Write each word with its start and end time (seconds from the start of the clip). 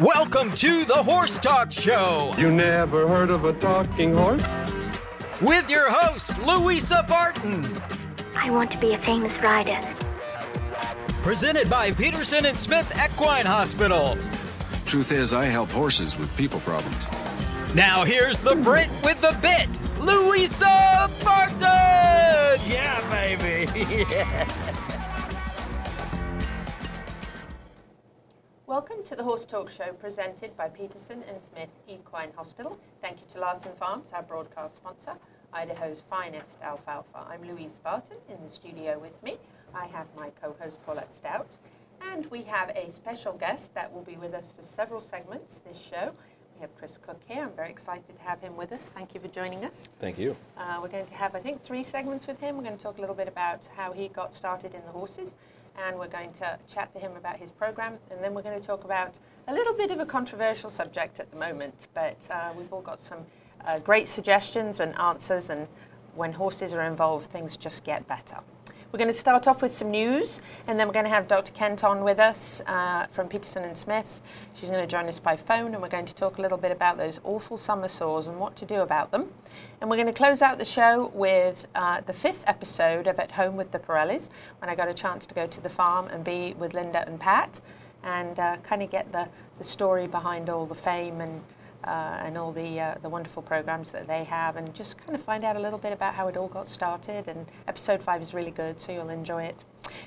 Welcome 0.00 0.50
to 0.56 0.84
the 0.84 0.94
Horse 0.94 1.38
Talk 1.38 1.70
Show 1.70 2.34
You 2.36 2.50
never 2.50 3.06
heard 3.06 3.30
of 3.30 3.44
a 3.44 3.52
talking 3.52 4.12
horse? 4.12 4.42
with 5.40 5.70
your 5.70 5.88
host, 5.88 6.36
Louisa 6.38 7.04
Barton. 7.06 7.64
I 8.36 8.50
want 8.50 8.72
to 8.72 8.78
be 8.78 8.94
a 8.94 8.98
famous 8.98 9.32
rider. 9.40 9.78
Presented 11.22 11.70
by 11.70 11.92
Peterson 11.92 12.44
and 12.44 12.56
Smith 12.56 12.90
Equine 12.96 13.46
Hospital. 13.46 14.18
Truth 14.84 15.12
is, 15.12 15.32
I 15.32 15.44
help 15.44 15.70
horses 15.70 16.18
with 16.18 16.34
people 16.36 16.58
problems. 16.60 17.06
Now 17.72 18.02
here's 18.02 18.40
the 18.40 18.56
Brit 18.56 18.90
with 19.04 19.20
the 19.20 19.38
bit, 19.40 19.68
Louisa 20.00 21.08
Barton. 21.22 22.68
Yeah, 22.68 23.00
baby. 23.10 24.04
Welcome 28.74 29.04
to 29.04 29.14
the 29.14 29.22
Horse 29.22 29.44
Talk 29.44 29.70
Show 29.70 29.92
presented 30.00 30.56
by 30.56 30.66
Peterson 30.66 31.22
and 31.28 31.40
Smith 31.40 31.68
Equine 31.86 32.32
Hospital. 32.34 32.76
Thank 33.00 33.20
you 33.20 33.26
to 33.32 33.38
Larson 33.38 33.70
Farms, 33.78 34.08
our 34.12 34.24
broadcast 34.24 34.74
sponsor, 34.74 35.12
Idaho's 35.52 36.02
finest 36.10 36.50
alfalfa. 36.60 37.24
I'm 37.30 37.44
Louisa 37.44 37.78
Barton 37.84 38.16
in 38.28 38.36
the 38.42 38.50
studio 38.50 38.98
with 38.98 39.22
me. 39.22 39.38
I 39.72 39.86
have 39.86 40.08
my 40.16 40.30
co 40.42 40.56
host 40.58 40.84
Paulette 40.84 41.14
Stout, 41.14 41.46
and 42.02 42.26
we 42.32 42.42
have 42.42 42.70
a 42.70 42.90
special 42.90 43.34
guest 43.34 43.72
that 43.76 43.92
will 43.92 44.02
be 44.02 44.16
with 44.16 44.34
us 44.34 44.50
for 44.50 44.64
several 44.64 45.00
segments 45.00 45.58
this 45.58 45.78
show. 45.78 46.10
We 46.56 46.60
have 46.60 46.76
Chris 46.76 46.98
Cook 46.98 47.20
here. 47.28 47.44
I'm 47.44 47.52
very 47.52 47.70
excited 47.70 48.16
to 48.16 48.22
have 48.22 48.40
him 48.40 48.56
with 48.56 48.72
us. 48.72 48.90
Thank 48.92 49.14
you 49.14 49.20
for 49.20 49.28
joining 49.28 49.64
us. 49.64 49.88
Thank 50.00 50.18
you. 50.18 50.36
Uh, 50.58 50.80
we're 50.82 50.88
going 50.88 51.06
to 51.06 51.14
have, 51.14 51.36
I 51.36 51.38
think, 51.38 51.62
three 51.62 51.84
segments 51.84 52.26
with 52.26 52.40
him. 52.40 52.56
We're 52.56 52.64
going 52.64 52.76
to 52.76 52.82
talk 52.82 52.98
a 52.98 53.00
little 53.00 53.14
bit 53.14 53.28
about 53.28 53.68
how 53.76 53.92
he 53.92 54.08
got 54.08 54.34
started 54.34 54.74
in 54.74 54.84
the 54.84 54.90
horses, 54.90 55.36
and 55.76 55.98
we're 55.98 56.08
going 56.08 56.32
to 56.34 56.58
chat 56.72 56.92
to 56.92 56.98
him 56.98 57.16
about 57.16 57.36
his 57.36 57.50
program, 57.50 57.98
and 58.10 58.22
then 58.22 58.34
we're 58.34 58.42
going 58.42 58.58
to 58.58 58.66
talk 58.66 58.84
about 58.84 59.14
a 59.48 59.54
little 59.54 59.74
bit 59.74 59.90
of 59.90 60.00
a 60.00 60.06
controversial 60.06 60.70
subject 60.70 61.20
at 61.20 61.30
the 61.30 61.36
moment, 61.36 61.88
but 61.94 62.16
uh, 62.30 62.52
we've 62.56 62.72
all 62.72 62.82
got 62.82 63.00
some 63.00 63.18
uh, 63.66 63.78
great 63.80 64.08
suggestions 64.08 64.80
and 64.80 64.98
answers, 64.98 65.50
and 65.50 65.66
when 66.14 66.32
horses 66.32 66.72
are 66.72 66.82
involved, 66.82 67.30
things 67.30 67.56
just 67.56 67.84
get 67.84 68.06
better. 68.06 68.38
We're 68.94 68.98
going 68.98 69.08
to 69.08 69.12
start 69.12 69.48
off 69.48 69.60
with 69.60 69.74
some 69.74 69.90
news, 69.90 70.40
and 70.68 70.78
then 70.78 70.86
we're 70.86 70.92
going 70.92 71.04
to 71.04 71.10
have 71.10 71.26
Dr. 71.26 71.50
Kent 71.50 71.82
on 71.82 72.04
with 72.04 72.20
us 72.20 72.62
uh, 72.68 73.08
from 73.10 73.26
Peterson 73.26 73.64
and 73.64 73.76
Smith. 73.76 74.20
She's 74.54 74.68
going 74.68 74.80
to 74.80 74.86
join 74.86 75.08
us 75.08 75.18
by 75.18 75.36
phone, 75.36 75.74
and 75.74 75.82
we're 75.82 75.88
going 75.88 76.06
to 76.06 76.14
talk 76.14 76.38
a 76.38 76.40
little 76.40 76.56
bit 76.56 76.70
about 76.70 76.96
those 76.96 77.18
awful 77.24 77.58
summer 77.58 77.88
sores 77.88 78.28
and 78.28 78.38
what 78.38 78.54
to 78.54 78.64
do 78.64 78.82
about 78.82 79.10
them. 79.10 79.32
And 79.80 79.90
we're 79.90 79.96
going 79.96 80.06
to 80.06 80.12
close 80.12 80.42
out 80.42 80.58
the 80.58 80.64
show 80.64 81.10
with 81.12 81.66
uh, 81.74 82.02
the 82.02 82.12
fifth 82.12 82.44
episode 82.46 83.08
of 83.08 83.18
At 83.18 83.32
Home 83.32 83.56
with 83.56 83.72
the 83.72 83.80
Parellis, 83.80 84.28
when 84.60 84.70
I 84.70 84.76
got 84.76 84.86
a 84.86 84.94
chance 84.94 85.26
to 85.26 85.34
go 85.34 85.48
to 85.48 85.60
the 85.60 85.68
farm 85.68 86.06
and 86.06 86.22
be 86.22 86.54
with 86.56 86.72
Linda 86.72 87.04
and 87.04 87.18
Pat, 87.18 87.60
and 88.04 88.38
uh, 88.38 88.58
kind 88.58 88.80
of 88.80 88.92
get 88.92 89.10
the, 89.10 89.26
the 89.58 89.64
story 89.64 90.06
behind 90.06 90.48
all 90.48 90.66
the 90.66 90.74
fame 90.76 91.20
and 91.20 91.42
uh, 91.86 92.20
and 92.22 92.38
all 92.38 92.52
the 92.52 92.80
uh, 92.80 92.94
the 93.02 93.08
wonderful 93.08 93.42
programs 93.42 93.90
that 93.90 94.06
they 94.06 94.24
have, 94.24 94.56
and 94.56 94.72
just 94.74 94.98
kind 94.98 95.14
of 95.14 95.22
find 95.22 95.44
out 95.44 95.56
a 95.56 95.60
little 95.60 95.78
bit 95.78 95.92
about 95.92 96.14
how 96.14 96.28
it 96.28 96.36
all 96.36 96.48
got 96.48 96.68
started. 96.68 97.28
And 97.28 97.46
episode 97.68 98.02
five 98.02 98.22
is 98.22 98.34
really 98.34 98.50
good, 98.50 98.80
so 98.80 98.92
you'll 98.92 99.10
enjoy 99.10 99.44
it. 99.44 99.56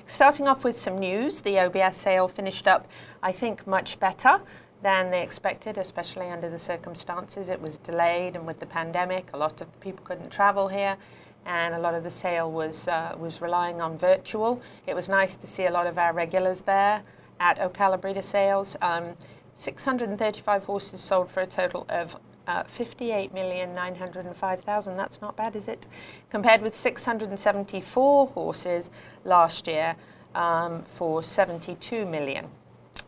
Starting 0.07 0.47
off 0.47 0.63
with 0.63 0.77
some 0.77 0.97
news, 0.97 1.41
the 1.41 1.59
OBS 1.59 1.97
sale 1.97 2.27
finished 2.27 2.67
up, 2.67 2.87
I 3.21 3.31
think, 3.31 3.67
much 3.67 3.99
better 3.99 4.41
than 4.81 5.11
they 5.11 5.23
expected, 5.23 5.77
especially 5.77 6.27
under 6.27 6.49
the 6.49 6.59
circumstances. 6.59 7.49
It 7.49 7.61
was 7.61 7.77
delayed, 7.77 8.35
and 8.35 8.45
with 8.45 8.59
the 8.59 8.65
pandemic, 8.65 9.29
a 9.33 9.37
lot 9.37 9.61
of 9.61 9.79
people 9.79 10.03
couldn't 10.05 10.31
travel 10.31 10.67
here. 10.67 10.97
And 11.45 11.73
a 11.73 11.79
lot 11.79 11.93
of 11.93 12.03
the 12.03 12.11
sale 12.11 12.51
was 12.51 12.87
uh, 12.87 13.15
was 13.17 13.41
relying 13.41 13.81
on 13.81 13.97
virtual. 13.97 14.61
It 14.85 14.95
was 14.95 15.07
nice 15.07 15.37
to 15.37 15.47
see 15.47 15.65
a 15.65 15.71
lot 15.71 15.87
of 15.87 15.97
our 15.97 16.11
regulars 16.11 16.61
there 16.61 17.03
at 17.39 17.57
Ocala 17.59 18.01
Breeder 18.01 18.21
Sales. 18.21 18.75
Um, 18.81 19.15
635 19.57 20.63
horses 20.63 21.01
sold 21.01 21.29
for 21.29 21.41
a 21.41 21.47
total 21.47 21.85
of 21.89 22.15
uh, 22.47 22.63
58,905,000. 22.63 24.95
That's 24.95 25.19
not 25.21 25.35
bad, 25.35 25.55
is 25.55 25.67
it? 25.67 25.87
Compared 26.29 26.61
with 26.61 26.75
674 26.75 28.27
horses 28.27 28.91
last 29.25 29.65
year 29.67 29.95
um, 30.33 30.83
for 30.95 31.21
72 31.23 32.05
million. 32.05 32.47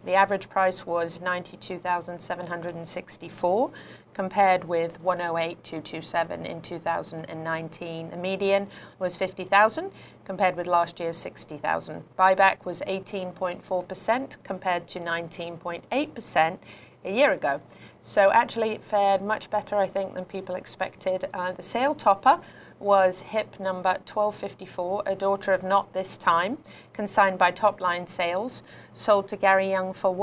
The 0.06 0.14
average 0.14 0.50
price 0.50 0.86
was 0.86 1.20
92,764 1.22 3.72
compared 4.20 4.66
with 4.66 5.00
108,227 5.00 6.46
in 6.46 6.62
2019. 6.62 8.10
The 8.10 8.18
median 8.18 8.68
was 9.00 9.16
50,000 9.16 9.94
compared 10.26 10.58
with 10.58 10.68
last 10.68 11.00
year's 11.00 11.16
60,000. 11.16 12.04
Buyback 12.18 12.66
was 12.66 12.82
18.4% 12.82 14.36
compared 14.44 14.90
to 14.90 15.00
19.8% 15.00 16.58
a 17.06 17.10
year 17.14 17.32
ago. 17.32 17.62
So 18.04 18.30
actually 18.32 18.72
it 18.72 18.84
fared 18.84 19.22
much 19.22 19.50
better, 19.50 19.78
I 19.78 19.88
think, 19.88 20.14
than 20.14 20.26
people 20.26 20.56
expected. 20.56 21.30
Uh, 21.34 21.54
the 21.54 21.64
sale 21.64 21.96
topper 21.96 22.42
was 22.78 23.22
hip 23.22 23.58
number 23.58 23.92
1254, 24.06 25.04
a 25.06 25.16
daughter 25.16 25.54
of 25.54 25.64
Not 25.64 25.94
This 25.94 26.18
Time, 26.18 26.58
consigned 26.92 27.38
by 27.38 27.52
Top 27.52 27.80
Line 27.80 28.06
Sales, 28.06 28.64
sold 28.94 29.30
to 29.30 29.38
Gary 29.38 29.70
Young 29.70 29.94
for 29.94 30.14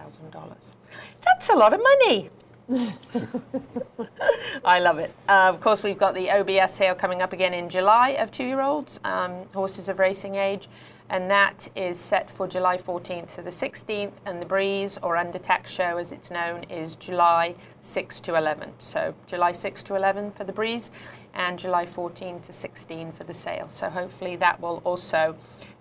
$1,350,000. 0.00 0.56
That's 1.24 1.48
a 1.48 1.54
lot 1.54 1.72
of 1.72 1.80
money. 1.82 2.30
I 4.64 4.78
love 4.78 4.98
it. 4.98 5.12
Uh, 5.28 5.48
of 5.48 5.60
course, 5.60 5.82
we've 5.82 5.98
got 5.98 6.14
the 6.14 6.30
OBS 6.30 6.72
sale 6.72 6.94
coming 6.94 7.20
up 7.20 7.32
again 7.32 7.52
in 7.52 7.68
July 7.68 8.10
of 8.10 8.30
two 8.30 8.44
year 8.44 8.60
olds, 8.60 9.00
um, 9.02 9.44
horses 9.52 9.88
of 9.88 9.98
racing 9.98 10.36
age, 10.36 10.68
and 11.08 11.28
that 11.28 11.68
is 11.74 11.98
set 11.98 12.30
for 12.30 12.46
July 12.46 12.76
14th 12.76 13.34
to 13.34 13.42
the 13.42 13.50
16th. 13.50 14.12
And 14.24 14.40
the 14.40 14.46
Breeze, 14.46 14.98
or 15.02 15.16
Under 15.16 15.38
Tack 15.38 15.66
Show 15.66 15.96
as 15.96 16.12
it's 16.12 16.30
known, 16.30 16.62
is 16.64 16.94
July 16.94 17.56
6 17.80 18.20
to 18.20 18.36
11. 18.36 18.72
So, 18.78 19.14
July 19.26 19.50
6 19.50 19.82
to 19.84 19.96
11 19.96 20.30
for 20.30 20.44
the 20.44 20.52
Breeze, 20.52 20.92
and 21.34 21.58
July 21.58 21.86
14 21.86 22.40
to 22.42 22.52
16 22.52 23.10
for 23.12 23.24
the 23.24 23.34
sale. 23.34 23.68
So, 23.68 23.90
hopefully, 23.90 24.36
that 24.36 24.60
will 24.60 24.80
also 24.84 25.34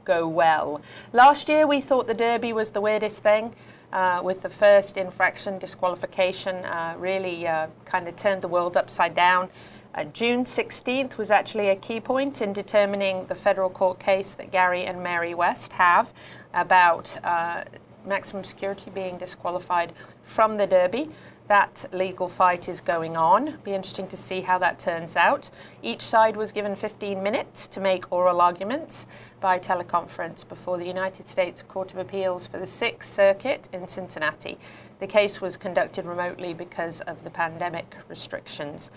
go 0.06 0.28
well. 0.28 0.82
Last 1.14 1.48
year, 1.48 1.68
we 1.68 1.82
thought 1.82 2.08
the 2.08 2.16
Derby 2.16 2.52
was 2.52 2.72
the 2.72 2.82
weirdest 2.82 3.22
thing 3.22 3.54
uh, 3.92 4.22
with 4.24 4.42
the 4.42 4.50
first 4.50 4.98
infraction 4.98 5.58
disqualification, 5.60 6.56
uh, 6.66 6.96
really 6.98 7.48
uh, 7.48 7.68
kind 7.86 8.08
of 8.08 8.16
turned 8.16 8.42
the 8.42 8.48
world 8.48 8.78
upside 8.78 9.16
down. 9.16 9.50
Uh, 9.96 10.04
June 10.04 10.46
16th 10.46 11.18
was 11.18 11.32
actually 11.32 11.70
a 11.70 11.76
key 11.76 12.00
point 12.00 12.42
in 12.42 12.54
determining 12.54 13.26
the 13.26 13.36
federal 13.36 13.70
court 13.70 14.00
case 14.00 14.34
that 14.34 14.52
Gary 14.52 14.86
and 14.86 15.02
Mary 15.02 15.34
West 15.34 15.72
have 15.74 16.14
about 16.54 17.18
uh, 17.24 17.64
maximum 18.06 18.44
security 18.44 18.92
being 18.92 19.18
disqualified 19.18 19.94
from 20.24 20.58
the 20.58 20.68
Derby. 20.68 21.10
That 21.48 21.90
legal 21.92 22.30
fight 22.30 22.70
is 22.70 22.80
going 22.80 23.18
on. 23.18 23.58
Be 23.64 23.74
interesting 23.74 24.08
to 24.10 24.18
see 24.18 24.42
how 24.42 24.60
that 24.60 24.78
turns 24.78 25.16
out. 25.16 25.50
Each 25.82 26.04
side 26.04 26.38
was 26.38 26.52
given 26.52 26.76
15 26.76 27.24
minutes 27.24 27.68
to 27.70 27.80
make 27.80 28.12
oral 28.12 28.40
arguments 28.40 29.08
by 29.40 29.60
teleconference 29.60 30.48
before 30.48 30.78
the 30.78 30.86
United 30.86 31.28
States 31.28 31.64
Court 31.64 31.92
of 31.92 32.00
Appeals 32.00 32.48
for 32.48 32.60
the 32.60 32.68
Sixth 32.68 33.14
Circuit 33.14 33.68
in 33.74 33.88
Cincinnati. 33.88 34.58
The 35.00 35.08
case 35.08 35.40
was 35.40 35.56
conducted 35.58 36.06
remotely 36.06 36.54
because 36.54 37.02
of 37.02 37.24
the 37.24 37.30
pandemic 37.30 37.96
restrictions. 38.10 38.92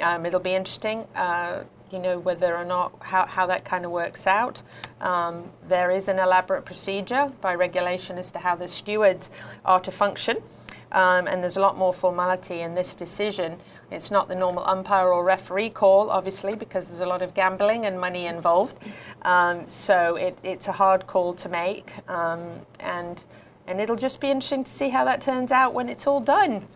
Um, 0.00 0.24
it'll 0.24 0.40
be 0.40 0.54
interesting, 0.54 1.06
uh, 1.14 1.64
you 1.90 1.98
know, 1.98 2.18
whether 2.18 2.56
or 2.56 2.64
not 2.64 2.92
how, 3.00 3.26
how 3.26 3.46
that 3.46 3.64
kind 3.64 3.84
of 3.84 3.90
works 3.90 4.26
out. 4.26 4.62
Um, 5.00 5.44
there 5.68 5.90
is 5.90 6.08
an 6.08 6.18
elaborate 6.18 6.64
procedure 6.64 7.30
by 7.40 7.54
regulation 7.54 8.16
as 8.16 8.30
to 8.30 8.38
how 8.38 8.56
the 8.56 8.68
stewards 8.68 9.30
are 9.64 9.80
to 9.80 9.90
function. 9.90 10.38
Um, 10.92 11.26
and 11.26 11.42
there's 11.42 11.56
a 11.56 11.60
lot 11.60 11.76
more 11.76 11.94
formality 11.94 12.60
in 12.60 12.74
this 12.74 12.94
decision. 12.94 13.58
It's 13.92 14.10
not 14.10 14.28
the 14.28 14.34
normal 14.34 14.64
umpire 14.66 15.12
or 15.12 15.24
referee 15.24 15.70
call, 15.70 16.10
obviously, 16.10 16.54
because 16.54 16.86
there's 16.86 17.00
a 17.00 17.06
lot 17.06 17.22
of 17.22 17.34
gambling 17.34 17.86
and 17.86 18.00
money 18.00 18.26
involved. 18.26 18.76
Um, 19.22 19.68
so 19.68 20.16
it, 20.16 20.38
it's 20.42 20.68
a 20.68 20.72
hard 20.72 21.06
call 21.06 21.34
to 21.34 21.48
make, 21.48 21.90
um, 22.08 22.60
and 22.80 23.20
and 23.66 23.80
it'll 23.80 23.96
just 23.96 24.20
be 24.20 24.28
interesting 24.28 24.64
to 24.64 24.70
see 24.70 24.88
how 24.88 25.04
that 25.04 25.22
turns 25.22 25.52
out 25.52 25.72
when 25.72 25.88
it's 25.88 26.06
all 26.06 26.20
done. 26.20 26.66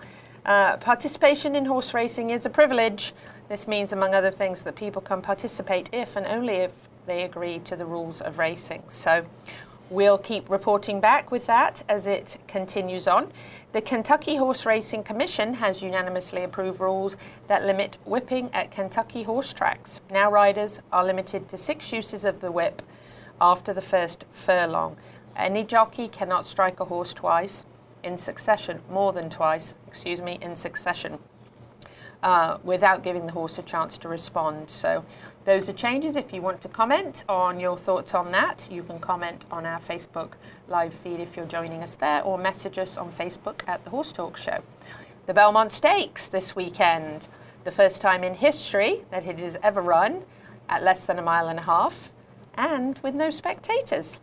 Uh, 0.45 0.77
participation 0.77 1.57
in 1.57 1.65
horse 1.65 1.93
racing 1.93 2.31
is 2.31 2.47
a 2.47 2.51
privilege. 2.51 3.13
This 3.49 3.67
means, 3.67 3.93
among 3.93 4.15
other 4.15 4.31
things, 4.31 4.63
that 4.63 4.77
people 4.77 5.03
can 5.03 5.21
participate 5.21 5.91
if 5.93 6.15
and 6.15 6.27
only 6.27 6.55
if 6.55 6.73
they 7.07 7.25
agree 7.25 7.59
to 7.61 7.77
the 7.77 7.87
rules 7.87 8.21
of 8.21 8.39
racing. 8.39 8.83
So 8.89 9.25
we'll 9.91 10.19
keep 10.19 10.51
reporting 10.51 11.01
back 11.01 11.31
with 11.31 11.47
that 11.47 11.83
as 11.89 12.07
it 12.07 12.39
continues 12.49 13.07
on. 13.07 13.33
The 13.73 13.81
Kentucky 13.81 14.37
Horse 14.37 14.65
Racing 14.67 15.05
Commission 15.05 15.55
has 15.55 15.83
unanimously 15.83 16.45
approved 16.45 16.81
rules 16.81 17.17
that 17.47 17.65
limit 17.65 17.99
whipping 18.05 18.51
at 18.53 18.71
Kentucky 18.71 19.23
horse 19.23 19.53
tracks. 19.53 20.01
Now, 20.11 20.31
riders 20.31 20.81
are 20.93 21.05
limited 21.05 21.49
to 21.49 21.57
six 21.57 21.93
uses 21.93 22.25
of 22.25 22.41
the 22.41 22.51
whip 22.51 22.83
after 23.41 23.73
the 23.73 23.83
first 23.83 24.25
furlong. 24.33 24.97
Any 25.37 25.63
jockey 25.65 26.09
cannot 26.09 26.47
strike 26.47 26.81
a 26.81 26.85
horse 26.87 27.13
twice 27.13 27.67
in 28.03 28.17
succession, 28.17 28.81
more 28.91 29.13
than 29.13 29.29
twice, 29.29 29.77
excuse 29.87 30.21
me, 30.21 30.39
in 30.41 30.57
succession. 30.57 31.19
Uh, 32.23 32.59
without 32.65 33.03
giving 33.03 33.27
the 33.27 33.33
horse 33.33 33.59
a 33.59 33.63
chance 33.63 33.99
to 33.99 34.09
respond. 34.09 34.71
So 34.71 35.05
those 35.45 35.69
are 35.69 35.73
changes. 35.73 36.17
If 36.17 36.33
you 36.33 36.43
want 36.43 36.61
to 36.63 36.69
comment 36.69 37.25
on 37.29 37.61
your 37.61 37.77
thoughts 37.77 38.15
on 38.15 38.33
that, 38.33 38.67
you 38.71 38.83
can 38.83 38.99
comment 38.99 39.45
on 39.51 39.65
our 39.65 39.81
Facebook 39.81 40.33
live 40.69 40.95
feed 40.95 41.21
if 41.21 41.37
you're 41.37 41.47
joining 41.47 41.83
us 41.83 41.95
there, 41.95 42.23
or 42.23 42.37
message 42.37 42.79
us 42.79 42.97
on 42.97 43.13
Facebook 43.13 43.63
at 43.69 43.85
the 43.85 43.91
Horse 43.91 44.13
Talk 44.13 44.37
Show. 44.37 44.63
The 45.27 45.35
Belmont 45.35 45.73
Stakes 45.73 46.29
this 46.29 46.57
weekend, 46.57 47.29
the 47.65 47.71
first 47.71 48.01
time 48.01 48.25
in 48.25 48.35
history 48.35 49.05
that 49.11 49.27
it 49.27 49.39
has 49.39 49.57
ever 49.63 49.83
run 49.83 50.23
at 50.69 50.83
less 50.83 51.05
than 51.05 51.19
a 51.19 51.23
mile 51.23 51.49
and 51.49 51.59
a 51.59 51.63
half, 51.63 52.11
and 52.55 52.99
with 52.99 53.15
no 53.15 53.31
spectators. 53.31 54.19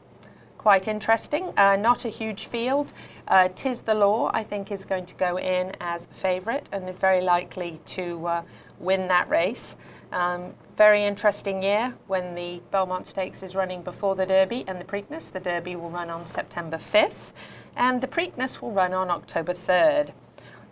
Quite 0.58 0.88
interesting. 0.88 1.52
Uh, 1.58 1.76
not 1.76 2.06
a 2.06 2.10
huge 2.10 2.48
field. 2.48 2.94
Uh, 3.28 3.50
Tiz 3.56 3.82
the 3.82 3.94
Law, 3.94 4.30
I 4.34 4.44
think, 4.44 4.72
is 4.72 4.86
going 4.86 5.06
to 5.06 5.16
go 5.16 5.38
in 5.38 5.72
as 5.80 6.06
the 6.06 6.14
favourite 6.16 6.68
and 6.72 6.94
very 7.00 7.22
likely 7.22 7.80
to 7.88 8.28
uh, 8.28 8.42
win 8.80 9.08
that 9.08 9.30
race. 9.30 9.76
Um, 10.12 10.54
very 10.78 11.06
interesting 11.06 11.64
year 11.64 11.96
when 12.08 12.36
the 12.36 12.62
Belmont 12.70 13.08
Stakes 13.08 13.42
is 13.42 13.56
running 13.56 13.82
before 13.82 14.16
the 14.16 14.26
Derby 14.26 14.64
and 14.68 14.80
the 14.80 14.86
Preakness. 14.86 15.32
The 15.32 15.40
Derby 15.40 15.76
will 15.76 15.90
run 15.90 16.10
on 16.10 16.28
September 16.28 16.78
5th, 16.78 17.32
and 17.76 18.02
the 18.02 18.08
Preakness 18.08 18.62
will 18.62 18.72
run 18.72 18.94
on 18.94 19.10
October 19.10 19.54
3rd. 19.54 20.12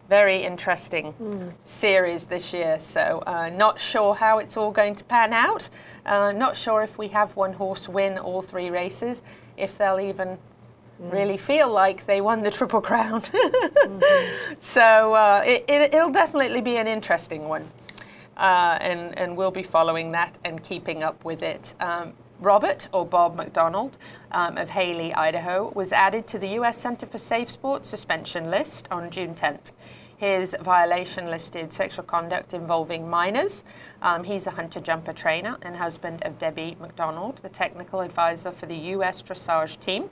Very 0.10 0.44
interesting 0.44 1.14
mm. 1.14 1.54
series 1.64 2.26
this 2.26 2.52
year, 2.52 2.80
so 2.82 3.24
uh, 3.26 3.50
not 3.50 3.80
sure 3.80 4.14
how 4.14 4.40
it's 4.40 4.58
all 4.58 4.72
going 4.72 4.94
to 4.96 5.04
pan 5.06 5.32
out. 5.32 5.70
Uh, 6.06 6.34
not 6.34 6.58
sure 6.58 6.84
if 6.84 6.98
we 6.98 7.08
have 7.08 7.36
one 7.36 7.54
horse 7.54 7.88
win 7.88 8.18
all 8.18 8.42
three 8.42 8.70
races, 8.70 9.24
if 9.58 9.78
they'll 9.78 10.02
even 10.02 10.38
mm. 11.02 11.12
really 11.12 11.38
feel 11.38 11.70
like 11.70 12.06
they 12.06 12.22
won 12.22 12.44
the 12.44 12.52
Triple 12.52 12.82
Crown. 12.82 13.22
mm-hmm. 13.22 14.54
So 14.62 15.14
uh, 15.14 15.44
it, 15.46 15.66
it, 15.68 15.94
it'll 15.94 16.12
definitely 16.12 16.62
be 16.62 16.78
an 16.78 16.88
interesting 16.88 17.48
one 17.48 17.68
uh, 18.42 18.78
and, 18.82 19.18
and 19.18 19.38
we'll 19.38 19.52
be 19.52 19.64
following 19.64 20.12
that 20.12 20.38
and 20.44 20.64
keeping 20.64 21.04
up 21.04 21.24
with 21.24 21.42
it. 21.44 21.76
Um, 21.80 22.14
Robert, 22.40 22.90
or 22.92 23.06
Bob 23.06 23.36
McDonald, 23.36 23.98
um, 24.32 24.58
of 24.58 24.72
Hailey, 24.72 25.14
Idaho, 25.14 25.72
was 25.76 25.92
added 25.94 26.28
to 26.30 26.40
the 26.40 26.48
U.S. 26.56 26.80
Center 26.80 27.06
for 27.06 27.20
Safe 27.20 27.52
Sport 27.52 27.86
suspension 27.86 28.50
list 28.50 28.88
on 28.90 29.12
June 29.12 29.36
10th. 29.36 29.72
His 30.18 30.56
violation 30.60 31.28
listed 31.28 31.72
sexual 31.72 32.04
conduct 32.04 32.54
involving 32.54 33.08
minors. 33.08 33.64
Um, 34.02 34.24
he's 34.24 34.48
a 34.48 34.52
hunter 34.52 34.80
jumper 34.80 35.14
trainer 35.14 35.58
and 35.62 35.76
husband 35.76 36.24
of 36.24 36.40
Debbie 36.40 36.78
McDonald, 36.80 37.40
the 37.44 37.50
technical 37.50 38.02
advisor 38.02 38.52
for 38.52 38.66
the 38.66 38.76
U.S. 38.76 39.22
dressage 39.22 39.80
team. 39.80 40.10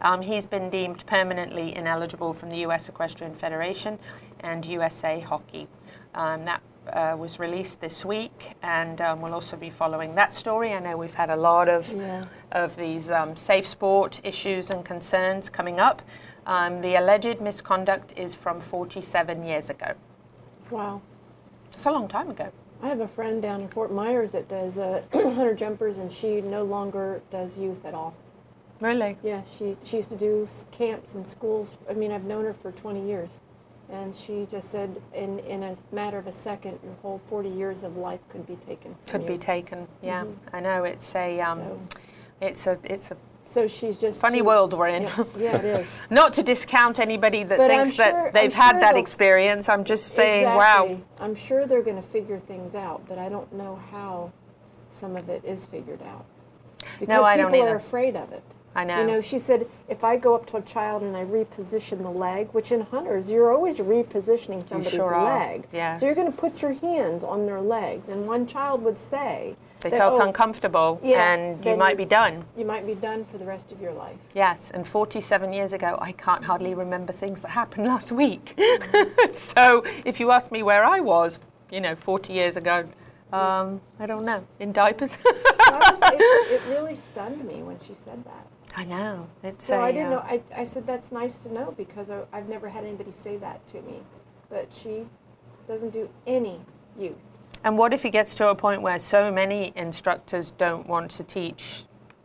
Um, 0.00 0.22
he's 0.22 0.46
been 0.46 0.70
deemed 0.70 1.04
permanently 1.06 1.74
ineligible 1.74 2.32
from 2.32 2.50
the 2.50 2.58
U.S. 2.58 2.88
Equestrian 2.88 3.34
Federation 3.34 3.98
and 4.40 4.64
USA 4.64 5.20
Hockey. 5.20 5.68
Um, 6.14 6.44
that 6.44 6.62
uh, 6.92 7.16
was 7.18 7.38
released 7.38 7.80
this 7.80 8.04
week, 8.04 8.54
and 8.62 9.00
um, 9.00 9.20
we'll 9.20 9.34
also 9.34 9.56
be 9.56 9.70
following 9.70 10.14
that 10.14 10.34
story. 10.34 10.72
I 10.72 10.78
know 10.78 10.96
we've 10.96 11.14
had 11.14 11.30
a 11.30 11.36
lot 11.36 11.68
of 11.68 11.88
yeah. 11.92 12.22
of 12.52 12.76
these 12.76 13.10
um, 13.10 13.36
safe 13.36 13.66
sport 13.66 14.20
issues 14.22 14.70
and 14.70 14.84
concerns 14.84 15.50
coming 15.50 15.80
up. 15.80 16.02
Um, 16.46 16.80
the 16.80 16.94
alleged 16.94 17.40
misconduct 17.40 18.12
is 18.16 18.34
from 18.34 18.60
47 18.60 19.44
years 19.44 19.68
ago. 19.68 19.94
Wow, 20.70 21.02
it's 21.72 21.86
a 21.86 21.90
long 21.90 22.08
time 22.08 22.30
ago. 22.30 22.52
I 22.82 22.88
have 22.88 23.00
a 23.00 23.08
friend 23.08 23.40
down 23.40 23.62
in 23.62 23.68
Fort 23.68 23.92
Myers 23.92 24.32
that 24.32 24.48
does 24.48 24.78
uh, 24.78 25.02
hunter 25.12 25.54
jumpers, 25.54 25.98
and 25.98 26.12
she 26.12 26.40
no 26.40 26.62
longer 26.62 27.22
does 27.30 27.58
youth 27.58 27.84
at 27.84 27.94
all. 27.94 28.14
Really? 28.80 29.16
Yeah, 29.22 29.42
she 29.58 29.76
she 29.84 29.96
used 29.96 30.10
to 30.10 30.16
do 30.16 30.48
camps 30.70 31.14
and 31.14 31.28
schools. 31.28 31.76
I 31.88 31.94
mean, 31.94 32.12
I've 32.12 32.24
known 32.24 32.44
her 32.44 32.54
for 32.54 32.72
20 32.72 33.06
years. 33.06 33.40
And 33.88 34.16
she 34.16 34.46
just 34.50 34.70
said, 34.70 35.00
in, 35.14 35.38
in 35.40 35.62
a 35.62 35.76
matter 35.92 36.18
of 36.18 36.26
a 36.26 36.32
second, 36.32 36.78
your 36.82 36.94
whole 37.02 37.20
40 37.28 37.48
years 37.48 37.84
of 37.84 37.96
life 37.96 38.20
could 38.28 38.46
be 38.46 38.56
taken. 38.56 38.96
Could 39.06 39.22
you. 39.22 39.28
be 39.28 39.38
taken. 39.38 39.86
Yeah, 40.02 40.24
mm-hmm. 40.24 40.56
I 40.56 40.60
know. 40.60 40.84
It's 40.84 41.14
a, 41.14 41.40
um, 41.40 41.58
so, 41.58 41.88
it's 42.40 42.66
a, 42.66 42.78
it's 42.82 43.10
a. 43.12 43.16
So 43.44 43.68
she's 43.68 43.98
just 43.98 44.20
funny 44.20 44.38
too, 44.38 44.44
world 44.44 44.72
we're 44.72 44.88
in. 44.88 45.04
Yeah, 45.04 45.24
yeah, 45.38 45.56
it 45.56 45.64
is. 45.64 45.88
Not 46.10 46.34
to 46.34 46.42
discount 46.42 46.98
anybody 46.98 47.44
that 47.44 47.58
but 47.58 47.68
thinks 47.68 47.94
sure, 47.94 48.06
that 48.06 48.32
they've 48.32 48.52
I'm 48.52 48.56
had 48.56 48.70
sure 48.72 48.80
that 48.80 48.96
experience. 48.96 49.68
I'm 49.68 49.84
just 49.84 50.08
saying, 50.14 50.48
exactly. 50.48 50.94
wow. 50.96 51.00
I'm 51.20 51.36
sure 51.36 51.64
they're 51.64 51.82
going 51.82 51.94
to 51.94 52.08
figure 52.08 52.40
things 52.40 52.74
out, 52.74 53.06
but 53.08 53.18
I 53.18 53.28
don't 53.28 53.52
know 53.52 53.80
how 53.92 54.32
some 54.90 55.14
of 55.14 55.28
it 55.28 55.44
is 55.44 55.64
figured 55.64 56.02
out. 56.02 56.24
Because 56.98 57.06
no, 57.06 57.22
I 57.22 57.36
don't 57.36 57.52
people 57.52 57.68
are 57.68 57.76
afraid 57.76 58.16
of 58.16 58.32
it. 58.32 58.42
I 58.76 58.84
know. 58.84 59.00
You 59.00 59.06
know, 59.06 59.20
she 59.22 59.38
said 59.38 59.66
if 59.88 60.04
I 60.04 60.18
go 60.18 60.34
up 60.34 60.46
to 60.48 60.58
a 60.58 60.62
child 60.62 61.02
and 61.02 61.16
I 61.16 61.24
reposition 61.24 62.02
the 62.02 62.10
leg, 62.10 62.50
which 62.52 62.70
in 62.70 62.82
hunters 62.82 63.30
you're 63.30 63.50
always 63.50 63.78
repositioning 63.78 64.66
somebody's 64.66 64.92
sure 64.92 65.18
leg. 65.24 65.66
Yes. 65.72 65.98
So 65.98 66.06
you're 66.06 66.14
going 66.14 66.30
to 66.30 66.36
put 66.36 66.60
your 66.60 66.74
hands 66.74 67.24
on 67.24 67.46
their 67.46 67.62
legs, 67.62 68.10
and 68.10 68.26
one 68.26 68.46
child 68.46 68.82
would 68.82 68.98
say 68.98 69.56
they 69.80 69.88
that, 69.88 69.98
felt 69.98 70.20
oh, 70.20 70.26
uncomfortable, 70.26 71.00
yeah, 71.02 71.32
and 71.32 71.64
you 71.64 71.74
might 71.74 71.96
be 71.96 72.04
done. 72.04 72.44
You 72.54 72.66
might 72.66 72.86
be 72.86 72.94
done 72.94 73.24
for 73.24 73.38
the 73.38 73.46
rest 73.46 73.72
of 73.72 73.80
your 73.80 73.92
life. 73.92 74.18
Yes, 74.34 74.70
and 74.74 74.86
47 74.86 75.54
years 75.54 75.72
ago, 75.72 75.98
I 76.02 76.12
can't 76.12 76.44
hardly 76.44 76.74
remember 76.74 77.14
things 77.14 77.40
that 77.42 77.52
happened 77.52 77.86
last 77.94 78.12
week. 78.12 78.52
Mm-hmm. 78.58 79.30
so 79.34 79.84
if 80.04 80.20
you 80.20 80.30
ask 80.32 80.52
me 80.52 80.62
where 80.62 80.84
I 80.84 81.00
was, 81.00 81.38
you 81.70 81.80
know, 81.80 81.96
40 81.96 82.32
years 82.34 82.56
ago. 82.56 82.84
Um, 83.32 83.80
I 83.98 84.06
don't 84.06 84.24
know. 84.24 84.46
In 84.60 84.72
diapers. 84.72 85.18
it, 85.24 86.52
it 86.52 86.62
really 86.68 86.94
stunned 86.94 87.44
me 87.44 87.62
when 87.62 87.78
she 87.80 87.92
said 87.92 88.24
that. 88.24 88.46
I 88.76 88.84
know. 88.84 89.26
It's 89.42 89.64
so 89.64 89.80
I 89.80 89.86
I 89.88 89.92
didn't 89.92 90.08
uh, 90.08 90.10
know. 90.10 90.18
I, 90.18 90.42
I 90.54 90.64
said 90.64 90.86
that's 90.86 91.10
nice 91.10 91.38
to 91.38 91.52
know 91.52 91.74
because 91.76 92.10
I, 92.10 92.22
I've 92.30 92.48
never 92.48 92.68
had 92.68 92.84
anybody 92.84 93.10
say 93.10 93.38
that 93.38 93.66
to 93.68 93.80
me. 93.80 94.00
But 94.50 94.70
she 94.70 95.06
doesn't 95.66 95.90
do 95.90 96.10
any 96.26 96.60
youth. 96.98 97.16
And 97.64 97.78
what 97.78 97.94
if 97.94 98.04
it 98.04 98.10
gets 98.10 98.34
to 98.36 98.48
a 98.48 98.54
point 98.54 98.82
where 98.82 98.98
so 99.00 99.32
many 99.32 99.72
instructors 99.74 100.50
don't 100.52 100.86
want 100.86 101.10
to 101.12 101.24
teach 101.24 101.84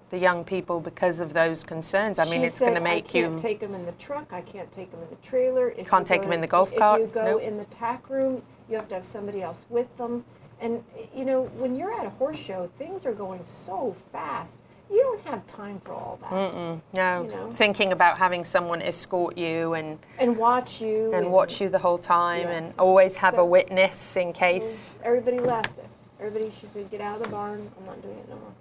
the 0.10 0.20
young 0.20 0.44
people 0.44 0.82
because 0.82 1.22
of 1.22 1.34
those 1.34 1.64
concerns? 1.64 2.20
I 2.20 2.26
mean, 2.26 2.42
she 2.42 2.48
it's 2.48 2.60
going 2.60 2.76
to 2.76 2.82
make 2.82 3.14
you. 3.14 3.22
you. 3.22 3.26
I 3.28 3.30
can't 3.30 3.40
take 3.40 3.60
them 3.62 3.74
in 3.74 3.86
the 3.86 3.94
truck. 3.94 4.34
I 4.34 4.42
can't 4.42 4.72
take 4.74 4.92
them 4.92 5.02
in 5.02 5.10
the 5.10 5.28
trailer. 5.28 5.70
If 5.70 5.88
can't 5.88 6.06
take 6.06 6.22
them 6.22 6.34
in 6.34 6.42
the 6.42 6.48
golf 6.48 6.76
cart. 6.76 7.02
If 7.02 7.08
you 7.08 7.14
go 7.14 7.26
nope. 7.26 7.44
in 7.44 7.58
the 7.58 7.66
tack 7.66 8.10
room, 8.10 8.44
you 8.70 8.76
have 8.76 8.90
to 8.90 8.96
have 8.96 9.06
somebody 9.06 9.42
else 9.42 9.66
with 9.70 9.96
them. 9.98 10.26
And 10.60 10.84
you 11.16 11.24
know, 11.24 11.44
when 11.56 11.76
you're 11.76 11.94
at 11.94 12.06
a 12.06 12.10
horse 12.10 12.38
show, 12.38 12.70
things 12.78 13.06
are 13.06 13.14
going 13.14 13.44
so 13.46 13.96
fast 14.12 14.60
you 14.92 15.02
don't 15.02 15.26
have 15.28 15.48
time 15.48 15.80
for 15.80 15.94
all 15.94 16.20
that. 16.22 16.32
Mm-mm, 16.32 16.82
no, 16.94 17.24
you 17.24 17.30
know? 17.30 17.52
thinking 17.52 17.92
about 17.92 18.18
having 18.18 18.44
someone 18.44 18.82
escort 18.82 19.38
you 19.38 19.74
and 19.74 19.98
and 20.20 20.38
watch 20.38 20.82
you 20.82 21.06
and, 21.06 21.26
and 21.26 21.32
watch 21.32 21.62
you 21.62 21.70
the 21.70 21.80
whole 21.80 21.98
time, 21.98 22.48
yes. 22.48 22.64
and 22.64 22.80
always 22.80 23.18
have 23.18 23.36
so, 23.36 23.42
a 23.42 23.46
witness 23.46 24.16
in 24.18 24.34
case. 24.34 24.96
Everybody 25.04 25.40
left. 25.40 25.72
Everybody, 26.20 26.52
she 26.60 26.68
said, 26.68 26.92
"Get 26.92 27.02
out 27.02 27.18
of 27.18 27.24
the 27.24 27.30
barn. 27.30 27.72
I'm 27.80 27.86
not 27.86 28.02
doing 28.02 28.18
it 28.18 28.30
no 28.30 28.36
more." 28.36 28.54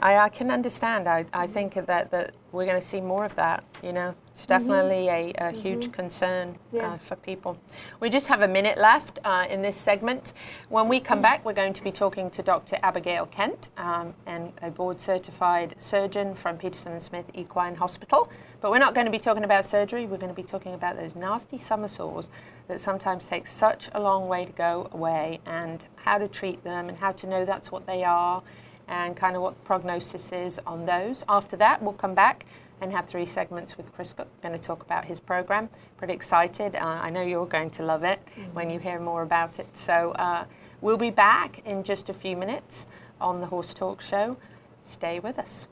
I, 0.00 0.16
I 0.16 0.28
can 0.28 0.50
understand. 0.50 1.08
I, 1.08 1.24
I 1.32 1.46
think 1.46 1.74
that, 1.74 2.10
that 2.10 2.34
we're 2.52 2.66
going 2.66 2.80
to 2.80 2.86
see 2.86 3.00
more 3.00 3.24
of 3.24 3.34
that. 3.34 3.64
You 3.82 3.92
know, 3.92 4.14
it's 4.30 4.42
mm-hmm. 4.42 4.48
definitely 4.48 5.06
mm-hmm. 5.06 5.42
a, 5.42 5.48
a 5.48 5.52
mm-hmm. 5.52 5.60
huge 5.60 5.92
concern 5.92 6.50
uh, 6.50 6.76
yeah. 6.76 6.92
uh, 6.92 6.98
for 6.98 7.16
people. 7.16 7.58
We 8.00 8.10
just 8.10 8.26
have 8.28 8.42
a 8.42 8.48
minute 8.48 8.78
left 8.78 9.18
uh, 9.24 9.46
in 9.48 9.62
this 9.62 9.76
segment. 9.76 10.32
When 10.68 10.88
we 10.88 11.00
come 11.00 11.20
back, 11.20 11.44
we're 11.44 11.52
going 11.52 11.72
to 11.72 11.82
be 11.82 11.90
talking 11.90 12.30
to 12.30 12.42
Dr. 12.42 12.78
Abigail 12.82 13.26
Kent, 13.26 13.70
um, 13.76 14.14
and 14.26 14.52
a 14.62 14.70
board 14.70 15.00
certified 15.00 15.74
surgeon 15.78 16.34
from 16.34 16.58
Peterson 16.58 16.92
and 16.92 17.02
Smith 17.02 17.26
Equine 17.34 17.76
Hospital. 17.76 18.30
But 18.60 18.70
we're 18.70 18.78
not 18.78 18.94
going 18.94 19.06
to 19.06 19.12
be 19.12 19.18
talking 19.18 19.44
about 19.44 19.66
surgery. 19.66 20.06
We're 20.06 20.18
going 20.18 20.34
to 20.34 20.34
be 20.34 20.42
talking 20.42 20.74
about 20.74 20.96
those 20.96 21.14
nasty 21.14 21.58
summer 21.58 21.88
sores 21.88 22.28
that 22.66 22.80
sometimes 22.80 23.26
take 23.26 23.46
such 23.46 23.88
a 23.92 24.00
long 24.00 24.28
way 24.28 24.44
to 24.44 24.52
go 24.52 24.88
away, 24.92 25.40
and 25.46 25.84
how 25.96 26.18
to 26.18 26.28
treat 26.28 26.62
them, 26.64 26.88
and 26.88 26.98
how 26.98 27.12
to 27.12 27.26
know 27.26 27.44
that's 27.44 27.72
what 27.72 27.86
they 27.86 28.04
are 28.04 28.42
and 28.88 29.16
kind 29.16 29.36
of 29.36 29.42
what 29.42 29.54
the 29.54 29.60
prognosis 29.64 30.32
is 30.32 30.60
on 30.66 30.86
those. 30.86 31.24
After 31.28 31.56
that, 31.56 31.82
we'll 31.82 31.92
come 31.92 32.14
back 32.14 32.46
and 32.80 32.92
have 32.92 33.06
three 33.06 33.26
segments 33.26 33.76
with 33.76 33.92
Chris 33.92 34.12
Cook. 34.12 34.28
Going 34.42 34.54
to 34.54 34.60
talk 34.60 34.82
about 34.82 35.04
his 35.04 35.20
program. 35.20 35.68
Pretty 35.96 36.14
excited. 36.14 36.74
Uh, 36.74 36.98
I 37.02 37.10
know 37.10 37.22
you're 37.22 37.46
going 37.46 37.70
to 37.70 37.82
love 37.82 38.04
it 38.04 38.20
mm-hmm. 38.26 38.54
when 38.54 38.70
you 38.70 38.78
hear 38.78 39.00
more 39.00 39.22
about 39.22 39.58
it. 39.58 39.76
So 39.76 40.12
uh, 40.12 40.44
we'll 40.80 40.96
be 40.96 41.10
back 41.10 41.62
in 41.64 41.82
just 41.82 42.08
a 42.08 42.14
few 42.14 42.36
minutes 42.36 42.86
on 43.20 43.40
the 43.40 43.46
Horse 43.46 43.74
Talk 43.74 44.00
Show. 44.00 44.36
Stay 44.80 45.18
with 45.18 45.38
us. 45.38 45.68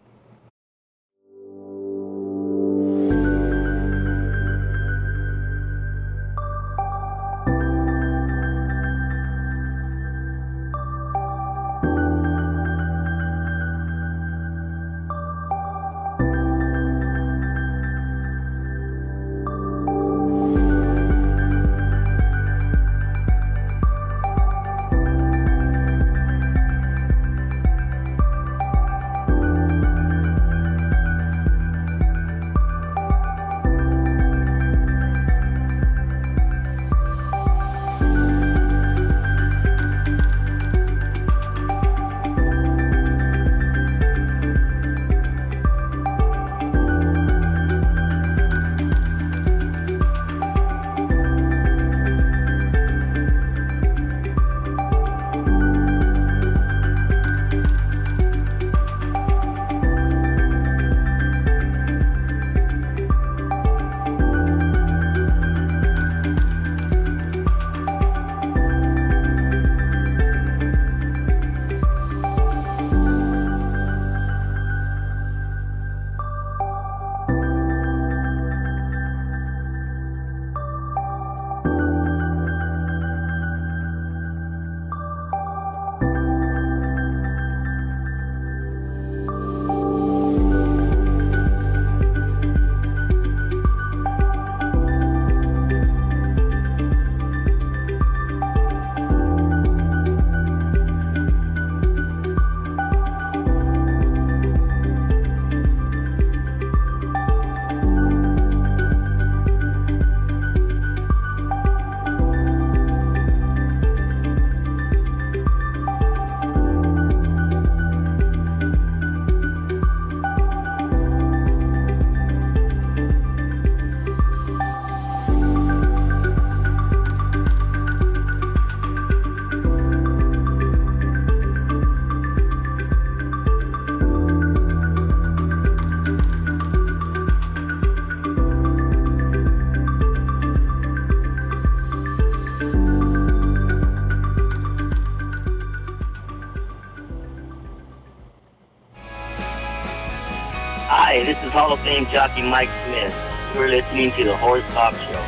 Mike 152.47 152.71
Smith. 152.87 153.15
You're 153.55 153.69
listening 153.69 154.13
to 154.13 154.25
the 154.25 154.37
Horse 154.37 154.65
Talk 154.73 154.95
Show. 154.95 155.25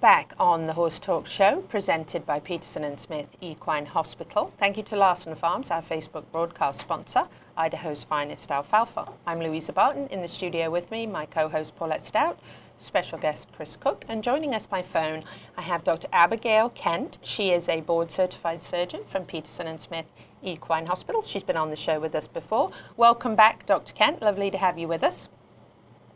Back 0.00 0.32
on 0.38 0.66
the 0.66 0.72
Horse 0.72 0.98
Talk 0.98 1.26
Show, 1.26 1.60
presented 1.68 2.24
by 2.24 2.40
Peterson 2.40 2.82
and 2.84 2.98
Smith 2.98 3.28
Equine 3.42 3.84
Hospital. 3.86 4.52
Thank 4.58 4.78
you 4.78 4.82
to 4.84 4.96
Larson 4.96 5.34
Farms, 5.34 5.70
our 5.70 5.82
Facebook 5.82 6.24
broadcast 6.32 6.80
sponsor, 6.80 7.28
Idaho's 7.58 8.04
finest 8.04 8.50
alfalfa. 8.50 9.06
I'm 9.26 9.40
Louisa 9.40 9.74
Barton. 9.74 10.08
In 10.08 10.22
the 10.22 10.28
studio 10.28 10.70
with 10.70 10.90
me, 10.90 11.06
my 11.06 11.26
co-host 11.26 11.76
Paulette 11.76 12.04
Stout, 12.06 12.40
special 12.78 13.18
guest 13.18 13.48
Chris 13.54 13.76
Cook, 13.76 14.06
and 14.08 14.24
joining 14.24 14.54
us 14.54 14.66
by 14.66 14.80
phone, 14.80 15.24
I 15.58 15.62
have 15.62 15.84
Dr. 15.84 16.08
Abigail 16.10 16.70
Kent. 16.70 17.18
She 17.22 17.50
is 17.50 17.68
a 17.68 17.82
board-certified 17.82 18.62
surgeon 18.62 19.04
from 19.04 19.26
Peterson 19.26 19.66
and 19.66 19.80
Smith 19.80 20.06
Equine 20.42 20.86
Hospital. 20.86 21.22
She's 21.22 21.42
been 21.42 21.56
on 21.56 21.70
the 21.70 21.76
show 21.76 22.00
with 22.00 22.14
us 22.14 22.28
before. 22.28 22.70
Welcome 22.96 23.36
back, 23.36 23.66
Dr. 23.66 23.92
Kent. 23.92 24.22
Lovely 24.22 24.50
to 24.50 24.58
have 24.58 24.78
you 24.78 24.88
with 24.88 25.04
us. 25.04 25.28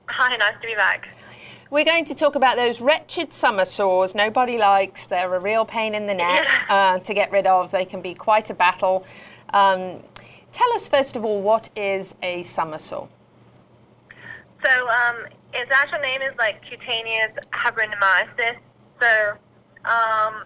Hi, 0.08 0.36
nice 0.36 0.54
to 0.60 0.66
be 0.66 0.74
back. 0.74 1.08
We're 1.70 1.84
going 1.84 2.04
to 2.04 2.14
talk 2.14 2.36
about 2.36 2.56
those 2.56 2.80
wretched 2.80 3.32
summer 3.32 3.64
sores 3.64 4.14
nobody 4.14 4.56
likes. 4.56 5.06
They're 5.06 5.34
a 5.34 5.40
real 5.40 5.64
pain 5.64 5.94
in 5.94 6.06
the 6.06 6.14
neck 6.14 6.46
uh, 6.68 7.00
to 7.00 7.14
get 7.14 7.32
rid 7.32 7.46
of. 7.46 7.72
They 7.72 7.84
can 7.84 8.00
be 8.00 8.14
quite 8.14 8.50
a 8.50 8.54
battle. 8.54 9.04
Um, 9.50 10.02
tell 10.52 10.72
us, 10.74 10.86
first 10.86 11.16
of 11.16 11.24
all, 11.24 11.42
what 11.42 11.68
is 11.74 12.14
a 12.22 12.44
summer 12.44 12.78
sore? 12.78 13.08
So, 14.64 14.88
um, 14.88 15.26
its 15.52 15.70
actual 15.72 15.98
name 16.00 16.22
is 16.22 16.34
like 16.38 16.62
cutaneous 16.62 17.32
habronemiasis. 17.52 18.58
So, 19.00 19.32
um, 19.84 20.44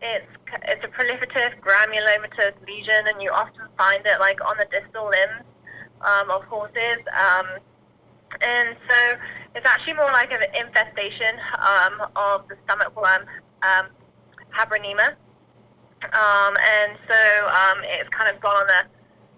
it's 0.00 0.26
it's 0.66 0.84
a 0.84 0.88
proliferative 0.88 1.58
granulomatous 1.60 2.54
lesion, 2.66 3.06
and 3.08 3.22
you 3.22 3.30
often 3.30 3.66
find 3.76 4.04
it 4.06 4.20
like 4.20 4.38
on 4.44 4.56
the 4.56 4.66
distal 4.70 5.08
limbs 5.08 5.44
um, 6.02 6.30
of 6.30 6.44
horses. 6.44 7.02
Um, 7.12 7.46
and 8.40 8.76
so 8.88 8.96
it's 9.54 9.66
actually 9.66 9.94
more 9.94 10.12
like 10.12 10.30
an 10.30 10.42
infestation 10.54 11.34
um, 11.58 12.08
of 12.14 12.46
the 12.48 12.56
stomach 12.64 12.94
worm, 12.94 13.24
um, 13.62 13.86
Habronema. 14.52 15.16
Um, 16.02 16.54
and 16.56 16.92
so 17.08 17.20
um, 17.48 17.78
it's 17.82 18.08
kind 18.10 18.34
of 18.34 18.40
gone 18.40 18.56
on 18.56 18.70
a, 18.70 18.82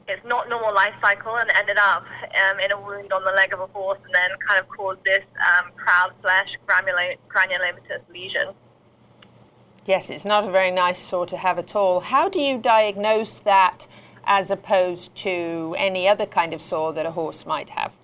it's 0.08 0.24
not 0.26 0.48
normal 0.48 0.74
life 0.74 0.92
cycle 1.00 1.36
and 1.36 1.50
ended 1.56 1.78
up 1.78 2.04
um, 2.04 2.60
in 2.60 2.72
a 2.72 2.80
wound 2.80 3.12
on 3.12 3.24
the 3.24 3.30
leg 3.30 3.54
of 3.54 3.60
a 3.60 3.66
horse 3.68 3.98
and 4.04 4.12
then 4.12 4.30
kind 4.46 4.60
of 4.60 4.68
caused 4.68 5.02
this 5.04 5.24
um, 5.38 5.72
proud 5.76 6.12
flesh 6.20 6.48
granulom- 6.68 7.16
granulomatous 7.28 8.02
lesion. 8.12 8.52
Yes, 9.86 10.10
it's 10.10 10.24
not 10.24 10.46
a 10.46 10.50
very 10.50 10.70
nice 10.70 10.98
sore 10.98 11.26
to 11.26 11.36
have 11.36 11.58
at 11.58 11.74
all. 11.74 12.00
How 12.00 12.28
do 12.28 12.40
you 12.40 12.58
diagnose 12.58 13.38
that 13.40 13.86
as 14.24 14.50
opposed 14.50 15.14
to 15.16 15.74
any 15.78 16.06
other 16.06 16.26
kind 16.26 16.52
of 16.52 16.60
sore 16.60 16.92
that 16.92 17.06
a 17.06 17.12
horse 17.12 17.46
might 17.46 17.70
have? 17.70 17.96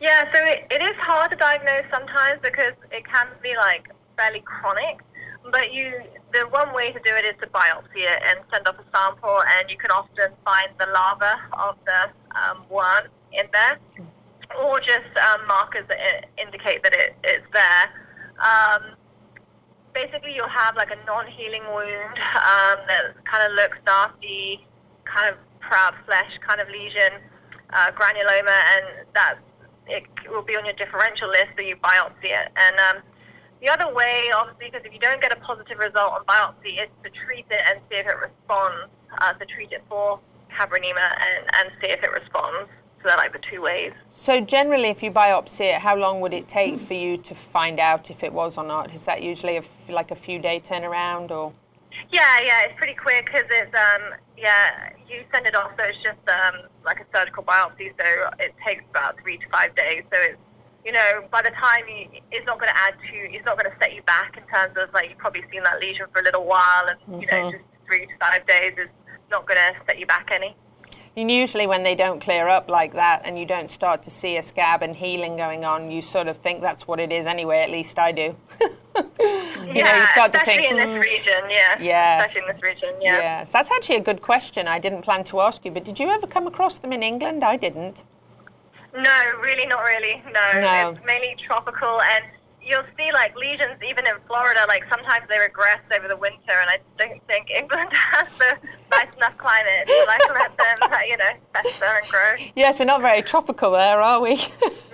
Yeah, 0.00 0.24
so 0.34 0.44
it, 0.44 0.66
it 0.70 0.82
is 0.82 0.96
hard 0.96 1.30
to 1.30 1.36
diagnose 1.36 1.84
sometimes 1.90 2.40
because 2.42 2.74
it 2.90 3.06
can 3.06 3.28
be 3.40 3.54
like 3.56 3.88
fairly 4.16 4.40
chronic. 4.40 5.00
But 5.50 5.72
you, 5.72 6.02
the 6.32 6.40
one 6.50 6.74
way 6.74 6.92
to 6.92 6.98
do 7.00 7.14
it 7.14 7.24
is 7.24 7.34
to 7.40 7.46
biopsy 7.48 8.02
it 8.02 8.22
and 8.26 8.40
send 8.50 8.66
off 8.66 8.76
a 8.78 8.84
sample, 8.96 9.42
and 9.58 9.70
you 9.70 9.76
can 9.76 9.90
often 9.90 10.30
find 10.44 10.70
the 10.78 10.86
larva 10.86 11.34
of 11.52 11.76
the 11.84 12.10
um, 12.36 12.64
worm 12.68 13.06
in 13.32 13.46
there, 13.52 13.78
or 14.60 14.80
just 14.80 15.16
um, 15.16 15.46
markers 15.46 15.84
that 15.88 15.98
indicate 16.36 16.82
that 16.82 16.92
it, 16.94 17.14
it's 17.22 17.46
there. 17.52 17.90
Um, 18.38 18.96
basically, 19.94 20.34
you'll 20.34 20.48
have 20.48 20.76
like 20.76 20.90
a 20.90 20.98
non-healing 21.06 21.64
wound 21.68 22.16
um, 22.36 22.78
that 22.88 23.14
kind 23.24 23.44
of 23.46 23.52
looks 23.52 23.78
nasty, 23.86 24.66
kind 25.04 25.30
of 25.32 25.36
proud 25.60 25.94
flesh 26.04 26.30
kind 26.46 26.60
of 26.60 26.68
lesion, 26.68 27.20
uh, 27.72 27.90
granuloma, 27.92 28.56
and 28.76 29.06
that's 29.14 29.40
it 29.86 30.04
will 30.30 30.42
be 30.42 30.56
on 30.56 30.64
your 30.64 30.74
differential 30.74 31.28
list, 31.28 31.52
so 31.56 31.62
you 31.62 31.76
biopsy 31.76 32.30
it. 32.30 32.48
And 32.54 32.76
um, 32.78 33.02
the 33.60 33.68
other 33.68 33.92
way, 33.92 34.30
obviously, 34.34 34.70
because 34.70 34.86
if 34.86 34.92
you 34.92 34.98
don't 34.98 35.20
get 35.20 35.32
a 35.32 35.36
positive 35.36 35.78
result 35.78 36.12
on 36.12 36.24
biopsy, 36.24 36.82
is 36.82 36.88
to 37.02 37.10
treat 37.26 37.46
it 37.50 37.60
and 37.68 37.80
see 37.90 37.96
if 37.96 38.06
it 38.06 38.16
responds. 38.16 38.90
Uh, 39.18 39.34
so 39.38 39.44
treat 39.54 39.72
it 39.72 39.82
for 39.88 40.18
Habronema 40.50 41.14
and, 41.18 41.46
and 41.60 41.70
see 41.80 41.88
if 41.88 42.02
it 42.02 42.10
responds. 42.12 42.70
So 43.02 43.08
they're 43.08 43.18
like 43.18 43.32
the 43.32 43.40
two 43.50 43.60
ways. 43.60 43.92
So 44.10 44.40
generally, 44.40 44.88
if 44.88 45.02
you 45.02 45.10
biopsy 45.10 45.74
it, 45.74 45.80
how 45.80 45.96
long 45.96 46.20
would 46.20 46.32
it 46.32 46.46
take 46.48 46.78
for 46.80 46.94
you 46.94 47.16
to 47.18 47.34
find 47.34 47.80
out 47.80 48.10
if 48.10 48.22
it 48.22 48.32
was 48.32 48.56
or 48.56 48.64
not? 48.64 48.94
Is 48.94 49.04
that 49.06 49.22
usually 49.22 49.56
a, 49.56 49.64
like 49.88 50.12
a 50.12 50.16
few 50.16 50.38
day 50.38 50.60
turnaround 50.60 51.30
or? 51.30 51.52
Yeah, 52.12 52.40
yeah, 52.40 52.62
it's 52.62 52.78
pretty 52.78 52.94
quick 52.94 53.26
because 53.26 53.44
it's 53.50 53.74
um, 53.74 54.14
yeah, 54.36 54.90
you 55.08 55.24
send 55.32 55.46
it 55.46 55.54
off, 55.54 55.72
so 55.76 55.84
it's 55.84 55.98
just 56.02 56.18
um, 56.28 56.68
like 56.84 57.00
a 57.00 57.06
surgical 57.12 57.42
biopsy, 57.42 57.92
so 57.98 58.30
it 58.38 58.54
takes 58.66 58.84
about 58.90 59.20
three 59.20 59.38
to 59.38 59.48
five 59.50 59.74
days. 59.74 60.02
So 60.12 60.18
it's 60.20 60.38
you 60.84 60.92
know, 60.92 61.24
by 61.30 61.42
the 61.42 61.50
time 61.50 61.84
you, 61.88 62.20
it's 62.32 62.46
not 62.46 62.58
going 62.58 62.70
to 62.70 62.76
add 62.76 62.94
to, 62.98 63.16
it's 63.16 63.44
not 63.44 63.56
going 63.56 63.70
to 63.70 63.76
set 63.78 63.94
you 63.94 64.02
back 64.02 64.36
in 64.36 64.42
terms 64.48 64.76
of 64.76 64.92
like 64.92 65.10
you've 65.10 65.18
probably 65.18 65.44
seen 65.50 65.62
that 65.62 65.80
lesion 65.80 66.06
for 66.12 66.20
a 66.20 66.24
little 66.24 66.44
while, 66.44 66.86
and 66.88 66.98
mm-hmm. 67.00 67.20
you 67.20 67.26
know, 67.26 67.52
just 67.52 67.64
three 67.86 68.06
to 68.06 68.12
five 68.18 68.46
days 68.46 68.72
is 68.78 68.88
not 69.30 69.46
going 69.46 69.58
to 69.58 69.78
set 69.86 69.98
you 69.98 70.06
back 70.06 70.28
any. 70.32 70.56
And 71.14 71.30
usually, 71.30 71.66
when 71.66 71.82
they 71.82 71.94
don't 71.94 72.20
clear 72.20 72.48
up 72.48 72.70
like 72.70 72.94
that, 72.94 73.22
and 73.26 73.38
you 73.38 73.44
don't 73.44 73.70
start 73.70 74.02
to 74.04 74.10
see 74.10 74.38
a 74.38 74.42
scab 74.42 74.82
and 74.82 74.96
healing 74.96 75.36
going 75.36 75.62
on, 75.62 75.90
you 75.90 76.00
sort 76.00 76.26
of 76.26 76.38
think 76.38 76.62
that's 76.62 76.88
what 76.88 76.98
it 76.98 77.12
is 77.12 77.26
anyway. 77.26 77.58
At 77.58 77.70
least 77.70 77.98
I 77.98 78.12
do. 78.12 78.34
you 78.60 78.70
yeah, 79.74 79.84
know, 79.84 79.96
you 79.98 80.06
start 80.06 80.32
to 80.32 80.40
think. 80.46 80.70
in 80.70 80.76
this 80.76 80.86
mm, 80.86 81.00
region, 81.00 81.50
yeah. 81.50 81.78
Yes. 81.78 82.30
Especially 82.30 82.48
in 82.48 82.54
this 82.56 82.62
region, 82.62 82.94
yeah. 83.02 83.18
Yes, 83.18 83.52
that's 83.52 83.70
actually 83.70 83.96
a 83.96 84.00
good 84.00 84.22
question. 84.22 84.66
I 84.66 84.78
didn't 84.78 85.02
plan 85.02 85.22
to 85.24 85.40
ask 85.40 85.64
you, 85.66 85.70
but 85.70 85.84
did 85.84 86.00
you 86.00 86.08
ever 86.08 86.26
come 86.26 86.46
across 86.46 86.78
them 86.78 86.94
in 86.94 87.02
England? 87.02 87.44
I 87.44 87.58
didn't. 87.58 88.04
No, 88.94 89.32
really, 89.40 89.66
not 89.66 89.80
really. 89.80 90.22
No, 90.32 90.60
no. 90.60 90.90
it's 90.90 91.06
mainly 91.06 91.36
tropical 91.46 92.00
and 92.00 92.24
you'll 92.64 92.84
see 92.96 93.12
like 93.12 93.36
lesions 93.36 93.78
even 93.86 94.06
in 94.06 94.14
Florida. 94.26 94.60
Like 94.68 94.84
sometimes 94.88 95.26
they 95.28 95.38
regress 95.38 95.80
over 95.94 96.08
the 96.08 96.16
winter, 96.16 96.52
and 96.52 96.70
I 96.70 96.78
don't 96.98 97.24
think 97.26 97.50
England 97.50 97.90
has 97.92 98.28
the 98.38 98.56
nice 98.90 99.14
enough 99.16 99.36
climate 99.36 99.86
to 99.86 100.04
like 100.06 100.20
let 100.30 100.56
them, 100.56 100.90
you 101.08 101.16
know, 101.16 101.32
fester 101.52 101.84
and 101.84 102.08
grow. 102.08 102.34
Yes, 102.54 102.78
we're 102.78 102.84
not 102.84 103.00
very 103.00 103.22
tropical 103.22 103.72
there, 103.72 104.00
are 104.00 104.20
we? 104.20 104.36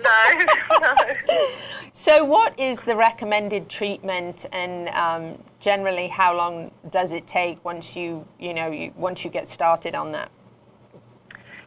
no, 0.03 0.45
no. 0.79 0.95
So, 1.93 2.23
what 2.23 2.57
is 2.59 2.79
the 2.79 2.95
recommended 2.95 3.69
treatment, 3.69 4.45
and 4.51 4.89
um, 4.89 5.43
generally, 5.59 6.07
how 6.07 6.35
long 6.35 6.71
does 6.89 7.11
it 7.11 7.27
take 7.27 7.63
once 7.65 7.95
you, 7.95 8.25
you 8.39 8.53
know, 8.53 8.71
you, 8.71 8.93
once 8.95 9.23
you 9.23 9.29
get 9.29 9.49
started 9.49 9.95
on 9.95 10.11
that? 10.13 10.31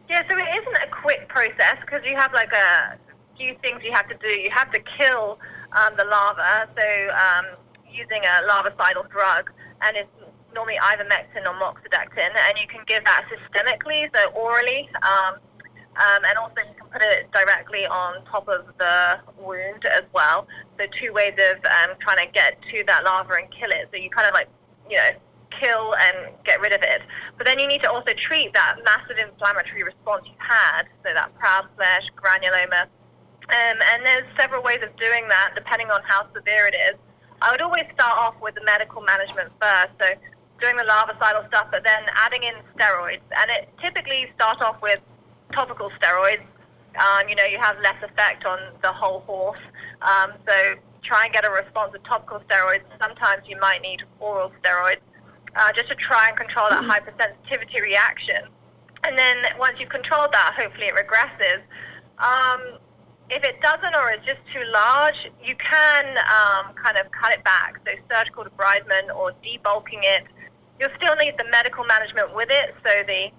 Yeah, 0.09 0.21
so 0.27 0.37
it 0.37 0.47
isn't 0.61 0.77
a 0.83 0.87
quick 1.01 1.27
process 1.27 1.77
because 1.81 2.01
you 2.05 2.15
have 2.15 2.33
like 2.33 2.51
a 2.51 2.97
few 3.37 3.55
things 3.61 3.81
you 3.83 3.91
have 3.91 4.07
to 4.09 4.17
do. 4.17 4.27
You 4.27 4.49
have 4.51 4.71
to 4.71 4.79
kill 4.97 5.39
um, 5.71 5.93
the 5.97 6.05
larva, 6.05 6.69
so 6.75 6.85
um, 7.13 7.45
using 7.91 8.21
a 8.23 8.47
larvicidal 8.49 9.09
drug, 9.09 9.51
and 9.81 9.97
it's 9.97 10.09
normally 10.53 10.77
ivermectin 10.81 11.45
or 11.45 11.55
moxidectin, 11.55 12.29
and 12.29 12.57
you 12.59 12.67
can 12.67 12.81
give 12.87 13.03
that 13.05 13.25
systemically, 13.31 14.09
so 14.15 14.29
orally, 14.31 14.89
um, 15.01 15.35
um, 15.95 16.21
and 16.25 16.37
also 16.37 16.55
you 16.57 16.75
can 16.77 16.87
put 16.91 17.01
it 17.01 17.31
directly 17.31 17.85
on 17.85 18.23
top 18.25 18.47
of 18.47 18.65
the 18.77 19.19
wound 19.37 19.85
as 19.85 20.03
well. 20.13 20.47
So 20.77 20.85
two 20.99 21.13
ways 21.13 21.33
of 21.37 21.57
um, 21.65 21.97
trying 22.01 22.25
to 22.25 22.31
get 22.31 22.61
to 22.71 22.83
that 22.87 23.03
larva 23.03 23.33
and 23.33 23.47
kill 23.51 23.71
it. 23.71 23.89
So 23.91 23.97
you 23.97 24.09
kind 24.09 24.27
of 24.27 24.33
like, 24.33 24.49
you 24.89 24.97
know, 24.97 25.11
kill 25.59 25.95
and 25.95 26.33
get 26.45 26.59
rid 26.61 26.73
of 26.73 26.81
it. 26.81 27.01
But 27.37 27.45
then 27.45 27.59
you 27.59 27.67
need 27.67 27.81
to 27.81 27.91
also 27.91 28.11
treat 28.13 28.53
that 28.53 28.77
massive 28.83 29.17
inflammatory 29.17 29.83
response 29.83 30.25
you've 30.25 30.35
had, 30.39 30.83
so 31.03 31.13
that 31.13 31.33
proud 31.37 31.65
flesh, 31.75 32.03
granuloma, 32.17 32.87
um, 33.49 33.77
and 33.93 34.05
there's 34.05 34.25
several 34.39 34.63
ways 34.63 34.79
of 34.83 34.95
doing 34.97 35.27
that 35.27 35.51
depending 35.55 35.91
on 35.91 36.01
how 36.03 36.27
severe 36.33 36.67
it 36.67 36.75
is. 36.75 36.95
I 37.41 37.51
would 37.51 37.61
always 37.61 37.83
start 37.93 38.17
off 38.17 38.35
with 38.41 38.55
the 38.55 38.63
medical 38.63 39.01
management 39.01 39.51
first, 39.59 39.91
so 39.99 40.07
doing 40.61 40.77
the 40.77 40.83
larvicidal 40.83 41.45
stuff, 41.47 41.67
but 41.71 41.83
then 41.83 42.03
adding 42.15 42.43
in 42.43 42.53
steroids. 42.75 43.25
And 43.35 43.51
it 43.51 43.69
typically 43.81 44.31
start 44.35 44.61
off 44.61 44.81
with 44.81 45.01
topical 45.51 45.91
steroids. 45.99 46.45
Um, 46.95 47.27
you 47.27 47.35
know, 47.35 47.43
you 47.43 47.59
have 47.59 47.75
less 47.81 48.01
effect 48.01 48.45
on 48.45 48.59
the 48.81 48.93
whole 48.93 49.21
horse. 49.21 49.59
Um, 50.01 50.33
so 50.47 50.75
try 51.03 51.25
and 51.25 51.33
get 51.33 51.43
a 51.43 51.49
response 51.49 51.91
with 51.91 52.03
topical 52.03 52.39
steroids. 52.47 52.83
Sometimes 52.99 53.43
you 53.47 53.59
might 53.59 53.81
need 53.81 54.03
oral 54.19 54.51
steroids 54.63 55.03
uh, 55.55 55.71
just 55.75 55.89
to 55.89 55.95
try 55.95 56.29
and 56.29 56.37
control 56.37 56.67
that 56.69 56.83
hypersensitivity 56.83 57.81
reaction. 57.81 58.47
And 59.03 59.17
then 59.17 59.37
once 59.59 59.75
you've 59.79 59.89
controlled 59.89 60.31
that, 60.31 60.53
hopefully 60.57 60.87
it 60.87 60.95
regresses. 60.95 61.59
Um, 62.19 62.79
if 63.29 63.43
it 63.43 63.61
doesn't 63.61 63.95
or 63.95 64.11
is 64.11 64.19
just 64.25 64.41
too 64.53 64.63
large, 64.71 65.15
you 65.43 65.55
can 65.55 66.05
um, 66.17 66.75
kind 66.75 66.97
of 66.97 67.11
cut 67.11 67.31
it 67.31 67.43
back. 67.43 67.79
So 67.85 67.93
surgical 68.11 68.43
debridement 68.43 69.15
or 69.15 69.31
debulking 69.43 70.03
it. 70.03 70.23
You'll 70.79 70.93
still 70.97 71.15
need 71.15 71.35
the 71.37 71.45
medical 71.49 71.83
management 71.85 72.35
with 72.35 72.49
it, 72.51 72.75
so 72.83 73.03
the 73.07 73.31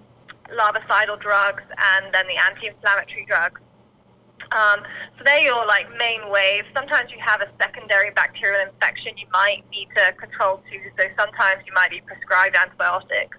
larvicidal 0.53 1.19
drugs 1.19 1.63
and 1.77 2.13
then 2.13 2.25
the 2.27 2.37
anti-inflammatory 2.37 3.25
drugs. 3.27 3.61
Um, 4.51 4.85
so 5.17 5.23
they're 5.25 5.41
your 5.41 5.65
like 5.65 5.87
main 5.97 6.29
waves. 6.29 6.67
Sometimes 6.73 7.11
you 7.11 7.17
have 7.19 7.41
a 7.41 7.49
secondary 7.59 8.11
bacterial 8.11 8.61
infection 8.61 9.17
you 9.17 9.27
might 9.31 9.63
need 9.71 9.87
to 9.95 10.13
control 10.13 10.61
too. 10.69 10.81
So 10.97 11.05
sometimes 11.17 11.63
you 11.65 11.73
might 11.73 11.89
be 11.89 12.01
prescribed 12.01 12.55
antibiotics. 12.55 13.37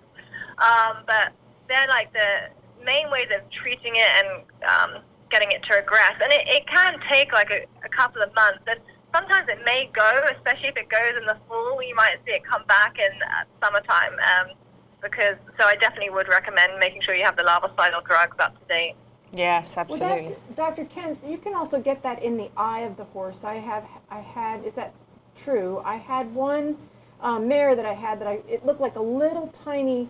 Um, 0.58 1.04
but 1.06 1.32
they're 1.68 1.88
like 1.88 2.12
the 2.12 2.50
main 2.84 3.10
ways 3.10 3.28
of 3.34 3.42
treating 3.50 3.94
it 3.96 4.10
and 4.18 4.28
um, 4.64 5.02
getting 5.30 5.50
it 5.50 5.62
to 5.64 5.74
regress. 5.74 6.14
And 6.22 6.32
it, 6.32 6.46
it 6.46 6.66
can 6.66 6.98
take 7.10 7.32
like 7.32 7.50
a, 7.50 7.66
a 7.84 7.88
couple 7.88 8.22
of 8.22 8.34
months. 8.34 8.60
And 8.66 8.80
sometimes 9.14 9.48
it 9.48 9.58
may 9.64 9.90
go, 9.92 10.24
especially 10.36 10.68
if 10.68 10.76
it 10.76 10.88
goes 10.88 11.16
in 11.18 11.26
the 11.26 11.36
fall. 11.48 11.82
You 11.82 11.94
might 11.94 12.16
see 12.24 12.32
it 12.32 12.44
come 12.44 12.64
back 12.66 12.98
in 12.98 13.12
uh, 13.22 13.44
summertime. 13.60 14.12
Um, 14.12 14.56
because 15.02 15.36
so 15.58 15.64
I 15.64 15.76
definitely 15.76 16.10
would 16.10 16.28
recommend 16.28 16.78
making 16.78 17.02
sure 17.02 17.14
you 17.14 17.24
have 17.24 17.36
the 17.36 17.42
larvicidal 17.42 18.04
drugs 18.04 18.36
up 18.38 18.58
to 18.60 18.66
date. 18.66 18.94
Yes, 19.32 19.76
Well, 19.76 19.82
absolutely. 19.82 20.28
that, 20.32 20.56
Dr. 20.56 20.84
Kent, 20.84 21.18
you 21.26 21.38
can 21.38 21.54
also 21.54 21.80
get 21.80 22.02
that 22.02 22.22
in 22.22 22.36
the 22.36 22.50
eye 22.56 22.80
of 22.80 22.96
the 22.96 23.04
horse. 23.04 23.44
I 23.44 23.54
have, 23.54 23.84
I 24.10 24.20
had, 24.20 24.64
is 24.64 24.74
that 24.76 24.94
true? 25.36 25.82
I 25.84 25.96
had 25.96 26.34
one 26.34 26.76
um, 27.20 27.48
mare 27.48 27.74
that 27.74 27.84
I 27.84 27.94
had 27.94 28.20
that 28.20 28.28
I, 28.28 28.40
it 28.48 28.64
looked 28.64 28.80
like 28.80 28.96
a 28.96 29.02
little 29.02 29.48
tiny, 29.48 30.08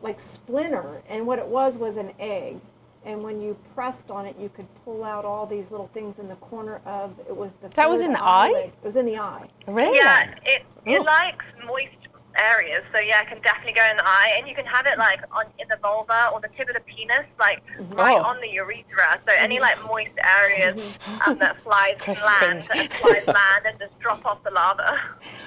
like 0.00 0.20
splinter, 0.20 1.02
and 1.08 1.26
what 1.26 1.38
it 1.38 1.46
was 1.46 1.76
was 1.76 1.96
an 1.96 2.12
egg. 2.18 2.60
And 3.04 3.22
when 3.24 3.40
you 3.42 3.56
pressed 3.74 4.10
on 4.10 4.26
it, 4.26 4.36
you 4.38 4.48
could 4.48 4.66
pull 4.84 5.02
out 5.02 5.24
all 5.24 5.44
these 5.44 5.70
little 5.72 5.88
things 5.92 6.18
in 6.20 6.28
the 6.28 6.36
corner 6.36 6.80
of 6.86 7.18
it 7.28 7.36
was 7.36 7.54
the. 7.56 7.68
That 7.70 7.90
was 7.90 8.00
in 8.00 8.12
the 8.12 8.22
eye? 8.22 8.46
eyelid. 8.48 8.64
It 8.82 8.84
was 8.84 8.96
in 8.96 9.06
the 9.06 9.18
eye. 9.18 9.48
really? 9.66 9.96
Yeah, 9.98 10.34
it 10.44 10.62
it 10.86 11.00
Oh. 11.00 11.02
likes 11.02 11.44
moist 11.66 11.96
areas, 12.36 12.82
so 12.92 12.98
yeah, 12.98 13.20
it 13.22 13.28
can 13.28 13.42
definitely 13.42 13.72
go 13.74 13.84
in 13.90 13.96
the 13.96 14.06
eye, 14.06 14.34
and 14.38 14.48
you 14.48 14.54
can 14.54 14.64
have 14.66 14.86
it 14.86 14.98
like 14.98 15.20
on 15.32 15.46
in 15.58 15.66
the 15.68 15.76
vulva 15.82 16.30
or 16.32 16.40
the 16.40 16.48
tip 16.56 16.68
of 16.68 16.74
the 16.74 16.80
penis, 16.80 17.26
like 17.40 17.60
right 17.90 18.18
Oh. 18.20 18.22
on 18.24 18.40
the 18.40 18.48
urethra. 18.48 19.20
So 19.26 19.32
any 19.36 19.58
like 19.58 19.84
moist 19.84 20.12
areas 20.22 20.98
um, 21.26 21.38
that 21.38 21.60
flies 21.62 21.96
can 22.00 22.14
land, 22.24 22.62
that 22.72 22.92
flies 22.94 23.26
land, 23.26 23.66
and 23.66 23.78
just 23.80 23.98
drop 23.98 24.24
off 24.24 24.42
the 24.44 24.50
larva. 24.52 24.98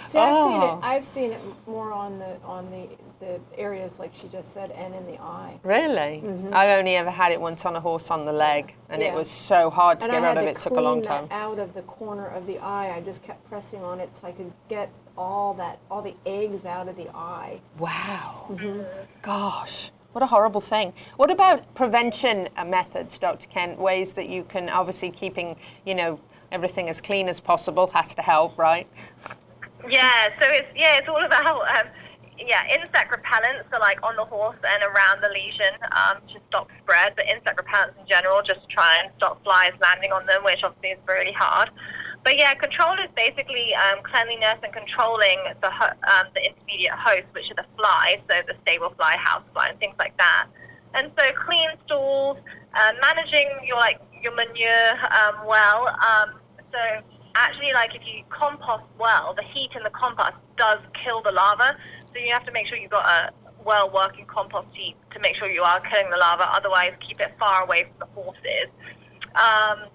See, 0.06 0.20
I've 0.20 0.36
seen 0.38 0.62
Oh. 0.62 0.78
it. 0.80 0.86
I've 0.86 1.06
seen 1.06 1.32
it 1.32 1.42
more 1.66 1.92
on 1.94 2.20
the 2.20 2.38
on 2.46 2.70
the 2.70 2.88
the 3.26 3.40
areas 3.60 3.98
like 4.00 4.14
she 4.14 4.28
just 4.28 4.54
said, 4.54 4.70
and 4.72 4.94
in 4.94 5.06
the 5.08 5.20
eye. 5.20 5.60
Really? 5.64 6.24
I've 6.54 6.78
only 6.80 6.96
ever 6.96 7.10
had 7.10 7.32
it 7.32 7.42
once 7.42 7.66
on 7.66 7.76
a 7.76 7.80
horse 7.80 8.12
on 8.12 8.26
the 8.26 8.32
leg, 8.34 8.76
and 8.90 9.02
it 9.02 9.08
Mm-hmm. 9.08 9.16
Was 9.18 9.32
so 9.32 9.70
hard 9.70 10.00
to 10.02 10.06
And 10.06 10.14
get 10.14 10.24
I 10.24 10.30
rid 10.30 10.38
of 10.38 10.44
to 10.44 10.50
it. 10.52 10.60
took 10.62 10.78
a 10.78 10.82
long 10.82 11.02
time. 11.02 11.28
out 11.32 11.58
of 11.60 11.74
the 11.74 11.82
corner 11.84 12.28
of 12.28 12.46
the 12.48 12.60
eye. 12.60 12.94
I 12.96 13.02
just 13.02 13.24
kept 13.24 13.48
pressing 13.50 13.84
on 13.84 14.00
it 14.00 14.10
so 14.20 14.28
I 14.28 14.32
could 14.32 14.52
get 14.70 14.90
all 15.18 15.54
that, 15.56 15.80
all 15.90 16.02
the 16.02 16.16
eggs 16.26 16.66
out 16.66 16.88
of 16.88 16.96
the 16.98 17.10
eye. 17.16 17.62
Wow. 17.80 18.46
Mm-hmm. 18.52 18.82
Gosh. 19.22 19.92
What 20.12 20.22
a 20.24 20.28
horrible 20.28 20.62
thing. 20.62 20.94
What 21.18 21.30
about 21.32 21.74
prevention 21.76 22.48
uh, 22.58 22.64
methods, 22.66 23.18
Dr. 23.18 23.48
Kent? 23.48 23.78
Ways 23.80 24.14
that 24.14 24.30
you 24.30 24.44
can 24.44 24.70
obviously 24.70 25.12
keeping, 25.12 25.56
you 25.86 25.96
know, 25.96 26.20
everything 26.52 26.90
as 26.90 27.02
clean 27.02 27.28
as 27.28 27.40
possible 27.40 27.88
has 27.88 28.14
to 28.16 28.22
help, 28.22 28.58
right? 28.58 28.88
Yeah, 29.90 30.30
so 30.40 30.46
it's 30.48 30.68
yeah, 30.76 30.98
it's 30.98 31.08
all 31.08 31.24
about 31.24 31.62
um, 31.70 31.88
yeah, 32.38 32.64
insect 32.68 33.12
repellents, 33.12 33.72
are 33.72 33.80
like 33.80 34.02
on 34.04 34.16
the 34.16 34.26
horse 34.26 34.58
and 34.64 34.84
around 34.84 35.22
the 35.22 35.30
lesion 35.30 35.74
um, 35.92 36.18
to 36.34 36.40
stop 36.50 36.70
spread, 36.82 37.16
but 37.16 37.26
insect 37.28 37.58
repellents 37.58 38.00
in 38.00 38.08
general 38.08 38.42
just 38.44 38.68
try 38.70 39.00
and 39.04 39.12
stop 39.18 39.42
flies 39.44 39.72
landing 39.82 40.12
on 40.12 40.26
them, 40.26 40.44
which 40.44 40.64
obviously 40.64 40.90
is 40.90 41.00
really 41.08 41.32
hard. 41.32 41.70
But 42.24 42.38
yeah, 42.38 42.54
control 42.56 42.94
is 42.94 43.10
basically 43.16 43.74
um, 43.76 44.02
cleanliness 44.04 44.58
and 44.64 44.74
controlling 44.74 45.38
the 45.62 45.70
ho- 45.70 45.96
um, 46.10 46.28
the 46.34 46.44
intermediate 46.44 46.98
host, 46.98 47.26
which 47.34 47.46
are 47.52 47.56
the 47.56 47.68
flies, 47.78 48.18
so 48.28 48.42
the 48.48 48.56
stable 48.64 48.92
fly, 48.98 49.16
house 49.18 49.44
fly, 49.54 49.70
and 49.70 49.80
things 49.80 49.96
like 50.00 50.18
that. 50.18 50.48
And 50.96 51.12
so 51.18 51.24
clean 51.34 51.70
stalls, 51.86 52.38
uh, 52.74 52.92
managing 53.00 53.48
your 53.64 53.78
like 53.78 54.02
your 54.24 54.34
manure 54.34 54.98
um, 55.14 55.46
well. 55.46 55.88
Um, 55.88 56.40
so 56.72 57.06
actually, 57.36 57.74
like 57.74 57.94
if 57.94 58.02
you 58.06 58.24
compost 58.30 58.84
well, 58.98 59.36
the 59.36 59.44
heat 59.54 59.70
in 59.76 59.84
the 59.84 59.92
compost 59.92 60.36
does 60.58 60.80
kill 61.04 61.22
the 61.22 61.32
larva. 61.32 61.78
So 62.16 62.22
you 62.22 62.32
have 62.32 62.46
to 62.46 62.52
make 62.54 62.68
sure 62.68 62.78
you've 62.78 62.92
got 62.92 63.06
a 63.06 63.34
well 63.66 63.92
working 63.92 64.26
compost 64.26 64.70
heap 64.74 64.96
to 65.12 65.20
make 65.20 65.36
sure 65.36 65.50
you 65.50 65.64
are 65.64 65.82
killing 65.82 66.10
the 66.10 66.18
larva. 66.18 66.44
Otherwise, 66.44 66.94
keep 67.06 67.20
it 67.20 67.36
far 67.38 67.64
away 67.64 67.84
from 67.84 68.08
the 68.08 68.22
horses. 68.22 68.72
Um, 69.36 69.92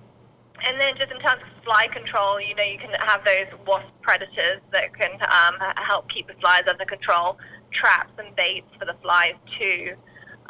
and 0.63 0.79
then 0.79 0.93
just 0.99 1.11
in 1.11 1.19
terms 1.21 1.41
of 1.41 1.65
fly 1.65 1.89
control, 1.89 2.39
you 2.39 2.55
know, 2.55 2.63
you 2.63 2.77
can 2.77 2.93
have 3.01 3.25
those 3.25 3.49
wasp 3.67 3.89
predators 4.03 4.61
that 4.71 4.93
can 4.93 5.13
um, 5.33 5.57
help 5.77 6.11
keep 6.11 6.27
the 6.27 6.35
flies 6.35 6.65
under 6.69 6.85
control, 6.85 7.39
traps 7.73 8.13
and 8.19 8.37
baits 8.37 8.69
for 8.79 8.85
the 8.85 8.95
flies 9.01 9.33
too. 9.59 9.97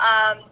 Um, 0.00 0.50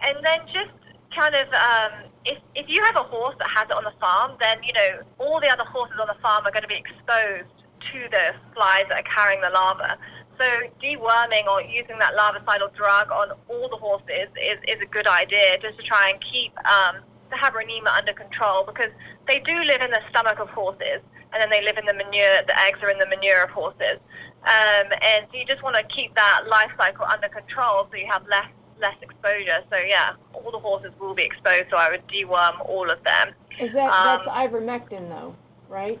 and 0.00 0.22
then 0.22 0.46
just 0.46 0.70
kind 1.12 1.34
of, 1.34 1.48
um, 1.50 2.06
if, 2.24 2.38
if 2.54 2.66
you 2.68 2.84
have 2.84 2.94
a 2.94 3.02
horse 3.02 3.34
that 3.40 3.48
has 3.50 3.66
it 3.66 3.72
on 3.72 3.82
the 3.82 3.98
farm, 3.98 4.36
then, 4.38 4.62
you 4.62 4.72
know, 4.72 5.02
all 5.18 5.40
the 5.40 5.48
other 5.48 5.64
horses 5.64 5.96
on 6.00 6.06
the 6.06 6.20
farm 6.22 6.46
are 6.46 6.52
going 6.52 6.62
to 6.62 6.68
be 6.68 6.78
exposed 6.78 7.50
to 7.90 8.08
the 8.10 8.34
flies 8.54 8.84
that 8.88 9.02
are 9.02 9.10
carrying 9.10 9.40
the 9.40 9.50
larva. 9.50 9.98
So 10.38 10.44
deworming 10.82 11.46
or 11.46 11.62
using 11.62 11.98
that 11.98 12.14
larvicidal 12.14 12.74
drug 12.74 13.10
on 13.10 13.32
all 13.48 13.68
the 13.68 13.76
horses 13.76 14.28
is, 14.40 14.58
is 14.66 14.80
a 14.82 14.86
good 14.86 15.06
idea 15.06 15.58
just 15.60 15.78
to 15.78 15.84
try 15.84 16.10
and 16.10 16.18
keep 16.32 16.52
um, 16.66 16.96
the 17.30 17.36
habronema 17.36 17.96
under 17.96 18.12
control 18.12 18.64
because 18.64 18.90
they 19.26 19.40
do 19.40 19.62
live 19.64 19.80
in 19.80 19.90
the 19.90 20.00
stomach 20.10 20.38
of 20.38 20.48
horses 20.50 21.00
and 21.32 21.40
then 21.40 21.50
they 21.50 21.62
live 21.62 21.78
in 21.78 21.86
the 21.86 21.94
manure, 21.94 22.42
the 22.46 22.58
eggs 22.60 22.78
are 22.82 22.90
in 22.90 22.98
the 22.98 23.06
manure 23.06 23.44
of 23.44 23.50
horses. 23.50 23.98
Um, 24.44 24.90
and 25.00 25.26
so 25.30 25.38
you 25.38 25.46
just 25.46 25.62
want 25.62 25.76
to 25.76 25.84
keep 25.94 26.14
that 26.14 26.42
life 26.48 26.70
cycle 26.76 27.04
under 27.04 27.28
control 27.28 27.86
so 27.90 27.96
you 27.96 28.06
have 28.10 28.26
less 28.28 28.48
less 28.80 28.96
exposure. 29.00 29.62
So 29.70 29.78
yeah, 29.78 30.14
all 30.32 30.50
the 30.50 30.58
horses 30.58 30.90
will 30.98 31.14
be 31.14 31.22
exposed, 31.22 31.66
so 31.70 31.76
I 31.76 31.88
would 31.90 32.06
deworm 32.08 32.60
all 32.68 32.90
of 32.90 33.02
them. 33.04 33.30
Is 33.60 33.72
that 33.74 33.88
Um, 33.92 34.04
that's 34.04 34.26
ivermectin 34.26 35.08
though, 35.08 35.36
right? 35.68 36.00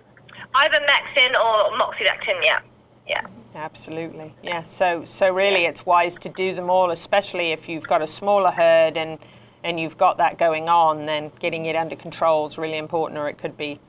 Ivermectin 0.54 1.30
or 1.38 1.70
moxidectin, 1.78 2.42
yeah. 2.42 2.60
Yeah. 3.06 3.26
Absolutely. 3.54 4.34
Yeah. 4.42 4.62
So 4.62 5.04
so 5.04 5.32
really 5.32 5.64
it's 5.64 5.84
wise 5.84 6.16
to 6.18 6.28
do 6.28 6.54
them 6.54 6.70
all, 6.70 6.90
especially 6.90 7.52
if 7.52 7.68
you've 7.68 7.86
got 7.86 8.02
a 8.02 8.06
smaller 8.06 8.50
herd 8.50 8.96
and 8.96 9.18
and 9.64 9.78
you've 9.78 9.98
got 9.98 10.18
that 10.18 10.38
going 10.38 10.68
on, 10.68 11.04
then 11.04 11.30
getting 11.38 11.66
it 11.66 11.76
under 11.76 11.94
control 11.94 12.46
is 12.46 12.58
really 12.58 12.78
important 12.78 13.18
or 13.18 13.28
it 13.28 13.38
could 13.38 13.56
be 13.56 13.80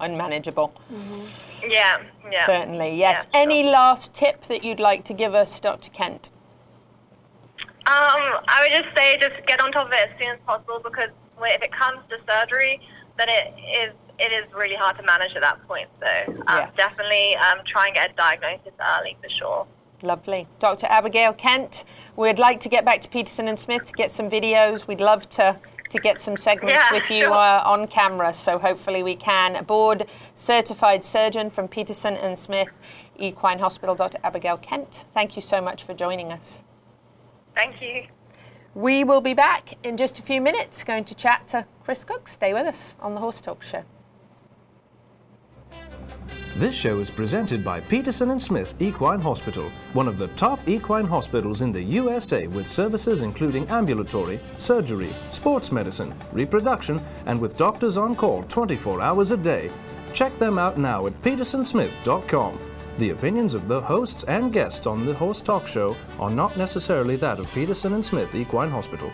unmanageable. 0.00 0.72
Yeah, 1.68 2.02
yeah. 2.30 2.46
Certainly. 2.46 2.96
Yes. 2.96 3.26
Yeah, 3.32 3.40
Any 3.40 3.62
last 3.62 4.14
tip 4.14 4.46
that 4.46 4.64
you'd 4.64 4.80
like 4.80 5.04
to 5.04 5.14
give 5.14 5.34
us, 5.34 5.60
Dr. 5.60 5.90
Kent? 5.90 6.30
Um, 7.86 8.40
I 8.46 8.62
would 8.62 8.84
just 8.84 8.94
say 8.96 9.18
just 9.18 9.46
get 9.46 9.60
on 9.60 9.72
top 9.72 9.86
of 9.86 9.92
it 9.92 10.10
as 10.10 10.18
soon 10.18 10.30
as 10.30 10.38
possible 10.46 10.80
because 10.82 11.10
if 11.42 11.62
it 11.62 11.72
comes 11.72 12.00
to 12.08 12.16
surgery, 12.26 12.80
then 13.18 13.28
it 13.28 13.54
is 13.88 13.94
it 14.20 14.32
is 14.32 14.52
really 14.54 14.74
hard 14.76 14.96
to 14.98 15.02
manage 15.02 15.34
at 15.34 15.40
that 15.42 15.66
point. 15.66 15.88
So 16.00 16.32
um, 16.48 16.58
Yes. 16.58 16.70
definitely 16.76 17.36
um, 17.36 17.58
try 17.66 17.86
and 17.86 17.94
get 17.94 18.10
a 18.10 18.14
diagnosis 18.14 18.72
early 18.98 19.16
for 19.22 19.28
sure. 19.30 19.66
Lovely. 20.02 20.46
Dr. 20.60 20.86
Abigail 20.86 21.32
Kent, 21.32 21.84
we'd 22.16 22.38
like 22.38 22.60
to 22.60 22.68
get 22.68 22.84
back 22.84 23.02
to 23.02 23.08
Peterson 23.08 23.48
and 23.48 23.58
Smith 23.58 23.84
to 23.86 23.92
get 23.92 24.12
some 24.12 24.30
videos. 24.30 24.86
We'd 24.86 25.00
love 25.00 25.28
to, 25.30 25.58
to 25.90 25.98
get 25.98 26.20
some 26.20 26.36
segments 26.38 26.74
Yeah, 26.82 26.92
with 26.92 27.10
you 27.10 27.24
sure. 27.24 27.32
uh, 27.32 27.62
on 27.64 27.86
camera, 27.86 28.32
so 28.32 28.58
hopefully 28.58 29.02
we 29.02 29.14
can. 29.16 29.62
Board 29.64 30.06
certified 30.34 31.04
surgeon 31.04 31.50
from 31.50 31.68
Peterson 31.68 32.14
and 32.14 32.38
Smith 32.38 32.70
Equine 33.18 33.58
Hospital, 33.58 33.94
Dr. 33.94 34.18
Abigail 34.24 34.56
Kent. 34.56 35.04
Thank 35.12 35.36
you 35.36 35.42
so 35.42 35.60
much 35.60 35.82
for 35.84 35.92
joining 35.92 36.32
us. 36.32 36.62
Thank 37.54 37.82
you. 37.82 38.06
We 38.74 39.04
will 39.04 39.20
be 39.20 39.34
back 39.34 39.76
in 39.84 39.96
just 39.98 40.18
a 40.18 40.22
few 40.22 40.40
minutes, 40.40 40.82
going 40.84 41.04
to 41.04 41.14
chat 41.14 41.46
to 41.48 41.66
Chris 41.84 42.04
Cook. 42.04 42.28
Stay 42.28 42.54
with 42.54 42.66
us 42.66 42.94
on 43.00 43.14
the 43.14 43.20
Horse 43.20 43.40
Talk 43.42 43.62
Show. 43.62 43.82
This 46.56 46.74
show 46.74 46.98
is 46.98 47.10
presented 47.10 47.64
by 47.64 47.80
Peterson 47.80 48.30
and 48.30 48.42
Smith 48.42 48.74
Equine 48.80 49.20
Hospital, 49.20 49.70
one 49.92 50.08
of 50.08 50.18
the 50.18 50.28
top 50.28 50.60
equine 50.68 51.06
hospitals 51.06 51.62
in 51.62 51.72
the 51.72 51.82
USA 51.82 52.46
with 52.48 52.68
services 52.68 53.22
including 53.22 53.68
ambulatory, 53.68 54.40
surgery, 54.58 55.08
sports 55.30 55.70
medicine, 55.70 56.12
reproduction, 56.32 57.00
and 57.26 57.40
with 57.40 57.56
doctors 57.56 57.96
on 57.96 58.14
call 58.14 58.42
24 58.44 59.00
hours 59.00 59.30
a 59.30 59.36
day. 59.36 59.70
Check 60.12 60.36
them 60.38 60.58
out 60.58 60.76
now 60.76 61.06
at 61.06 61.22
petersonsmith.com. 61.22 62.58
The 62.98 63.10
opinions 63.10 63.54
of 63.54 63.68
the 63.68 63.80
hosts 63.80 64.24
and 64.24 64.52
guests 64.52 64.86
on 64.86 65.06
the 65.06 65.14
Horse 65.14 65.40
Talk 65.40 65.66
Show 65.66 65.96
are 66.18 66.30
not 66.30 66.56
necessarily 66.56 67.16
that 67.16 67.38
of 67.38 67.52
Peterson 67.54 67.94
and 67.94 68.04
Smith 68.04 68.34
Equine 68.34 68.70
Hospital. 68.70 69.10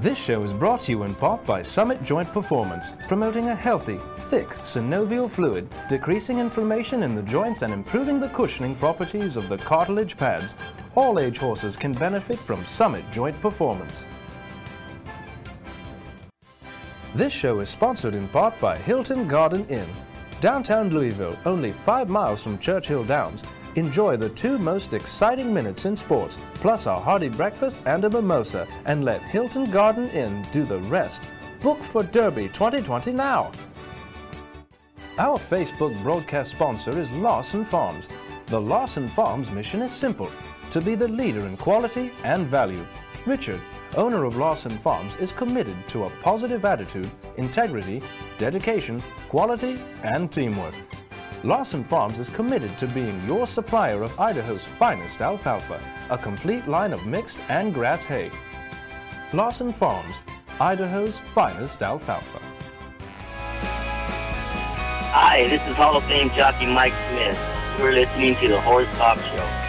This 0.00 0.18
show 0.18 0.42
is 0.42 0.54
brought 0.54 0.80
to 0.82 0.92
you 0.92 1.04
in 1.04 1.14
part 1.14 1.44
by 1.44 1.62
Summit 1.62 2.02
Joint 2.02 2.32
Performance, 2.32 2.94
promoting 3.06 3.50
a 3.50 3.54
healthy, 3.54 4.00
thick 4.16 4.48
synovial 4.48 5.30
fluid, 5.30 5.68
decreasing 5.88 6.38
inflammation 6.38 7.02
in 7.02 7.14
the 7.14 7.22
joints 7.22 7.62
and 7.62 7.72
improving 7.72 8.18
the 8.18 8.30
cushioning 8.30 8.74
properties 8.76 9.36
of 9.36 9.48
the 9.48 9.58
cartilage 9.58 10.16
pads. 10.16 10.56
All 10.96 11.20
age 11.20 11.38
horses 11.38 11.76
can 11.76 11.92
benefit 11.92 12.38
from 12.38 12.64
Summit 12.64 13.04
Joint 13.12 13.38
Performance. 13.40 14.06
This 17.14 17.32
show 17.32 17.60
is 17.60 17.68
sponsored 17.68 18.14
in 18.14 18.26
part 18.28 18.58
by 18.60 18.76
Hilton 18.78 19.28
Garden 19.28 19.66
Inn. 19.66 19.88
Downtown 20.40 20.88
Louisville, 20.88 21.36
only 21.44 21.70
five 21.70 22.08
miles 22.08 22.42
from 22.42 22.58
Churchill 22.58 23.04
Downs. 23.04 23.44
Enjoy 23.76 24.18
the 24.18 24.28
two 24.28 24.58
most 24.58 24.92
exciting 24.92 25.52
minutes 25.52 25.86
in 25.86 25.96
sports, 25.96 26.36
plus 26.54 26.84
a 26.84 26.94
hearty 26.94 27.30
breakfast 27.30 27.80
and 27.86 28.04
a 28.04 28.10
mimosa, 28.10 28.68
and 28.84 29.02
let 29.02 29.22
Hilton 29.22 29.64
Garden 29.70 30.10
Inn 30.10 30.44
do 30.52 30.64
the 30.64 30.78
rest. 30.80 31.22
Book 31.62 31.78
for 31.78 32.02
Derby 32.02 32.48
2020 32.48 33.12
now. 33.12 33.50
Our 35.18 35.38
Facebook 35.38 36.00
broadcast 36.02 36.50
sponsor 36.50 36.98
is 36.98 37.10
Lawson 37.12 37.64
Farms. 37.64 38.08
The 38.46 38.60
Lawson 38.60 39.08
Farms 39.08 39.50
mission 39.50 39.80
is 39.80 39.92
simple 39.92 40.30
to 40.70 40.82
be 40.82 40.94
the 40.94 41.08
leader 41.08 41.46
in 41.46 41.56
quality 41.56 42.10
and 42.24 42.46
value. 42.46 42.84
Richard, 43.24 43.60
owner 43.96 44.24
of 44.24 44.36
Lawson 44.36 44.70
Farms, 44.70 45.16
is 45.16 45.32
committed 45.32 45.76
to 45.88 46.04
a 46.04 46.10
positive 46.20 46.66
attitude, 46.66 47.08
integrity, 47.38 48.02
dedication, 48.36 49.02
quality, 49.30 49.78
and 50.02 50.30
teamwork. 50.30 50.74
Lawson 51.44 51.82
Farms 51.82 52.20
is 52.20 52.30
committed 52.30 52.78
to 52.78 52.86
being 52.86 53.20
your 53.26 53.48
supplier 53.48 54.04
of 54.04 54.20
Idaho's 54.20 54.64
finest 54.64 55.20
alfalfa, 55.20 55.80
a 56.08 56.16
complete 56.16 56.68
line 56.68 56.92
of 56.92 57.04
mixed 57.04 57.36
and 57.48 57.74
grass 57.74 58.04
hay. 58.04 58.30
Lawson 59.32 59.72
Farms, 59.72 60.14
Idaho's 60.60 61.18
finest 61.18 61.82
alfalfa. 61.82 62.38
Hi, 65.10 65.48
this 65.48 65.60
is 65.62 65.74
Hall 65.74 65.96
of 65.96 66.04
Fame 66.04 66.30
jockey 66.30 66.66
Mike 66.66 66.94
Smith. 67.10 67.36
You're 67.76 67.92
listening 67.92 68.36
to 68.36 68.46
the 68.46 68.60
Horse 68.60 68.86
Talk 68.96 69.18
Show. 69.18 69.62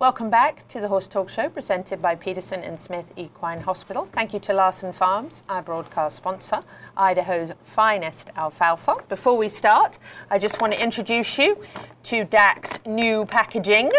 Welcome 0.00 0.30
back 0.30 0.66
to 0.68 0.80
the 0.80 0.88
Horse 0.88 1.06
Talk 1.06 1.28
Show 1.28 1.50
presented 1.50 2.00
by 2.00 2.14
Peterson 2.14 2.60
and 2.60 2.80
Smith 2.80 3.04
Equine 3.16 3.60
Hospital. 3.60 4.08
Thank 4.12 4.32
you 4.32 4.40
to 4.40 4.54
Larson 4.54 4.94
Farms, 4.94 5.42
our 5.46 5.60
broadcast 5.60 6.16
sponsor, 6.16 6.62
Idaho's 7.00 7.52
finest 7.64 8.28
alfalfa. 8.36 8.96
Before 9.08 9.34
we 9.34 9.48
start, 9.48 9.98
I 10.30 10.38
just 10.38 10.60
want 10.60 10.74
to 10.74 10.82
introduce 10.82 11.38
you 11.38 11.56
to 12.02 12.26
DAC's 12.26 12.78
new 12.84 13.24
packaging. 13.24 13.90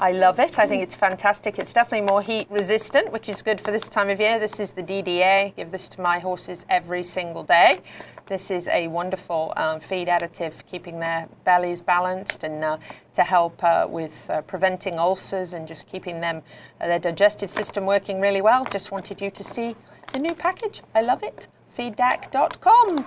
I 0.00 0.12
love 0.12 0.40
it. 0.40 0.58
I 0.58 0.66
think 0.66 0.82
it's 0.82 0.94
fantastic. 0.94 1.58
It's 1.58 1.74
definitely 1.74 2.08
more 2.08 2.22
heat 2.22 2.46
resistant, 2.50 3.12
which 3.12 3.28
is 3.28 3.42
good 3.42 3.60
for 3.60 3.70
this 3.70 3.90
time 3.90 4.08
of 4.08 4.20
year. 4.20 4.38
This 4.38 4.58
is 4.58 4.70
the 4.70 4.82
DDA. 4.82 5.54
Give 5.54 5.70
this 5.70 5.86
to 5.90 6.00
my 6.00 6.18
horses 6.18 6.64
every 6.70 7.02
single 7.02 7.44
day. 7.44 7.82
This 8.26 8.50
is 8.50 8.68
a 8.68 8.88
wonderful 8.88 9.52
um, 9.58 9.78
feed 9.80 10.08
additive, 10.08 10.54
keeping 10.66 11.00
their 11.00 11.28
bellies 11.44 11.82
balanced 11.82 12.42
and 12.42 12.64
uh, 12.64 12.78
to 13.14 13.22
help 13.22 13.62
uh, 13.62 13.86
with 13.88 14.30
uh, 14.30 14.40
preventing 14.42 14.98
ulcers 14.98 15.52
and 15.52 15.68
just 15.68 15.86
keeping 15.86 16.22
them 16.22 16.42
uh, 16.80 16.86
their 16.86 16.98
digestive 16.98 17.50
system 17.50 17.84
working 17.84 18.18
really 18.18 18.40
well. 18.40 18.64
Just 18.64 18.90
wanted 18.90 19.20
you 19.20 19.30
to 19.30 19.44
see 19.44 19.76
the 20.14 20.18
new 20.18 20.34
package. 20.34 20.82
I 20.94 21.02
love 21.02 21.22
it. 21.22 21.48
Feeddac.com. 21.76 22.98
Uh, 22.98 23.04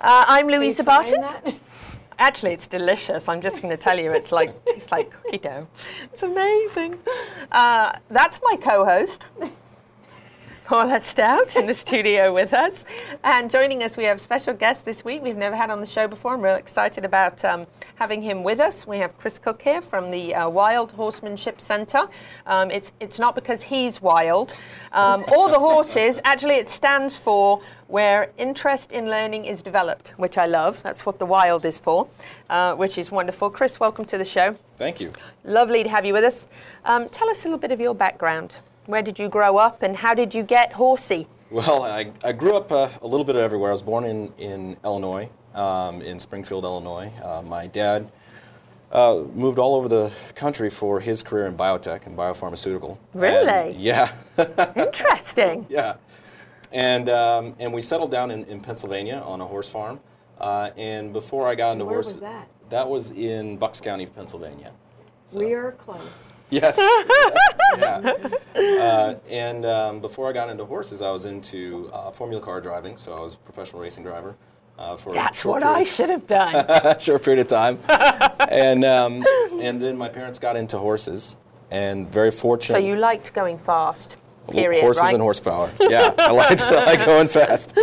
I'm 0.00 0.48
Louisa 0.48 0.82
Barton. 0.82 1.22
Actually, 2.18 2.52
it's 2.52 2.66
delicious. 2.66 3.28
I'm 3.28 3.42
just 3.42 3.60
going 3.60 3.76
to 3.76 3.82
tell 3.82 3.98
you, 3.98 4.12
it's 4.12 4.32
like 4.32 4.64
tastes 4.64 4.90
like 4.90 5.10
cookie 5.10 5.38
dough. 5.38 5.66
It's 6.12 6.22
amazing. 6.22 6.98
Uh, 7.52 7.92
that's 8.08 8.40
my 8.42 8.56
co-host. 8.56 9.24
Paulette 10.64 11.06
Stout 11.06 11.56
in 11.56 11.66
the 11.66 11.74
studio 11.74 12.32
with 12.32 12.54
us. 12.54 12.86
And 13.22 13.50
joining 13.50 13.82
us, 13.82 13.98
we 13.98 14.04
have 14.04 14.18
special 14.18 14.54
guest 14.54 14.86
this 14.86 15.04
week 15.04 15.22
we've 15.22 15.36
never 15.36 15.54
had 15.54 15.68
on 15.68 15.78
the 15.78 15.86
show 15.86 16.08
before. 16.08 16.32
I'm 16.32 16.40
really 16.40 16.58
excited 16.58 17.04
about 17.04 17.44
um, 17.44 17.66
having 17.96 18.22
him 18.22 18.42
with 18.42 18.60
us. 18.60 18.86
We 18.86 18.96
have 18.98 19.18
Chris 19.18 19.38
Cook 19.38 19.60
here 19.60 19.82
from 19.82 20.10
the 20.10 20.34
uh, 20.34 20.48
Wild 20.48 20.92
Horsemanship 20.92 21.60
Center. 21.60 22.08
Um, 22.46 22.70
it's, 22.70 22.92
it's 22.98 23.18
not 23.18 23.34
because 23.34 23.62
he's 23.64 24.00
wild 24.00 24.56
um, 24.92 25.26
or 25.36 25.50
the 25.50 25.58
horses. 25.58 26.18
Actually, 26.24 26.54
it 26.54 26.70
stands 26.70 27.14
for 27.14 27.60
where 27.88 28.30
interest 28.38 28.92
in 28.92 29.08
learning 29.10 29.44
is 29.44 29.62
developed, 29.62 30.14
which 30.16 30.38
I 30.38 30.46
love. 30.46 30.82
That's 30.82 31.04
what 31.04 31.18
the 31.18 31.26
Wild 31.26 31.64
is 31.64 31.78
for, 31.78 32.08
uh, 32.50 32.74
which 32.74 32.98
is 32.98 33.10
wonderful. 33.10 33.50
Chris, 33.50 33.78
welcome 33.78 34.04
to 34.06 34.18
the 34.18 34.24
show. 34.24 34.56
Thank 34.76 35.00
you. 35.00 35.10
Lovely 35.44 35.82
to 35.82 35.88
have 35.88 36.04
you 36.04 36.12
with 36.12 36.24
us. 36.24 36.48
Um, 36.84 37.08
tell 37.08 37.28
us 37.28 37.44
a 37.44 37.48
little 37.48 37.58
bit 37.58 37.72
of 37.72 37.80
your 37.80 37.94
background. 37.94 38.58
Where 38.86 39.02
did 39.02 39.18
you 39.18 39.28
grow 39.28 39.56
up 39.56 39.82
and 39.82 39.96
how 39.96 40.14
did 40.14 40.34
you 40.34 40.42
get 40.42 40.72
horsey? 40.74 41.26
Well, 41.50 41.84
I, 41.84 42.10
I 42.24 42.32
grew 42.32 42.56
up 42.56 42.72
uh, 42.72 42.88
a 43.02 43.06
little 43.06 43.24
bit 43.24 43.36
everywhere. 43.36 43.70
I 43.70 43.72
was 43.72 43.82
born 43.82 44.04
in, 44.04 44.32
in 44.38 44.76
Illinois, 44.84 45.28
um, 45.54 46.02
in 46.02 46.18
Springfield, 46.18 46.64
Illinois. 46.64 47.12
Uh, 47.22 47.42
my 47.42 47.66
dad 47.66 48.10
uh, 48.90 49.22
moved 49.34 49.58
all 49.58 49.74
over 49.74 49.88
the 49.88 50.12
country 50.34 50.70
for 50.70 51.00
his 51.00 51.22
career 51.22 51.46
in 51.46 51.56
biotech 51.56 52.06
and 52.06 52.16
biopharmaceutical. 52.16 52.98
Really? 53.12 53.48
And, 53.48 53.80
yeah. 53.80 54.10
Interesting. 54.76 55.66
yeah. 55.68 55.94
And, 56.74 57.08
um, 57.08 57.54
and 57.60 57.72
we 57.72 57.80
settled 57.80 58.10
down 58.10 58.30
in, 58.30 58.44
in 58.44 58.60
Pennsylvania 58.60 59.22
on 59.24 59.40
a 59.40 59.46
horse 59.46 59.68
farm. 59.68 60.00
Uh, 60.38 60.70
and 60.76 61.12
before 61.12 61.48
I 61.48 61.54
got 61.54 61.72
into 61.72 61.84
Where 61.84 61.94
horses, 61.94 62.14
was 62.14 62.20
that? 62.22 62.48
that 62.70 62.88
was 62.88 63.12
in 63.12 63.56
Bucks 63.56 63.80
County, 63.80 64.06
Pennsylvania. 64.06 64.72
We 65.32 65.54
are 65.54 65.72
close. 65.72 66.34
Yes. 66.50 66.76
yeah. 67.78 68.12
Uh, 68.54 69.14
and 69.30 69.64
um, 69.64 70.00
before 70.00 70.28
I 70.28 70.32
got 70.32 70.50
into 70.50 70.64
horses, 70.64 71.00
I 71.00 71.10
was 71.10 71.24
into 71.24 71.90
uh, 71.92 72.10
Formula 72.10 72.42
car 72.42 72.60
driving, 72.60 72.96
so 72.96 73.16
I 73.16 73.20
was 73.20 73.34
a 73.34 73.38
professional 73.38 73.80
racing 73.80 74.04
driver. 74.04 74.36
Uh, 74.76 74.96
for 74.96 75.12
That's 75.14 75.44
what 75.44 75.62
I 75.62 75.84
period, 75.84 75.88
should 75.88 76.10
have 76.10 76.26
done. 76.26 76.98
short 77.00 77.22
period 77.22 77.40
of 77.40 77.46
time, 77.46 77.78
and 78.50 78.84
um, 78.84 79.24
and 79.60 79.80
then 79.80 79.96
my 79.96 80.08
parents 80.08 80.40
got 80.40 80.56
into 80.56 80.78
horses, 80.78 81.36
and 81.70 82.08
very 82.08 82.32
fortunate. 82.32 82.74
so 82.74 82.84
you 82.84 82.96
liked 82.96 83.32
going 83.32 83.56
fast, 83.56 84.16
period, 84.52 84.82
horses 84.82 85.02
right? 85.02 85.14
and 85.14 85.22
horsepower. 85.22 85.70
Yeah, 85.80 86.14
I 86.18 86.32
like, 86.32 86.60
I 86.60 86.84
like 86.84 87.04
going 87.06 87.28
fast. 87.28 87.76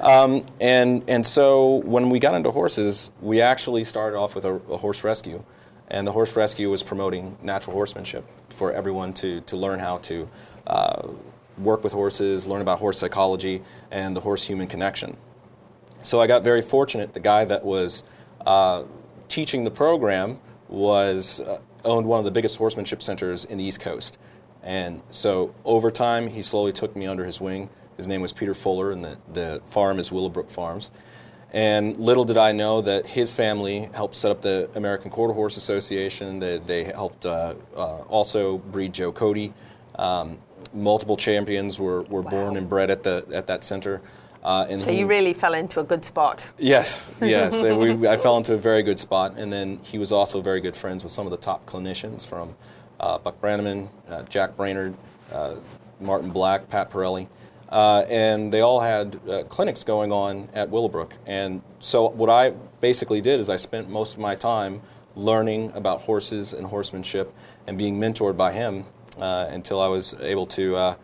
Um, 0.00 0.42
and 0.60 1.04
and 1.08 1.24
so 1.24 1.76
when 1.84 2.10
we 2.10 2.18
got 2.18 2.34
into 2.34 2.50
horses, 2.50 3.10
we 3.20 3.40
actually 3.40 3.84
started 3.84 4.16
off 4.16 4.34
with 4.34 4.44
a, 4.44 4.54
a 4.54 4.76
horse 4.76 5.04
rescue, 5.04 5.44
and 5.88 6.06
the 6.06 6.12
horse 6.12 6.36
rescue 6.36 6.70
was 6.70 6.82
promoting 6.82 7.36
natural 7.42 7.74
horsemanship 7.74 8.24
for 8.50 8.72
everyone 8.72 9.12
to 9.14 9.40
to 9.42 9.56
learn 9.56 9.78
how 9.78 9.98
to 9.98 10.28
uh, 10.66 11.08
work 11.58 11.82
with 11.82 11.92
horses, 11.92 12.46
learn 12.46 12.60
about 12.60 12.78
horse 12.78 12.98
psychology, 12.98 13.62
and 13.90 14.14
the 14.16 14.20
horse-human 14.20 14.66
connection. 14.66 15.16
So 16.02 16.20
I 16.20 16.26
got 16.26 16.44
very 16.44 16.62
fortunate. 16.62 17.14
The 17.14 17.20
guy 17.20 17.44
that 17.46 17.64
was 17.64 18.04
uh, 18.44 18.84
teaching 19.28 19.64
the 19.64 19.70
program 19.70 20.38
was 20.68 21.40
uh, 21.40 21.60
owned 21.84 22.06
one 22.06 22.18
of 22.18 22.24
the 22.24 22.30
biggest 22.30 22.58
horsemanship 22.58 23.00
centers 23.00 23.44
in 23.44 23.58
the 23.58 23.64
East 23.64 23.80
Coast, 23.80 24.18
and 24.66 25.00
so 25.10 25.54
over 25.64 25.90
time 25.90 26.28
he 26.28 26.42
slowly 26.42 26.72
took 26.72 26.94
me 26.96 27.06
under 27.06 27.24
his 27.24 27.40
wing. 27.40 27.70
His 27.96 28.06
name 28.06 28.20
was 28.20 28.32
Peter 28.34 28.52
Fuller, 28.52 28.90
and 28.92 29.02
the, 29.02 29.16
the 29.32 29.60
farm 29.64 29.98
is 29.98 30.12
Willowbrook 30.12 30.50
Farms. 30.50 30.90
And 31.52 31.96
little 31.98 32.24
did 32.24 32.36
I 32.36 32.52
know 32.52 32.82
that 32.82 33.06
his 33.06 33.32
family 33.32 33.88
helped 33.94 34.16
set 34.16 34.30
up 34.30 34.42
the 34.42 34.68
American 34.74 35.10
Quarter 35.10 35.32
Horse 35.32 35.56
Association. 35.56 36.38
They, 36.40 36.58
they 36.58 36.84
helped 36.84 37.24
uh, 37.24 37.54
uh, 37.74 38.00
also 38.02 38.58
breed 38.58 38.92
Joe 38.92 39.12
Cody. 39.12 39.54
Um, 39.98 40.38
multiple 40.74 41.16
champions 41.16 41.78
were, 41.80 42.02
were 42.02 42.22
born 42.22 42.56
and 42.56 42.68
bred 42.68 42.90
at 42.90 43.02
the 43.04 43.24
at 43.32 43.46
that 43.46 43.64
center. 43.64 44.02
Uh, 44.42 44.66
So 44.78 44.90
he- 44.90 44.98
you 45.00 45.06
really 45.06 45.32
fell 45.32 45.54
into 45.54 45.80
a 45.80 45.84
good 45.84 46.04
spot. 46.04 46.50
Yes, 46.58 47.12
yes. 47.22 47.62
We, 47.62 48.06
I 48.06 48.16
fell 48.18 48.36
into 48.36 48.52
a 48.52 48.58
very 48.58 48.82
good 48.82 48.98
spot, 48.98 49.34
and 49.38 49.50
then 49.52 49.78
he 49.78 49.98
was 49.98 50.12
also 50.12 50.40
very 50.42 50.60
good 50.60 50.76
friends 50.76 51.02
with 51.02 51.12
some 51.12 51.26
of 51.26 51.30
the 51.30 51.38
top 51.38 51.64
clinicians 51.66 52.26
from 52.26 52.54
Buck 52.98 53.40
Brannaman, 53.40 53.88
uh, 54.08 54.22
Jack 54.22 54.56
Brainard, 54.56 54.94
uh, 55.32 55.56
Martin 56.00 56.30
Black, 56.30 56.68
Pat 56.68 56.90
Parelli, 56.90 57.28
uh, 57.68 58.04
and 58.08 58.52
they 58.52 58.60
all 58.60 58.80
had 58.80 59.20
uh, 59.28 59.42
clinics 59.44 59.84
going 59.84 60.12
on 60.12 60.48
at 60.54 60.70
Willowbrook. 60.70 61.14
And 61.26 61.62
so 61.80 62.08
what 62.08 62.30
I 62.30 62.50
basically 62.80 63.20
did 63.20 63.40
is 63.40 63.50
I 63.50 63.56
spent 63.56 63.88
most 63.88 64.14
of 64.14 64.20
my 64.20 64.34
time 64.34 64.82
learning 65.14 65.72
about 65.74 66.02
horses 66.02 66.52
and 66.52 66.66
horsemanship 66.66 67.34
and 67.66 67.78
being 67.78 67.98
mentored 67.98 68.36
by 68.36 68.52
him 68.52 68.84
uh, 69.18 69.46
until 69.50 69.80
I 69.80 69.88
was 69.88 70.14
able 70.20 70.46
to 70.46 70.76
uh, 70.76 70.94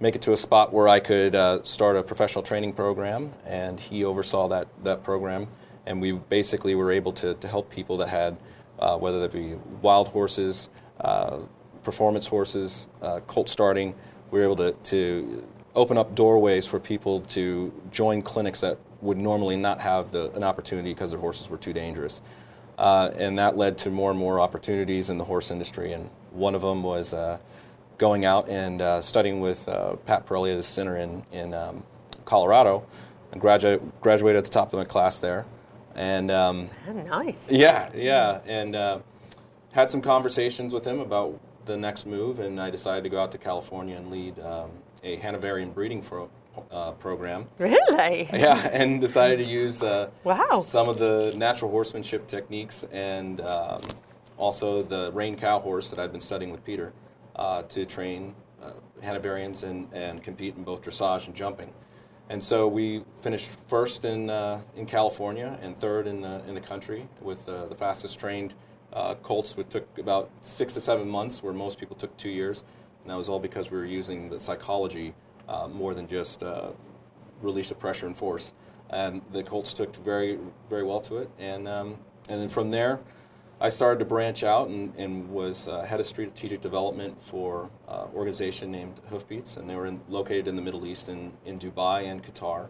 make 0.00 0.14
it 0.14 0.22
to 0.22 0.32
a 0.32 0.36
spot 0.36 0.72
where 0.72 0.86
I 0.86 1.00
could 1.00 1.34
uh, 1.34 1.62
start 1.62 1.96
a 1.96 2.02
professional 2.02 2.42
training 2.42 2.74
program, 2.74 3.32
and 3.46 3.80
he 3.80 4.04
oversaw 4.04 4.48
that, 4.48 4.68
that 4.84 5.02
program. 5.02 5.48
And 5.86 6.00
we 6.00 6.12
basically 6.12 6.74
were 6.74 6.92
able 6.92 7.12
to, 7.14 7.34
to 7.34 7.48
help 7.48 7.70
people 7.70 7.96
that 7.98 8.08
had, 8.08 8.36
uh, 8.78 8.98
whether 8.98 9.20
that 9.20 9.32
be 9.32 9.54
wild 9.82 10.08
horses, 10.08 10.68
uh, 10.68 10.83
performance 11.82 12.26
horses, 12.26 12.88
uh, 13.02 13.20
colt 13.26 13.48
starting, 13.48 13.94
we 14.30 14.38
were 14.38 14.44
able 14.44 14.56
to, 14.56 14.72
to 14.72 15.46
open 15.74 15.98
up 15.98 16.14
doorways 16.14 16.66
for 16.66 16.80
people 16.80 17.20
to 17.20 17.72
join 17.90 18.22
clinics 18.22 18.60
that 18.60 18.78
would 19.00 19.18
normally 19.18 19.56
not 19.56 19.80
have 19.80 20.10
the, 20.10 20.30
an 20.32 20.42
opportunity 20.42 20.94
because 20.94 21.10
their 21.10 21.20
horses 21.20 21.50
were 21.50 21.58
too 21.58 21.72
dangerous. 21.72 22.22
Uh, 22.78 23.10
and 23.16 23.38
that 23.38 23.56
led 23.56 23.76
to 23.78 23.90
more 23.90 24.10
and 24.10 24.18
more 24.18 24.40
opportunities 24.40 25.10
in 25.10 25.18
the 25.18 25.24
horse 25.24 25.50
industry. 25.50 25.92
And 25.92 26.08
one 26.30 26.54
of 26.54 26.62
them 26.62 26.82
was 26.82 27.12
uh, 27.14 27.38
going 27.98 28.24
out 28.24 28.48
and 28.48 28.80
uh, 28.80 29.00
studying 29.00 29.40
with 29.40 29.68
uh, 29.68 29.96
Pat 30.06 30.26
Parelli 30.26 30.50
at 30.50 30.56
his 30.56 30.66
center 30.66 30.96
in, 30.96 31.22
in 31.32 31.54
um, 31.54 31.84
Colorado. 32.24 32.84
I 33.32 33.38
graduated, 33.38 33.92
graduated 34.00 34.38
at 34.38 34.44
the 34.44 34.50
top 34.50 34.72
of 34.72 34.78
my 34.78 34.84
class 34.84 35.20
there. 35.20 35.44
And 35.94 36.30
um, 36.30 36.70
Oh, 36.88 36.92
nice. 36.92 37.50
yeah, 37.52 37.90
yeah. 37.94 38.40
And 38.46 38.74
uh, 38.74 38.98
had 39.74 39.90
some 39.90 40.00
conversations 40.00 40.72
with 40.72 40.86
him 40.86 41.00
about 41.00 41.38
the 41.64 41.76
next 41.76 42.06
move. 42.06 42.38
And 42.38 42.60
I 42.60 42.70
decided 42.70 43.02
to 43.04 43.10
go 43.10 43.20
out 43.20 43.32
to 43.32 43.38
California 43.38 43.96
and 43.96 44.10
lead 44.10 44.38
um, 44.38 44.70
a 45.02 45.16
Hanoverian 45.16 45.72
breeding 45.72 46.00
pro- 46.00 46.30
uh, 46.70 46.92
program. 46.92 47.46
Really? 47.58 48.28
Yeah, 48.32 48.68
and 48.72 49.00
decided 49.00 49.38
to 49.38 49.44
use 49.44 49.82
uh, 49.82 50.10
Wow. 50.22 50.62
some 50.64 50.88
of 50.88 50.98
the 50.98 51.34
natural 51.36 51.70
horsemanship 51.72 52.28
techniques 52.28 52.84
and 52.92 53.40
um, 53.40 53.80
also 54.38 54.82
the 54.84 55.10
rein 55.12 55.36
cow 55.36 55.58
horse 55.58 55.90
that 55.90 55.98
I'd 55.98 56.12
been 56.12 56.20
studying 56.20 56.52
with 56.52 56.64
Peter 56.64 56.92
uh, 57.34 57.62
to 57.62 57.84
train 57.84 58.34
uh, 58.62 58.70
Hanoverians 59.02 59.64
and, 59.64 59.88
and 59.92 60.22
compete 60.22 60.54
in 60.56 60.62
both 60.62 60.82
dressage 60.82 61.26
and 61.26 61.34
jumping. 61.34 61.72
And 62.30 62.42
so 62.42 62.68
we 62.68 63.02
finished 63.20 63.48
first 63.48 64.04
in, 64.04 64.30
uh, 64.30 64.60
in 64.76 64.86
California 64.86 65.58
and 65.62 65.76
third 65.78 66.06
in 66.06 66.20
the, 66.20 66.42
in 66.46 66.54
the 66.54 66.60
country 66.60 67.08
with 67.20 67.48
uh, 67.48 67.66
the 67.66 67.74
fastest 67.74 68.20
trained 68.20 68.54
uh, 68.94 69.14
colts. 69.16 69.56
which 69.56 69.68
took 69.68 69.98
about 69.98 70.30
six 70.40 70.74
to 70.74 70.80
seven 70.80 71.08
months, 71.08 71.42
where 71.42 71.52
most 71.52 71.78
people 71.78 71.96
took 71.96 72.16
two 72.16 72.30
years. 72.30 72.64
And 73.02 73.10
that 73.10 73.16
was 73.16 73.28
all 73.28 73.40
because 73.40 73.70
we 73.70 73.76
were 73.76 73.84
using 73.84 74.30
the 74.30 74.40
psychology 74.40 75.14
uh, 75.48 75.68
more 75.68 75.94
than 75.94 76.06
just 76.06 76.42
uh, 76.42 76.70
release 77.42 77.70
of 77.70 77.78
pressure 77.78 78.06
and 78.06 78.16
force. 78.16 78.52
And 78.90 79.20
the 79.32 79.42
colts 79.42 79.74
took 79.74 79.94
very, 79.96 80.38
very 80.70 80.84
well 80.84 81.00
to 81.02 81.18
it. 81.18 81.30
And, 81.38 81.68
um, 81.68 81.98
and 82.28 82.40
then 82.40 82.48
from 82.48 82.70
there, 82.70 83.00
I 83.60 83.68
started 83.68 83.98
to 84.00 84.04
branch 84.04 84.42
out 84.42 84.68
and, 84.68 84.94
and 84.96 85.30
was 85.30 85.68
uh, 85.68 85.82
head 85.82 86.00
of 86.00 86.06
strategic 86.06 86.60
development 86.60 87.22
for 87.22 87.70
an 87.88 87.94
uh, 87.94 88.06
organization 88.14 88.70
named 88.70 89.00
Hoofbeats, 89.10 89.56
and 89.56 89.70
they 89.70 89.76
were 89.76 89.86
in, 89.86 90.00
located 90.08 90.48
in 90.48 90.56
the 90.56 90.62
Middle 90.62 90.86
East 90.86 91.08
in, 91.08 91.32
in 91.44 91.58
Dubai 91.58 92.04
and 92.04 92.22
Qatar. 92.22 92.68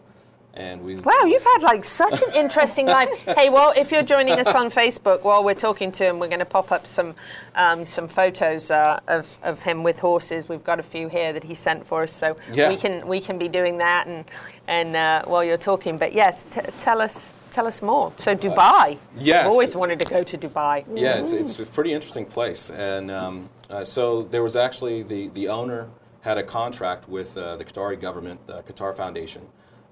And 0.57 0.83
we 0.85 0.95
Wow, 0.97 1.25
you've 1.27 1.43
had 1.43 1.62
like 1.62 1.85
such 1.85 2.23
an 2.23 2.33
interesting 2.35 2.87
life. 2.87 3.09
Hey, 3.37 3.51
well, 3.51 3.73
if 3.77 3.90
you're 3.90 4.05
joining 4.05 4.38
us 4.38 4.47
on 4.55 4.71
Facebook 4.71 5.23
while 5.23 5.43
we're 5.43 5.55
talking 5.55 5.90
to 5.93 6.05
him, 6.05 6.19
we're 6.21 6.29
going 6.29 6.38
to 6.38 6.45
pop 6.45 6.71
up 6.71 6.87
some 6.87 7.14
um, 7.57 7.87
some 7.87 8.07
photos 8.09 8.71
uh, 8.71 9.01
of, 9.09 9.27
of 9.43 9.62
him 9.62 9.83
with 9.83 9.99
horses. 9.99 10.49
We've 10.49 10.62
got 10.62 10.79
a 10.79 10.83
few 10.83 11.09
here 11.09 11.33
that 11.33 11.43
he 11.45 11.55
sent 11.55 11.87
for 11.87 12.03
us, 12.05 12.12
so 12.12 12.37
Yeah. 12.53 12.69
we 12.69 12.77
can 12.77 13.07
we 13.09 13.21
can 13.21 13.37
be 13.38 13.49
doing 13.49 13.79
that 13.79 14.07
and 14.07 14.25
and 14.69 14.95
uh, 14.95 15.25
while 15.25 15.43
you're 15.43 15.57
talking. 15.59 15.99
But 15.99 16.12
yes, 16.12 16.45
t- 16.45 16.61
tell 16.79 17.01
us 17.01 17.35
tell 17.51 17.67
us 17.67 17.83
more. 17.83 18.12
So 18.17 18.37
Dubai. 18.37 18.99
yes. 19.17 19.40
I've 19.47 19.53
always 19.53 19.75
wanted 19.75 19.99
to 20.01 20.07
go 20.12 20.23
to 20.23 20.38
Dubai. 20.38 20.85
Yeah, 20.95 21.19
it's, 21.21 21.33
it's 21.33 21.59
a 21.59 21.67
pretty 21.67 21.93
interesting 21.93 22.27
place. 22.27 22.71
And 22.71 23.11
um, 23.11 23.49
uh, 23.71 23.85
so 23.85 24.23
there 24.23 24.43
was 24.43 24.57
actually 24.57 25.03
the, 25.03 25.29
the 25.29 25.49
owner 25.49 25.88
had 26.23 26.37
a 26.38 26.43
contract 26.43 27.09
with 27.09 27.37
uh, 27.37 27.57
the 27.57 27.64
Qatari 27.64 28.01
government, 28.01 28.45
the 28.47 28.62
Qatar 28.62 28.97
Foundation, 28.97 29.43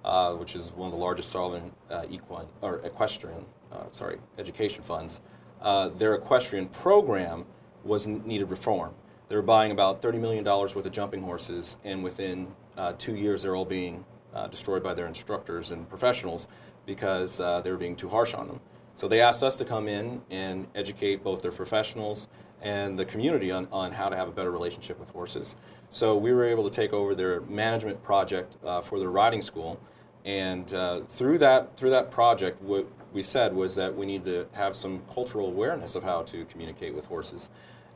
uh, 0.04 0.34
which 0.34 0.54
is 0.54 0.72
one 0.72 0.86
of 0.88 0.92
the 0.92 0.98
largest 0.98 1.30
sovereign 1.30 1.72
uh, 1.90 2.04
equine 2.10 2.46
or 2.60 2.78
equestrian, 2.84 3.44
uh, 3.72 3.84
sorry, 3.90 4.18
education 4.38 4.82
funds. 4.82 5.20
Uh, 5.60 5.88
their 5.88 6.14
equestrian 6.14 6.66
program 6.68 7.44
was 7.84 8.06
needed 8.06 8.50
reform. 8.50 8.94
They 9.28 9.36
were 9.36 9.42
buying 9.42 9.72
about 9.72 10.02
$30 10.02 10.20
million 10.20 10.44
worth 10.44 10.76
of 10.76 10.92
jumping 10.92 11.22
horses, 11.22 11.76
and 11.84 12.02
within 12.04 12.48
uh, 12.76 12.92
two 12.98 13.16
years, 13.16 13.42
they're 13.42 13.56
all 13.56 13.64
being 13.64 14.04
destroyed 14.50 14.82
by 14.82 14.94
their 14.94 15.06
instructors 15.06 15.72
and 15.72 15.86
professionals 15.88 16.48
because 16.86 17.36
they 17.36 17.70
were 17.70 17.76
being 17.76 17.94
too 17.94 18.08
harsh 18.08 18.34
on 18.34 18.46
them. 18.48 18.60
So 18.94 19.08
they 19.08 19.20
asked 19.20 19.42
us 19.42 19.56
to 19.56 19.64
come 19.64 19.88
in 19.88 20.22
and 20.30 20.66
educate 20.74 21.22
both 21.22 21.42
their 21.42 21.52
professionals 21.52 22.28
and 22.60 22.98
the 22.98 23.04
community 23.04 23.50
on, 23.50 23.66
on 23.72 23.92
how 23.92 24.08
to 24.08 24.16
have 24.16 24.28
a 24.28 24.32
better 24.32 24.50
relationship 24.50 24.98
with 25.00 25.10
horses. 25.10 25.56
So 25.90 26.16
we 26.16 26.32
were 26.32 26.44
able 26.44 26.64
to 26.64 26.70
take 26.70 26.92
over 26.92 27.14
their 27.14 27.40
management 27.42 28.02
project 28.02 28.56
uh, 28.64 28.80
for 28.80 28.98
their 28.98 29.10
riding 29.10 29.42
school, 29.42 29.80
and 30.24 30.72
uh, 30.72 31.00
through 31.02 31.38
that 31.38 31.76
through 31.76 31.90
that 31.90 32.10
project, 32.10 32.62
what 32.62 32.86
we 33.12 33.22
said 33.22 33.54
was 33.54 33.74
that 33.74 33.94
we 33.96 34.06
need 34.06 34.24
to 34.24 34.46
have 34.54 34.74
some 34.74 35.02
cultural 35.12 35.46
awareness 35.46 35.94
of 35.94 36.02
how 36.02 36.22
to 36.22 36.44
communicate 36.46 36.94
with 36.94 37.06
horses, 37.06 37.50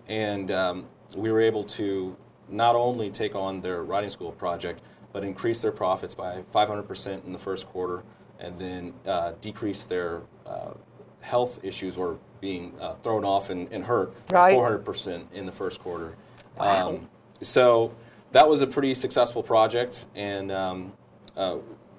and 0.09 0.51
um, 0.51 0.87
we 1.17 1.31
were 1.31 1.41
able 1.41 1.63
to 1.65 2.17
not 2.49 2.77
only 2.77 3.11
take 3.11 3.35
on 3.35 3.61
their 3.61 3.83
riding 3.83 4.11
school 4.11 4.33
project, 4.33 4.83
but 5.13 5.25
increase 5.25 5.61
their 5.63 5.73
profits 5.73 6.15
by 6.15 6.43
500% 6.55 7.25
in 7.25 7.33
the 7.33 7.39
first 7.39 7.67
quarter, 7.67 8.05
and 8.39 8.57
then 8.59 8.93
uh, 9.07 9.33
decrease 9.41 9.85
their 9.85 10.23
uh, 10.47 10.73
health 11.23 11.65
issues 11.65 11.97
or 11.97 12.19
being 12.41 12.73
uh, 12.81 12.95
thrown 12.97 13.25
off 13.25 13.51
and, 13.51 13.69
and 13.73 13.85
hurt 13.85 14.15
Right. 14.31 14.57
400% 14.57 15.33
in 15.33 15.47
the 15.47 15.53
first 15.53 15.81
quarter. 15.81 16.15
Um, 16.59 17.09
so 17.43 17.95
that 18.33 18.49
was 18.49 18.63
a 18.63 18.67
pretty 18.67 18.95
successful 18.95 19.43
project, 19.43 20.07
and 20.15 20.53
um, 20.53 20.93
uh, 21.37 21.57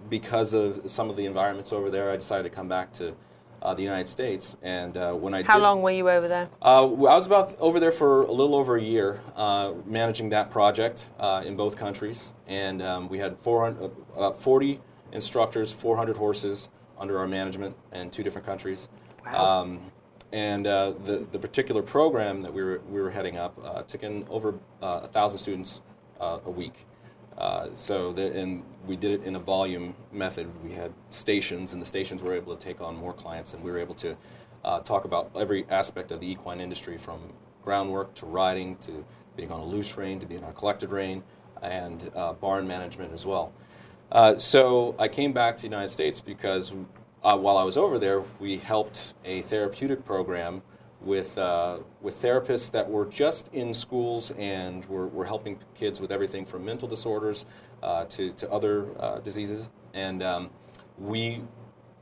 because 0.09 0.53
of 0.53 0.89
some 0.89 1.09
of 1.09 1.15
the 1.15 1.25
environments 1.25 1.73
over 1.73 1.89
there, 1.89 2.11
I 2.11 2.15
decided 2.15 2.43
to 2.43 2.49
come 2.49 2.67
back 2.67 2.91
to 2.93 3.15
uh, 3.61 3.73
the 3.73 3.83
United 3.83 4.07
States. 4.07 4.57
And 4.61 4.95
uh, 4.95 5.13
when 5.13 5.33
I 5.33 5.43
How 5.43 5.55
did, 5.55 5.63
long 5.63 5.81
were 5.81 5.91
you 5.91 6.09
over 6.09 6.27
there? 6.27 6.49
uh, 6.61 6.83
I 6.83 7.15
was 7.15 7.25
about 7.25 7.59
over 7.59 7.79
there 7.79 7.91
for 7.91 8.23
a 8.23 8.31
little 8.31 8.55
over 8.55 8.75
a 8.75 8.81
year, 8.81 9.21
uh, 9.35 9.73
managing 9.85 10.29
that 10.29 10.49
project 10.49 11.11
uh, 11.19 11.43
in 11.45 11.55
both 11.55 11.75
countries, 11.75 12.33
and 12.47 12.81
um, 12.81 13.09
we 13.09 13.19
had 13.19 13.39
400, 13.39 13.83
uh, 13.83 13.89
about 14.15 14.41
40 14.41 14.79
instructors, 15.11 15.73
400 15.73 16.17
horses 16.17 16.69
under 16.99 17.17
our 17.19 17.27
management 17.27 17.75
in 17.93 18.09
two 18.09 18.23
different 18.23 18.45
countries. 18.45 18.89
Um, 19.33 19.91
and 20.31 20.67
uh, 20.67 20.91
the, 21.03 21.25
the 21.31 21.39
particular 21.39 21.81
program 21.81 22.41
that 22.41 22.53
we 22.53 22.63
were, 22.63 22.81
we 22.89 23.01
were 23.01 23.11
heading 23.11 23.37
up 23.37 23.57
uh, 23.63 23.83
took 23.83 24.03
in 24.03 24.25
over 24.29 24.55
uh, 24.81 25.01
a 25.03 25.07
thousand 25.07 25.39
students 25.39 25.81
uh, 26.19 26.39
a 26.45 26.51
week. 26.51 26.85
Uh, 27.37 27.67
so 27.73 28.11
the, 28.11 28.33
and 28.33 28.63
we 28.85 28.95
did 28.95 29.11
it 29.11 29.23
in 29.23 29.35
a 29.35 29.39
volume 29.39 29.95
method. 30.11 30.47
We 30.63 30.71
had 30.71 30.91
stations, 31.09 31.73
and 31.73 31.81
the 31.81 31.85
stations 31.85 32.23
were 32.23 32.33
able 32.33 32.55
to 32.55 32.65
take 32.65 32.81
on 32.81 32.95
more 32.95 33.13
clients, 33.13 33.53
and 33.53 33.63
we 33.63 33.71
were 33.71 33.77
able 33.77 33.95
to 33.95 34.17
uh, 34.63 34.79
talk 34.79 35.05
about 35.05 35.31
every 35.35 35.65
aspect 35.69 36.11
of 36.11 36.19
the 36.19 36.31
equine 36.31 36.59
industry, 36.59 36.97
from 36.97 37.19
groundwork 37.63 38.13
to 38.15 38.25
riding 38.25 38.75
to 38.77 39.05
being 39.35 39.51
on 39.51 39.59
a 39.59 39.65
loose 39.65 39.97
rein 39.97 40.19
to 40.19 40.25
being 40.25 40.43
on 40.43 40.49
a 40.49 40.53
collected 40.53 40.89
rein, 40.89 41.23
and 41.61 42.09
uh, 42.15 42.33
barn 42.33 42.67
management 42.67 43.13
as 43.13 43.25
well. 43.25 43.53
Uh, 44.11 44.37
so 44.37 44.95
I 44.97 45.07
came 45.07 45.33
back 45.33 45.57
to 45.57 45.63
the 45.63 45.67
United 45.67 45.89
States 45.89 46.21
because 46.21 46.73
uh, 47.23 47.37
while 47.37 47.57
I 47.57 47.63
was 47.63 47.77
over 47.77 47.99
there, 47.99 48.23
we 48.39 48.57
helped 48.57 49.13
a 49.25 49.41
therapeutic 49.41 50.05
program 50.05 50.61
with, 51.01 51.37
uh, 51.37 51.79
with 52.01 52.21
therapists 52.21 52.71
that 52.71 52.89
were 52.89 53.05
just 53.05 53.53
in 53.53 53.73
schools 53.73 54.31
and 54.37 54.85
were, 54.85 55.07
were 55.07 55.25
helping 55.25 55.59
kids 55.75 56.01
with 56.01 56.11
everything 56.11 56.45
from 56.45 56.65
mental 56.65 56.87
disorders 56.87 57.45
uh, 57.83 58.05
to, 58.05 58.31
to 58.33 58.49
other 58.51 58.87
uh, 58.99 59.19
diseases. 59.19 59.69
And 59.93 60.23
um, 60.23 60.49
we, 60.97 61.43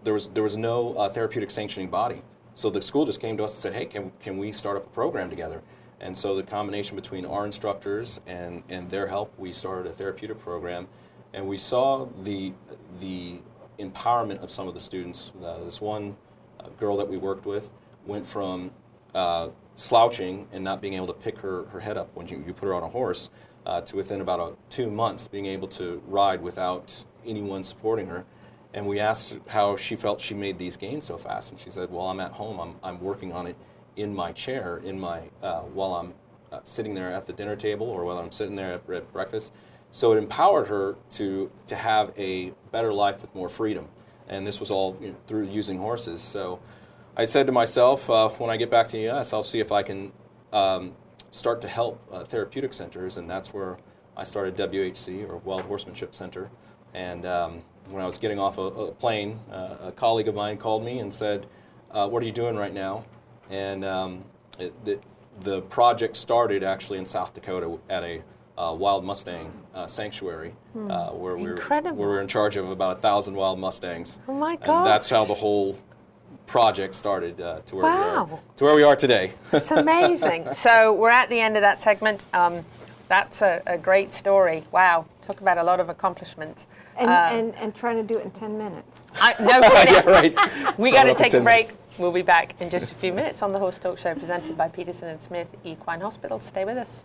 there, 0.03 0.13
was, 0.13 0.27
there 0.29 0.43
was 0.43 0.58
no 0.58 0.93
uh, 0.95 1.10
therapeutic 1.10 1.51
sanctioning 1.51 1.89
body. 1.89 2.21
So 2.53 2.69
the 2.69 2.81
school 2.81 3.05
just 3.05 3.19
came 3.19 3.36
to 3.38 3.43
us 3.43 3.51
and 3.51 3.62
said, 3.62 3.73
hey, 3.73 3.86
can, 3.86 4.12
can 4.21 4.38
we 4.38 4.51
start 4.51 4.77
up 4.77 4.86
a 4.86 4.89
program 4.89 5.29
together? 5.29 5.62
And 5.99 6.15
so 6.15 6.36
the 6.36 6.43
combination 6.43 6.95
between 6.95 7.25
our 7.25 7.45
instructors 7.45 8.21
and, 8.27 8.63
and 8.69 8.89
their 8.89 9.08
help, 9.08 9.34
we 9.38 9.51
started 9.51 9.89
a 9.89 9.93
therapeutic 9.93 10.39
program. 10.39 10.88
And 11.34 11.47
we 11.47 11.58
saw 11.58 12.08
the, 12.23 12.53
the 12.99 13.41
empowerment 13.77 14.41
of 14.41 14.49
some 14.49 14.67
of 14.67 14.73
the 14.73 14.79
students. 14.79 15.34
Uh, 15.43 15.63
this 15.65 15.81
one 15.81 16.15
uh, 16.60 16.69
girl 16.77 16.95
that 16.97 17.10
we 17.10 17.17
worked 17.17 17.45
with 17.45 17.71
went 18.05 18.25
from 18.25 18.71
uh, 19.15 19.49
slouching 19.75 20.47
and 20.51 20.63
not 20.63 20.82
being 20.82 20.93
able 20.93 21.08
to 21.08 21.13
pick 21.13 21.39
her, 21.39 21.65
her 21.67 21.80
head 21.80 21.97
up 21.97 22.10
when 22.13 22.28
you, 22.28 22.43
you 22.45 22.54
put 22.54 22.67
her 22.67 22.73
on 22.73 22.84
a 22.84 22.89
horse 22.89 23.32
uh, 23.65 23.82
to 23.82 23.95
within 23.95 24.21
about 24.21 24.39
a, 24.39 24.56
two 24.69 24.91
months 24.91 25.28
being 25.28 25.45
able 25.47 25.67
to 25.69 26.04
ride 26.06 26.41
without 26.41 27.04
anyone 27.25 27.63
supporting 27.63 28.08
her. 28.08 28.25
And 28.73 28.86
we 28.86 28.99
asked 28.99 29.38
how 29.47 29.78
she 29.78 29.95
felt 29.95 30.19
she 30.19 30.34
made 30.34 30.58
these 30.58 30.75
gains 30.75 31.06
so 31.06 31.17
fast. 31.17 31.51
And 31.51 31.60
she 31.60 31.69
said, 31.69 31.89
Well, 31.89 32.10
I'm 32.10 32.19
at 32.19 32.34
home, 32.34 32.60
I'm, 32.60 32.75
I'm 32.84 32.99
working 32.99 33.32
on 33.32 33.47
it 33.47 33.56
in 33.95 34.13
my 34.13 34.34
chair 34.34 34.82
in 34.84 34.99
my, 34.99 35.30
uh, 35.41 35.62
while 35.62 35.95
I'm 35.95 36.13
uh, 36.51 36.60
sitting 36.63 36.93
there 36.93 37.12
at 37.12 37.25
the 37.25 37.34
dinner 37.34 37.56
table 37.56 37.88
or 37.88 38.04
while 38.04 38.17
I'm 38.17 38.32
sitting 38.32 38.56
there 38.56 38.73
at, 38.73 38.89
at 38.89 39.13
breakfast. 39.13 39.54
So 39.91 40.12
it 40.12 40.17
empowered 40.17 40.67
her 40.67 40.97
to, 41.12 41.49
to 41.67 41.75
have 41.75 42.12
a 42.17 42.51
better 42.73 42.91
life 42.91 43.21
with 43.21 43.34
more 43.34 43.47
freedom. 43.47 43.88
And 44.28 44.45
this 44.45 44.60
was 44.60 44.69
all 44.69 44.97
you 44.99 45.10
know, 45.10 45.15
through 45.25 45.47
using 45.47 45.78
horses. 45.78 46.21
So 46.21 46.60
I 47.17 47.25
said 47.25 47.45
to 47.47 47.54
myself, 47.54 48.10
uh, 48.10 48.30
when 48.30 48.49
I 48.49 48.58
get 48.58 48.69
back 48.69 48.88
to 48.88 48.93
the 48.93 49.04
U.S., 49.04 49.32
I'll 49.34 49.43
see 49.43 49.60
if 49.60 49.71
I 49.71 49.84
can 49.84 50.12
um, 50.51 50.93
start 51.32 51.62
to 51.62 51.67
help 51.67 52.01
uh, 52.12 52.23
therapeutic 52.25 52.73
centers, 52.73 53.17
and 53.17 53.30
that's 53.30 53.54
where 53.54 53.78
I 54.17 54.23
started 54.25 54.56
WHC 54.58 55.28
or 55.30 55.38
Wild 55.38 55.62
Horsemanship 55.62 56.13
Center. 56.13 56.49
And 56.93 57.25
um, 57.25 57.62
when 57.89 58.01
I 58.01 58.06
was 58.06 58.17
getting 58.17 58.39
off 58.39 58.58
a, 58.58 58.62
a 58.62 58.91
plane, 58.91 59.39
uh, 59.51 59.78
a 59.84 59.91
colleague 59.91 60.28
of 60.28 60.36
mine 60.36 60.58
called 60.58 60.84
me 60.84 60.99
and 60.99 61.13
said, 61.13 61.47
uh, 61.91 62.08
"What 62.08 62.21
are 62.23 62.25
you 62.25 62.32
doing 62.32 62.56
right 62.56 62.73
now?" 62.73 63.06
And 63.49 63.86
um, 63.86 64.25
it, 64.60 64.73
the, 64.86 64.99
the 65.41 65.62
project 65.63 66.15
started 66.15 66.63
actually 66.63 66.99
in 66.99 67.06
South 67.06 67.34
Dakota 67.34 67.78
at 67.89 68.04
a 68.04 68.23
uh, 68.58 68.73
wild 68.78 69.04
Mustang 69.06 69.51
uh, 69.73 69.88
sanctuary, 69.88 70.54
Hmm. 70.73 70.89
uh, 70.91 71.10
where 71.12 71.36
we 71.38 71.49
were 71.49 71.62
where 71.62 71.93
we 71.93 72.06
were 72.06 72.21
in 72.21 72.28
charge 72.28 72.56
of 72.58 72.69
about 72.69 72.97
a 72.97 72.99
thousand 72.99 73.36
wild 73.36 73.60
Mustangs. 73.60 74.19
Oh 74.28 74.34
my 74.34 74.58
And 74.62 74.86
that's 74.86 75.10
how 75.10 75.25
the 75.25 75.34
whole 75.34 75.75
project 76.47 76.95
started 76.95 77.39
uh, 77.41 77.62
to 77.65 77.75
where 77.75 77.86
we 77.86 77.89
are 77.89 78.39
to 78.58 78.63
where 78.63 78.75
we 78.75 78.84
are 78.84 78.95
today. 78.95 79.34
It's 79.51 79.71
amazing. 79.71 80.53
so 80.55 80.93
we're 80.93 81.10
at 81.10 81.29
the 81.29 81.39
end 81.39 81.58
of 81.58 81.62
that 81.62 81.79
segment. 81.79 82.23
Um, 82.34 82.65
that's 83.08 83.41
a, 83.41 83.62
a 83.67 83.77
great 83.77 84.12
story. 84.12 84.63
Wow, 84.71 85.05
talk 85.21 85.41
about 85.41 85.58
a 85.58 85.63
lot 85.63 85.79
of 85.79 85.89
accomplishment. 85.89 86.65
And, 86.97 87.10
Uh, 87.10 87.29
and, 87.31 87.55
and 87.55 87.75
trying 87.75 87.97
to 87.97 88.03
do 88.03 88.17
it 88.17 88.25
in 88.25 88.31
10 88.31 88.58
minutes. 88.58 89.03
I, 89.15 89.36
no, 89.39 89.60
yeah, 89.60 89.99
right. 90.10 90.34
we 90.79 90.89
Sum 90.89 90.95
got 90.95 91.03
to 91.03 91.13
take 91.13 91.34
a 91.34 91.41
break. 91.41 91.67
minutes. 91.67 91.99
We'll 91.99 92.12
be 92.13 92.21
back 92.21 92.60
in 92.62 92.69
just 92.69 92.91
a 92.91 92.95
few 92.95 93.12
minutes 93.13 93.41
on 93.41 93.51
the 93.51 93.60
Horse 93.60 93.77
Talk 93.77 93.97
Show 93.99 94.15
presented 94.15 94.58
by 94.58 94.69
Peterson 94.69 95.10
and 95.10 95.21
Smith 95.21 95.47
Equine 95.63 96.01
Hospital. 96.01 96.39
Stay 96.39 96.63
with 96.65 96.77
us. 96.77 97.03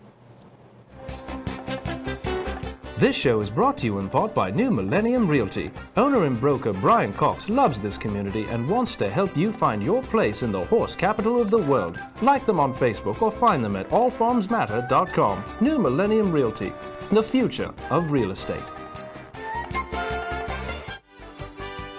This 3.01 3.17
show 3.17 3.41
is 3.41 3.49
brought 3.49 3.79
to 3.79 3.87
you 3.87 3.99
in 3.99 4.11
part 4.11 4.35
by 4.35 4.51
New 4.51 4.71
Millennium 4.71 5.27
Realty. 5.27 5.71
Owner 5.97 6.25
and 6.25 6.39
broker 6.39 6.75
Brian 6.75 7.15
Cox 7.15 7.49
loves 7.49 7.81
this 7.81 7.97
community 7.97 8.45
and 8.51 8.69
wants 8.69 8.95
to 8.97 9.09
help 9.09 9.35
you 9.35 9.53
find 9.53 9.83
your 9.83 10.03
place 10.03 10.43
in 10.43 10.53
the 10.53 10.67
horse 10.67 10.95
capital 10.95 11.41
of 11.41 11.51
the 11.51 11.63
world. 11.63 11.99
Like 12.21 12.45
them 12.45 12.61
on 12.61 12.75
Facebook 12.75 13.23
or 13.23 13.33
find 13.33 13.65
them 13.65 13.75
at 13.75 13.89
allfarmsmatter.com. 13.89 15.45
New 15.63 15.79
Millennium 15.79 16.31
Realty, 16.31 16.75
the 17.11 17.23
future 17.23 17.73
of 17.89 18.13
real 18.13 18.33
estate. 18.33 18.71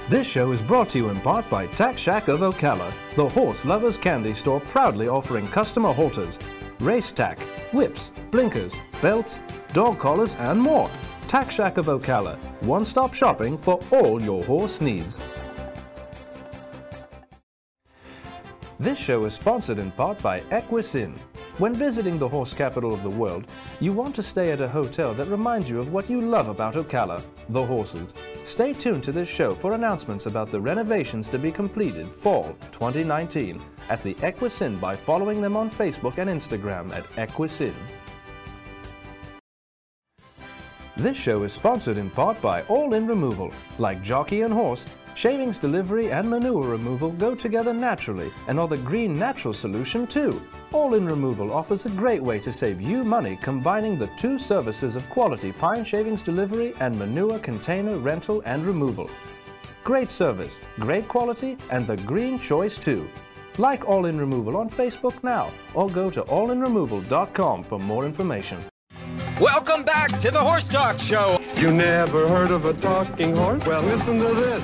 This 0.08 0.28
show 0.28 0.52
is 0.52 0.62
brought 0.62 0.90
to 0.90 1.00
you 1.00 1.10
in 1.10 1.20
part 1.22 1.50
by 1.50 1.66
Tack 1.66 1.98
Shack 1.98 2.28
of 2.28 2.42
Ocala, 2.42 2.94
the 3.16 3.28
horse 3.28 3.66
lovers 3.66 3.98
candy 3.98 4.36
store 4.36 4.60
proudly 4.60 5.08
offering 5.08 5.48
customer 5.48 5.94
halters, 5.94 6.38
race 6.82 7.12
tack, 7.12 7.40
whips, 7.72 8.12
blinkers, 8.32 8.76
belts, 9.02 9.40
dog 9.74 10.00
collars, 10.00 10.36
and 10.36 10.60
more. 10.60 10.90
Tack 11.28 11.52
Shack 11.52 11.78
of 11.78 11.86
Ocala, 11.86 12.38
one 12.62 12.84
stop 12.84 13.14
shopping 13.14 13.58
for 13.58 13.80
all 13.92 14.22
your 14.22 14.44
horse 14.44 14.82
needs. 14.82 15.20
This 18.80 19.00
show 19.00 19.26
is 19.26 19.36
sponsored 19.36 19.78
in 19.78 19.92
part 19.92 20.22
by 20.24 20.42
Equus 20.52 20.96
Inn. 20.96 21.18
When 21.62 21.76
visiting 21.76 22.18
the 22.18 22.28
horse 22.28 22.56
capital 22.56 22.92
of 22.92 23.04
the 23.04 23.10
world, 23.12 23.46
you 23.80 23.94
want 23.94 24.16
to 24.16 24.24
stay 24.24 24.52
at 24.52 24.62
a 24.62 24.68
hotel 24.68 25.14
that 25.14 25.28
reminds 25.28 25.70
you 25.70 25.80
of 25.80 25.94
what 25.94 26.10
you 26.10 26.20
love 26.20 26.50
about 26.50 26.74
Ocala, 26.74 27.22
the 27.50 27.64
horses. 27.64 28.16
Stay 28.44 28.74
tuned 28.74 29.04
to 29.04 29.12
this 29.12 29.30
show 29.30 29.52
for 29.52 29.74
announcements 29.76 30.26
about 30.26 30.50
the 30.50 30.60
renovations 30.60 31.30
to 31.30 31.38
be 31.38 31.52
completed 31.52 32.16
fall 32.16 32.56
2019 32.72 33.62
at 33.92 34.02
the 34.02 34.16
Equus 34.24 34.60
Inn 34.64 34.78
by 34.78 34.96
following 34.96 35.40
them 35.40 35.56
on 35.56 35.70
Facebook 35.70 36.18
and 36.18 36.32
Instagram 36.32 36.92
at 36.94 37.06
Equus 37.20 37.62
Inn. 37.62 37.76
This 40.98 41.16
show 41.16 41.44
is 41.44 41.54
sponsored 41.54 42.00
in 42.00 42.10
part 42.10 42.42
by 42.42 42.64
All 42.64 42.96
In 42.96 43.06
Removal. 43.06 43.54
Like 43.78 44.02
jockey 44.02 44.42
and 44.42 44.52
horse, 44.52 44.88
shavings 45.16 45.60
delivery 45.60 46.12
and 46.12 46.30
manure 46.30 46.68
removal 46.68 47.12
go 47.12 47.36
together 47.36 47.74
naturally 47.74 48.32
and 48.48 48.60
are 48.60 48.68
the 48.68 48.78
green 48.78 49.18
natural 49.18 49.54
solution 49.54 50.08
too. 50.08 50.42
All 50.72 50.94
In 50.94 51.06
Removal 51.06 51.52
offers 51.52 51.86
a 51.86 51.90
great 51.90 52.24
way 52.24 52.40
to 52.40 52.52
save 52.54 52.80
you 52.80 53.04
money 53.04 53.38
combining 53.42 53.98
the 53.98 54.10
two 54.18 54.40
services 54.40 54.96
of 54.96 55.10
quality 55.10 55.52
pine 55.52 55.84
shavings 55.84 56.24
delivery 56.24 56.74
and 56.80 56.98
manure 56.98 57.40
container 57.40 57.98
rental 57.98 58.42
and 58.46 58.66
removal. 58.66 59.10
Great 59.84 60.10
service, 60.10 60.60
great 60.80 61.08
quality, 61.08 61.58
and 61.72 61.86
the 61.86 61.98
green 61.98 62.40
choice 62.40 62.78
too. 62.78 63.10
Like 63.58 63.90
All 63.90 64.06
In 64.06 64.18
Removal 64.18 64.56
on 64.56 64.70
Facebook 64.70 65.24
now 65.24 65.52
or 65.74 65.90
go 65.90 66.10
to 66.10 66.24
allinremoval.com 66.24 67.64
for 67.64 67.80
more 67.80 68.06
information. 68.06 68.71
Welcome 69.42 69.82
back 69.82 70.20
to 70.20 70.30
the 70.30 70.40
Horse 70.40 70.68
Talk 70.68 71.00
Show. 71.00 71.42
You 71.56 71.72
never 71.72 72.28
heard 72.28 72.52
of 72.52 72.66
a 72.66 72.76
talking 72.76 73.36
horse? 73.36 73.66
Well, 73.66 73.82
listen 73.82 74.20
to 74.20 74.36
this. 74.36 74.64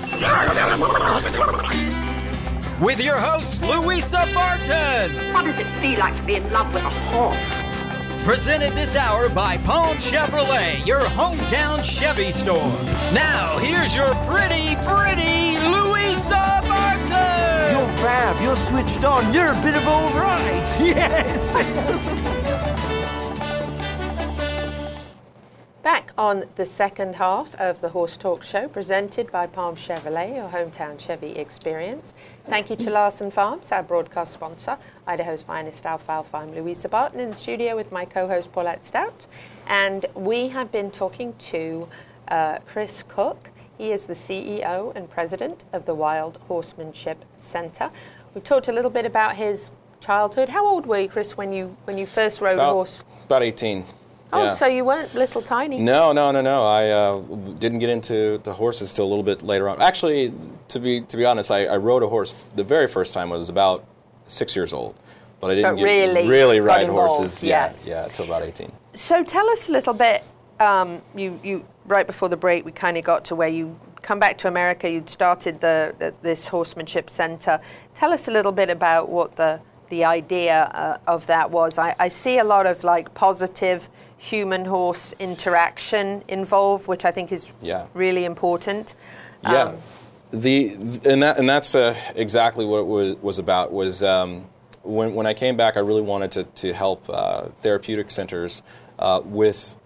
With 2.80 3.02
your 3.02 3.18
host, 3.20 3.64
Louisa 3.64 4.24
Barton. 4.36 5.34
What 5.34 5.46
does 5.46 5.58
it 5.58 5.66
feel 5.82 5.98
like 5.98 6.16
to 6.18 6.24
be 6.28 6.36
in 6.36 6.52
love 6.52 6.72
with 6.72 6.84
a 6.84 6.92
horse? 6.92 8.24
Presented 8.24 8.74
this 8.74 8.96
hour 8.96 9.30
by 9.30 9.58
Palm 9.58 9.98
Chevrolet, 9.98 10.86
your 10.86 11.02
hometown 11.02 11.84
Chevy 11.84 12.32
store. 12.32 12.72
Now, 13.16 13.58
here's 13.58 13.96
your 13.96 14.14
pretty, 14.26 14.76
pretty 14.86 15.58
Louisa 15.72 16.62
Barton. 16.68 17.74
You're 17.74 17.98
fab. 17.98 18.40
You're 18.44 18.56
switched 18.56 19.04
on. 19.04 19.34
You're 19.34 19.54
a 19.54 19.62
bit 19.64 19.74
of 19.74 19.88
all 19.88 20.14
right. 20.20 20.46
Yes. 20.80 22.37
Back 25.88 26.12
on 26.18 26.44
the 26.58 26.66
second 26.66 27.16
half 27.16 27.56
of 27.56 27.80
the 27.80 27.88
Horse 27.88 28.18
Talk 28.18 28.44
Show, 28.44 28.68
presented 28.68 29.32
by 29.32 29.48
Palm 29.48 29.78
Chevrolet, 29.78 30.36
your 30.36 30.50
hometown 30.50 31.00
Chevy 31.00 31.32
experience. 31.38 32.14
Thank 32.44 32.70
you 32.70 32.76
to 32.76 32.90
Larson 32.90 33.32
Farms, 33.32 33.72
our 33.72 33.84
broadcast 33.84 34.34
sponsor, 34.34 34.78
Idaho's 35.08 35.44
finest 35.44 35.86
alfalfa. 35.86 36.36
I'm 36.36 36.54
Louisa 36.54 36.90
Barton 36.90 37.22
in 37.22 37.30
the 37.30 37.38
studio 37.38 37.78
with 37.78 37.94
my 37.94 38.04
co-host 38.04 38.52
Paulette 38.52 38.84
Stout, 38.84 39.28
and 39.66 40.06
we 40.14 40.50
have 40.50 40.74
been 40.74 40.92
talking 40.92 41.34
to 41.52 41.88
uh, 42.28 42.60
Chris 42.68 43.06
Cook. 43.08 43.52
He 43.78 43.94
is 43.94 44.04
the 44.08 44.14
CEO 44.14 44.94
and 44.94 45.10
president 45.10 45.64
of 45.72 45.86
the 45.86 45.96
Wild 45.96 46.38
Horsemanship 46.50 47.24
Center. 47.38 47.92
We 48.34 48.42
talked 48.42 48.68
a 48.68 48.74
little 48.74 48.92
bit 48.92 49.06
about 49.06 49.38
his 49.38 49.72
childhood. 50.02 50.50
How 50.50 50.68
old 50.68 50.86
were 50.86 51.00
you, 51.00 51.08
Chris, 51.08 51.38
when 51.38 51.54
you 51.54 51.78
when 51.86 51.98
you 51.98 52.06
first 52.06 52.42
rode 52.42 52.60
a 52.60 52.74
horse? 52.74 53.06
about 53.24 53.42
18. 53.42 53.86
Oh, 54.34 54.44
yeah. 54.44 54.56
so 54.56 54.66
you 54.66 54.84
weren't 54.84 55.14
little 55.16 55.42
tiny. 55.42 55.80
No, 55.80 56.12
no, 56.12 56.32
no, 56.32 56.42
no. 56.42 56.66
I 56.66 56.90
uh, 56.90 57.22
didn't 57.60 57.80
get 57.80 57.90
into 57.90 58.40
the 58.44 58.54
horses 58.54 58.94
till 58.94 59.06
a 59.06 59.08
little 59.08 59.24
bit 59.24 59.42
later 59.42 59.70
on. 59.70 59.82
Actually, 59.82 60.34
to 60.68 60.80
be 60.80 61.02
to 61.02 61.18
be 61.18 61.26
honest, 61.26 61.50
I, 61.50 61.66
I 61.66 61.78
rode 61.78 62.04
a 62.04 62.08
horse 62.08 62.34
the 62.56 62.64
very 62.64 62.88
first 62.88 63.14
time 63.14 63.32
I 63.32 63.38
was 63.38 63.50
about 63.50 63.86
six 64.26 64.56
years 64.56 64.74
old, 64.74 64.96
but 65.40 65.52
I 65.52 65.56
didn't 65.56 65.76
But 65.78 65.84
really 65.84 66.28
really 66.28 66.60
ride 66.60 66.82
involved, 66.90 67.16
horses. 67.16 67.44
yes. 67.44 67.88
Yeah, 67.88 68.04
yeah, 68.06 68.12
till 68.12 68.26
about 68.26 68.44
eighteen. 68.44 68.72
So 68.94 69.24
tell 69.24 69.50
us 69.50 69.70
a 69.70 69.72
little 69.72 69.94
bit. 69.94 70.24
Um, 70.60 71.02
you, 71.16 71.40
you 71.44 71.66
right 71.86 72.06
before 72.08 72.30
the 72.30 72.36
break, 72.38 72.66
we 72.66 72.72
kind 72.72 72.98
of 72.98 73.04
got 73.06 73.24
to 73.26 73.36
where 73.36 73.48
you 73.48 73.80
come 74.02 74.20
back 74.20 74.38
to 74.40 74.48
America. 74.48 74.90
You'd 74.90 75.10
started 75.10 75.62
the, 75.62 75.96
the 76.00 76.14
this 76.22 76.48
horsemanship 76.50 77.10
center. 77.10 77.62
Tell 77.96 78.12
us 78.12 78.28
a 78.28 78.32
little 78.32 78.52
bit 78.52 78.70
about 78.70 79.08
what 79.10 79.36
the 79.38 79.62
the 79.90 80.04
idea 80.04 80.64
uh, 80.74 80.98
of 81.08 81.28
that 81.28 81.50
was. 81.50 81.78
I, 81.78 81.96
I 81.98 82.10
see 82.10 82.40
a 82.40 82.44
lot 82.44 82.66
of 82.66 82.84
like 82.84 83.14
positive 83.14 83.88
human 84.18 84.66
horse 84.66 85.14
interaction 85.20 86.24
involved, 86.28 86.88
which 86.88 87.06
I 87.06 87.12
think 87.12 87.32
is 87.32 87.52
Yeah. 87.62 87.88
really 87.94 88.26
important. 88.26 88.96
Yeah, 89.44 89.64
Um, 89.64 89.76
the 90.32 90.72
and 91.06 91.24
that 91.24 91.38
and 91.38 91.48
that's 91.48 91.76
uh, 91.76 91.96
exactly 92.16 92.66
what 92.66 92.80
it 92.80 92.88
was 92.88 93.16
was 93.22 93.40
about. 93.40 93.72
Was 93.72 94.02
um, 94.04 94.46
when 94.84 95.14
when 95.16 95.26
I 95.28 95.34
came 95.34 95.56
back, 95.56 95.78
I 95.78 95.80
really 95.80 96.02
wanted 96.02 96.32
to 96.32 96.44
to 96.44 96.74
help 96.74 97.10
uh, 97.10 97.46
therapeutic 97.62 98.12
centers 98.12 98.64
uh, 99.00 99.22
with 99.24 99.78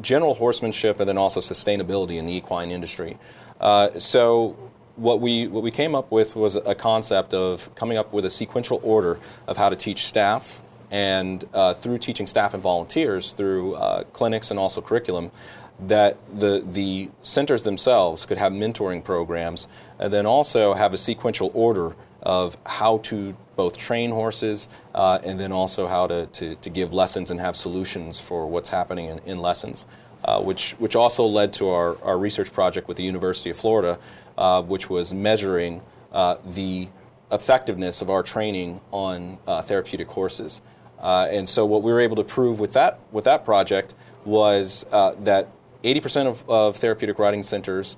general 0.00 0.34
horsemanship 0.34 1.00
and 1.00 1.08
then 1.08 1.18
also 1.18 1.40
sustainability 1.40 2.16
in 2.18 2.24
the 2.24 2.32
equine 2.34 2.70
industry. 2.70 3.18
Uh, 3.60 3.90
so 3.98 4.56
what 4.96 5.20
we 5.20 5.48
what 5.48 5.62
we 5.62 5.70
came 5.70 5.94
up 5.94 6.10
with 6.10 6.34
was 6.36 6.56
a 6.56 6.74
concept 6.74 7.34
of 7.34 7.74
coming 7.74 7.98
up 7.98 8.12
with 8.12 8.24
a 8.24 8.30
sequential 8.30 8.80
order 8.82 9.18
of 9.46 9.56
how 9.56 9.68
to 9.68 9.76
teach 9.76 10.06
staff 10.06 10.62
and 10.92 11.44
uh, 11.54 11.74
through 11.74 11.98
teaching 11.98 12.28
staff 12.28 12.54
and 12.54 12.62
volunteers 12.62 13.32
through 13.32 13.74
uh, 13.74 14.04
clinics 14.12 14.50
and 14.50 14.60
also 14.60 14.80
curriculum 14.80 15.32
that 15.80 16.16
the 16.38 16.64
the 16.72 17.10
centers 17.22 17.64
themselves 17.64 18.26
could 18.26 18.38
have 18.38 18.52
mentoring 18.52 19.02
programs 19.02 19.66
and 19.98 20.12
then 20.12 20.26
also 20.26 20.74
have 20.74 20.92
a 20.92 20.98
sequential 20.98 21.50
order 21.54 21.96
of 22.22 22.56
how 22.64 22.98
to 22.98 23.34
both 23.56 23.76
train 23.76 24.10
horses 24.10 24.68
uh, 24.94 25.18
and 25.24 25.38
then 25.40 25.52
also 25.52 25.86
how 25.86 26.06
to, 26.06 26.26
to, 26.26 26.54
to 26.56 26.70
give 26.70 26.94
lessons 26.94 27.30
and 27.30 27.40
have 27.40 27.56
solutions 27.56 28.20
for 28.20 28.46
what's 28.46 28.68
happening 28.68 29.06
in, 29.06 29.18
in 29.20 29.38
lessons, 29.38 29.86
uh, 30.24 30.40
which, 30.40 30.72
which 30.72 30.96
also 30.96 31.24
led 31.24 31.52
to 31.52 31.68
our, 31.68 32.00
our 32.02 32.18
research 32.18 32.52
project 32.52 32.88
with 32.88 32.96
the 32.96 33.02
University 33.02 33.50
of 33.50 33.56
Florida, 33.56 33.98
uh, 34.38 34.62
which 34.62 34.88
was 34.88 35.12
measuring 35.12 35.82
uh, 36.12 36.36
the 36.46 36.88
effectiveness 37.30 38.02
of 38.02 38.10
our 38.10 38.22
training 38.22 38.80
on 38.90 39.38
uh, 39.46 39.60
therapeutic 39.62 40.08
horses. 40.08 40.62
Uh, 41.02 41.26
and 41.30 41.48
so 41.48 41.66
what 41.66 41.82
we 41.82 41.92
were 41.92 42.00
able 42.00 42.16
to 42.16 42.24
prove 42.24 42.60
with 42.60 42.72
that, 42.74 43.00
with 43.10 43.24
that 43.24 43.44
project 43.44 43.94
was 44.24 44.86
uh, 44.92 45.14
that 45.20 45.48
80% 45.82 46.26
of, 46.26 46.48
of 46.48 46.76
therapeutic 46.76 47.18
riding 47.18 47.42
centers 47.42 47.96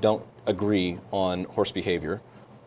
don't 0.00 0.24
agree 0.46 0.98
on 1.10 1.44
horse 1.44 1.72
behavior 1.72 2.20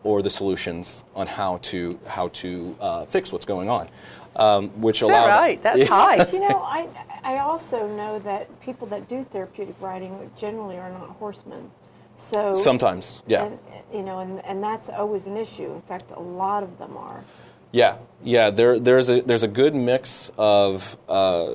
or 0.04 0.22
the 0.22 0.30
solutions 0.30 1.04
on 1.14 1.26
how 1.26 1.58
to 1.58 1.98
how 2.06 2.28
to 2.28 2.76
uh, 2.80 3.04
fix 3.04 3.32
what's 3.32 3.44
going 3.44 3.68
on, 3.68 3.88
um, 4.36 4.68
which 4.80 5.02
Is 5.02 5.08
that 5.08 5.28
right? 5.28 5.62
That's 5.62 5.88
high. 5.88 6.26
you 6.32 6.40
know, 6.40 6.58
I 6.62 6.88
I 7.22 7.38
also 7.38 7.86
know 7.88 8.18
that 8.20 8.60
people 8.60 8.86
that 8.88 9.08
do 9.08 9.24
therapeutic 9.24 9.76
riding 9.80 10.30
generally 10.38 10.78
are 10.78 10.90
not 10.90 11.10
horsemen. 11.10 11.70
So 12.16 12.54
Sometimes, 12.54 13.22
yeah. 13.26 13.44
and, 13.44 13.58
you 13.92 14.02
know, 14.02 14.18
and, 14.18 14.44
and 14.44 14.62
that's 14.62 14.90
always 14.90 15.26
an 15.26 15.38
issue. 15.38 15.72
In 15.72 15.80
fact, 15.82 16.10
a 16.10 16.20
lot 16.20 16.62
of 16.62 16.78
them 16.78 16.94
are. 16.96 17.24
Yeah, 17.72 17.98
yeah. 18.22 18.50
There, 18.50 18.78
there's 18.78 19.08
a 19.10 19.20
there's 19.22 19.42
a 19.42 19.48
good 19.48 19.74
mix 19.74 20.30
of 20.36 20.96
uh, 21.08 21.54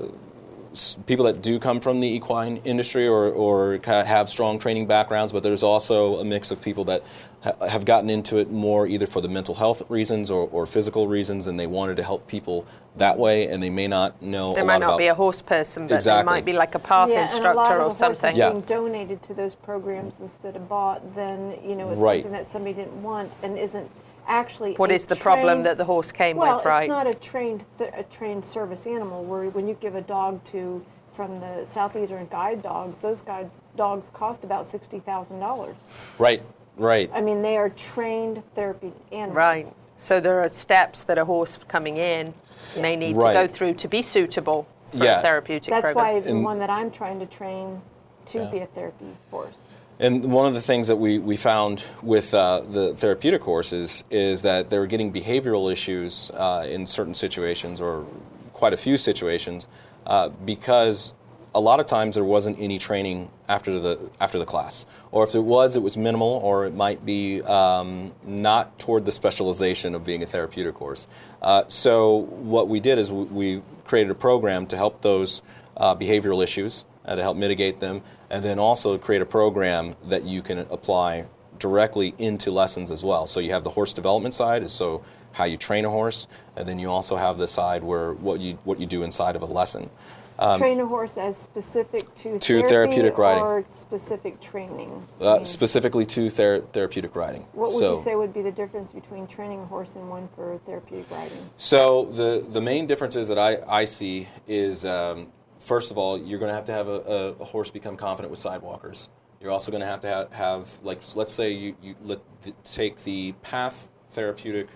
people 1.07 1.25
that 1.25 1.41
do 1.41 1.59
come 1.59 1.79
from 1.79 1.99
the 1.99 2.07
equine 2.07 2.57
industry 2.63 3.07
or 3.07 3.27
or 3.29 3.79
have 3.85 4.29
strong 4.29 4.59
training 4.59 4.87
backgrounds, 4.87 5.31
but 5.33 5.43
there's 5.43 5.63
also 5.63 6.15
a 6.19 6.25
mix 6.25 6.51
of 6.51 6.61
people 6.61 6.85
that 6.85 7.03
ha- 7.43 7.67
have 7.67 7.85
gotten 7.85 8.09
into 8.09 8.37
it 8.37 8.49
more 8.51 8.87
either 8.87 9.05
for 9.07 9.21
the 9.21 9.27
mental 9.29 9.55
health 9.55 9.83
reasons 9.89 10.31
or, 10.31 10.47
or 10.51 10.65
physical 10.65 11.07
reasons, 11.07 11.47
and 11.47 11.59
they 11.59 11.67
wanted 11.67 11.97
to 11.97 12.03
help 12.03 12.27
people 12.27 12.65
that 12.97 13.17
way, 13.17 13.49
and 13.49 13.61
they 13.61 13.69
may 13.69 13.87
not 13.87 14.21
know 14.21 14.53
There 14.53 14.63
a 14.63 14.65
might 14.65 14.75
lot 14.75 14.79
not 14.79 14.87
about 14.91 14.97
be 14.99 15.07
a 15.07 15.15
horse 15.15 15.41
person, 15.41 15.85
but 15.87 15.95
Exactly. 15.95 16.19
there 16.19 16.25
might 16.33 16.45
be 16.45 16.53
like 16.53 16.75
a 16.75 16.79
PATH 16.79 17.09
yeah, 17.09 17.15
and 17.15 17.29
a 17.29 17.31
instructor 17.33 17.55
lot 17.57 17.71
or 17.73 17.79
of 17.81 17.97
the 17.97 18.05
horses 18.05 18.21
something. 18.21 18.37
Yeah. 18.37 18.51
being 18.51 18.61
donated 18.61 19.21
to 19.23 19.33
those 19.33 19.53
programs 19.53 20.21
instead 20.21 20.55
of 20.55 20.69
bought, 20.69 21.13
then 21.13 21.57
you 21.61 21.75
know 21.75 21.89
it's 21.89 21.97
Right. 21.99 22.23
something 22.23 22.31
that 22.31 22.47
somebody 22.47 22.73
didn't 22.73 23.03
want 23.03 23.33
and 23.43 23.57
isn't 23.59 23.91
actually. 24.27 24.73
What 24.73 24.91
a 24.91 24.95
is 24.95 25.05
the 25.05 25.15
problem 25.15 25.63
that 25.63 25.77
the 25.77 25.85
horse 25.85 26.11
came 26.11 26.37
well, 26.37 26.57
with, 26.57 26.65
right? 26.65 26.83
it's 26.83 26.89
not 26.89 27.07
a 27.07 27.13
trained 27.13 27.65
th- 27.77 27.91
a 27.95 28.03
trained 28.03 28.43
service 28.45 28.85
animal. 28.87 29.23
Where 29.23 29.49
when 29.49 29.67
you 29.67 29.75
give 29.79 29.95
a 29.95 30.01
dog 30.01 30.43
to 30.45 30.83
from 31.13 31.39
the 31.39 31.65
southeastern 31.65 32.27
guide 32.27 32.61
dogs, 32.61 32.99
those 32.99 33.21
guide 33.21 33.49
dogs 33.75 34.09
cost 34.13 34.43
about 34.43 34.65
sixty 34.67 34.99
thousand 34.99 35.39
dollars. 35.39 35.77
right, 36.19 36.43
right. 36.77 37.09
I 37.13 37.21
mean, 37.21 37.41
they 37.41 37.57
are 37.57 37.69
trained 37.69 38.43
therapy 38.53 38.91
animals. 39.11 39.35
Right. 39.35 39.65
So 39.97 40.19
there 40.19 40.41
are 40.41 40.49
steps 40.49 41.03
that 41.05 41.17
a 41.17 41.23
horse 41.25 41.57
coming 41.69 41.97
in 41.97 42.33
may 42.79 42.95
need 42.97 43.15
Right. 43.15 43.33
to 43.33 43.47
go 43.47 43.53
through 43.53 43.75
to 43.75 43.87
be 43.87 44.01
suitable 44.01 44.67
for 44.91 44.97
Yeah. 44.97 45.19
a 45.19 45.21
therapeutic 45.21 45.69
That's 45.69 45.85
program. 45.85 46.15
why 46.15 46.19
the 46.19 46.29
And- 46.31 46.43
one 46.43 46.59
that 46.59 46.69
I'm 46.69 46.91
trying 46.91 47.19
to 47.19 47.25
train 47.25 47.81
to 48.27 48.39
Yeah. 48.39 48.45
be 48.49 48.59
a 48.59 48.65
therapy 48.65 49.15
horse. 49.31 49.57
And 49.97 50.29
one 50.29 50.45
of 50.45 50.53
the 50.53 50.61
things 50.61 50.89
that 50.89 50.97
we, 50.97 51.19
we 51.19 51.37
found 51.37 51.87
with 52.03 52.33
uh, 52.33 52.61
the 52.61 52.93
therapeutic 52.95 53.41
horses 53.41 54.03
is 54.09 54.41
that 54.41 54.69
they 54.69 54.77
were 54.77 54.87
getting 54.87 55.13
behavioral 55.13 55.71
issues 55.71 56.31
uh, 56.31 56.67
in 56.69 56.85
certain 56.85 57.13
situations, 57.13 57.79
or 57.79 58.05
quite 58.51 58.73
a 58.73 58.77
few 58.77 58.97
situations, 58.97 59.69
uh, 60.05 60.29
because 60.29 61.13
a 61.53 61.61
lot 61.61 61.79
of 61.79 61.85
times 61.85 62.15
there 62.15 62.25
wasn't 62.25 62.57
any 62.59 62.77
training 62.77 63.29
after 63.47 63.79
the 63.79 64.09
after 64.19 64.37
the 64.37 64.43
class, 64.45 64.85
or 65.13 65.23
if 65.23 65.33
it 65.33 65.39
was, 65.39 65.77
it 65.77 65.81
was 65.81 65.95
minimal, 65.95 66.41
or 66.43 66.65
it 66.65 66.73
might 66.73 67.05
be 67.05 67.41
um, 67.43 68.11
not 68.25 68.77
toward 68.77 69.05
the 69.05 69.11
specialization 69.11 69.95
of 69.95 70.03
being 70.03 70.21
a 70.21 70.25
therapeutic 70.25 70.75
horse. 70.75 71.07
Uh, 71.41 71.63
so 71.69 72.17
what 72.17 72.67
we 72.67 72.81
did 72.81 72.99
is 72.99 73.09
we, 73.13 73.23
we 73.23 73.61
created 73.85 74.11
a 74.11 74.15
program 74.15 74.67
to 74.67 74.75
help 74.75 75.01
those 75.01 75.41
uh, 75.77 75.95
behavioral 75.95 76.43
issues 76.43 76.83
uh, 77.05 77.15
to 77.15 77.21
help 77.21 77.37
mitigate 77.37 77.79
them, 77.79 78.01
and 78.29 78.43
then 78.43 78.59
also 78.59 78.97
create 78.97 79.21
a 79.21 79.25
program 79.25 79.95
that 80.05 80.23
you 80.23 80.41
can 80.41 80.59
apply 80.59 81.25
directly 81.59 82.13
into 82.17 82.51
lessons 82.51 82.91
as 82.91 83.03
well. 83.03 83.27
So 83.27 83.39
you 83.39 83.51
have 83.51 83.63
the 83.63 83.69
horse 83.69 83.93
development 83.93 84.33
side, 84.33 84.69
so 84.69 85.03
how 85.33 85.45
you 85.45 85.57
train 85.57 85.85
a 85.85 85.89
horse, 85.89 86.27
and 86.55 86.67
then 86.67 86.79
you 86.79 86.89
also 86.89 87.15
have 87.15 87.37
the 87.37 87.47
side 87.47 87.83
where 87.83 88.13
what 88.13 88.39
you 88.39 88.57
what 88.63 88.79
you 88.79 88.85
do 88.85 89.03
inside 89.03 89.35
of 89.35 89.41
a 89.41 89.45
lesson. 89.45 89.89
Um, 90.37 90.59
Train 90.59 90.81
a 90.81 90.85
horse 90.85 91.17
as 91.17 91.37
specific 91.37 92.13
to, 92.15 92.37
to 92.39 92.59
therapy 92.59 92.67
therapeutic 92.67 93.17
riding. 93.17 93.43
or 93.43 93.65
specific 93.71 94.41
training. 94.41 95.07
Uh, 95.21 95.45
specifically 95.45 96.05
to 96.07 96.29
ther- 96.29 96.59
therapeutic 96.73 97.15
riding. 97.15 97.43
what 97.53 97.71
would 97.71 97.79
so, 97.79 97.95
you 97.95 98.01
say 98.01 98.15
would 98.15 98.33
be 98.33 98.41
the 98.41 98.51
difference 98.51 98.91
between 98.91 99.27
training 99.27 99.61
a 99.61 99.65
horse 99.65 99.95
and 99.95 100.09
one 100.09 100.27
for 100.35 100.59
therapeutic 100.65 101.09
riding? 101.09 101.49
So 101.55 102.05
the 102.05 102.45
the 102.49 102.59
main 102.59 102.85
differences 102.85 103.29
that 103.29 103.39
I, 103.39 103.59
I 103.67 103.85
see 103.85 104.27
is 104.45 104.83
um, 104.83 105.27
first 105.65 105.91
of 105.91 105.97
all 105.97 106.17
you're 106.17 106.39
going 106.39 106.49
to 106.49 106.55
have 106.55 106.65
to 106.65 106.71
have 106.71 106.87
a, 106.87 107.35
a, 107.39 107.45
horse 107.45 107.71
become 107.71 107.97
confident 107.97 108.29
with 108.29 108.39
sidewalkers. 108.39 109.09
You're 109.41 109.51
also 109.51 109.71
going 109.71 109.81
to 109.81 109.87
have 109.87 109.99
to 110.01 110.07
have, 110.07 110.33
have 110.33 110.69
like 110.83 111.01
let's 111.15 111.33
say 111.33 111.51
you, 111.51 111.75
you 111.81 111.95
let 112.03 112.19
take 112.63 113.03
the 113.03 113.33
PATH 113.41 113.89
therapeutic 114.09 114.67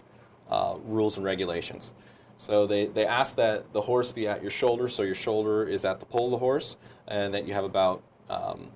uh, 0.50 0.76
rules 0.84 1.18
and 1.18 1.26
regulations. 1.26 1.94
So 2.38 2.66
they, 2.66 2.88
they 2.88 3.06
ask 3.06 3.36
that 3.36 3.74
the 3.74 3.82
horse 3.82 4.12
be 4.12 4.28
at 4.28 4.42
your 4.42 4.52
shoulder, 4.52 4.88
so 4.88 5.04
your 5.04 5.16
shoulder 5.16 5.66
is 5.66 5.86
at 5.86 6.00
the 6.00 6.06
pole 6.06 6.26
of 6.26 6.32
the 6.32 6.38
horse, 6.38 6.78
and 7.08 7.34
that 7.34 7.46
you 7.46 7.54
have 7.54 7.66
about 7.66 8.02
um, 8.30 8.70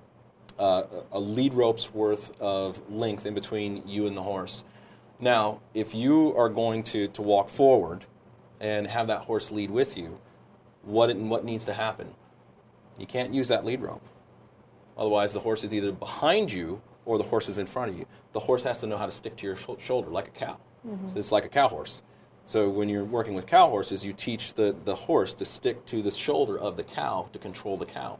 uh, 0.58 0.82
a 1.12 1.18
lead 1.18 1.54
rope's 1.54 1.92
worth 1.92 2.38
of 2.40 2.82
length 2.90 3.26
in 3.26 3.34
between 3.34 3.82
you 3.86 4.06
and 4.06 4.16
the 4.16 4.22
horse. 4.22 4.64
Now, 5.18 5.60
if 5.72 5.94
you 5.94 6.36
are 6.36 6.48
going 6.48 6.82
to, 6.84 7.08
to 7.08 7.22
walk 7.22 7.48
forward 7.48 8.04
and 8.60 8.86
have 8.86 9.06
that 9.06 9.20
horse 9.20 9.50
lead 9.50 9.70
with 9.70 9.96
you, 9.96 10.20
what, 10.86 11.10
it, 11.10 11.16
what 11.16 11.44
needs 11.44 11.64
to 11.66 11.72
happen? 11.72 12.14
You 12.98 13.06
can't 13.06 13.34
use 13.34 13.48
that 13.48 13.64
lead 13.64 13.80
rope. 13.80 14.06
Otherwise, 14.96 15.32
the 15.32 15.40
horse 15.40 15.64
is 15.64 15.74
either 15.74 15.92
behind 15.92 16.52
you 16.52 16.80
or 17.04 17.18
the 17.18 17.24
horse 17.24 17.48
is 17.48 17.58
in 17.58 17.66
front 17.66 17.90
of 17.90 17.98
you. 17.98 18.06
The 18.32 18.40
horse 18.40 18.64
has 18.64 18.80
to 18.80 18.86
know 18.86 18.96
how 18.96 19.06
to 19.06 19.12
stick 19.12 19.36
to 19.36 19.46
your 19.46 19.56
sh- 19.56 19.66
shoulder 19.78 20.10
like 20.10 20.28
a 20.28 20.30
cow. 20.30 20.58
Mm-hmm. 20.86 21.08
So 21.08 21.18
it's 21.18 21.32
like 21.32 21.44
a 21.44 21.48
cow 21.48 21.68
horse. 21.68 22.02
So 22.44 22.68
when 22.68 22.88
you're 22.88 23.04
working 23.04 23.34
with 23.34 23.46
cow 23.46 23.68
horses, 23.68 24.04
you 24.04 24.12
teach 24.12 24.54
the, 24.54 24.76
the 24.84 24.94
horse 24.94 25.34
to 25.34 25.44
stick 25.44 25.84
to 25.86 26.02
the 26.02 26.10
shoulder 26.10 26.58
of 26.58 26.76
the 26.76 26.84
cow 26.84 27.28
to 27.32 27.38
control 27.38 27.76
the 27.76 27.86
cow. 27.86 28.18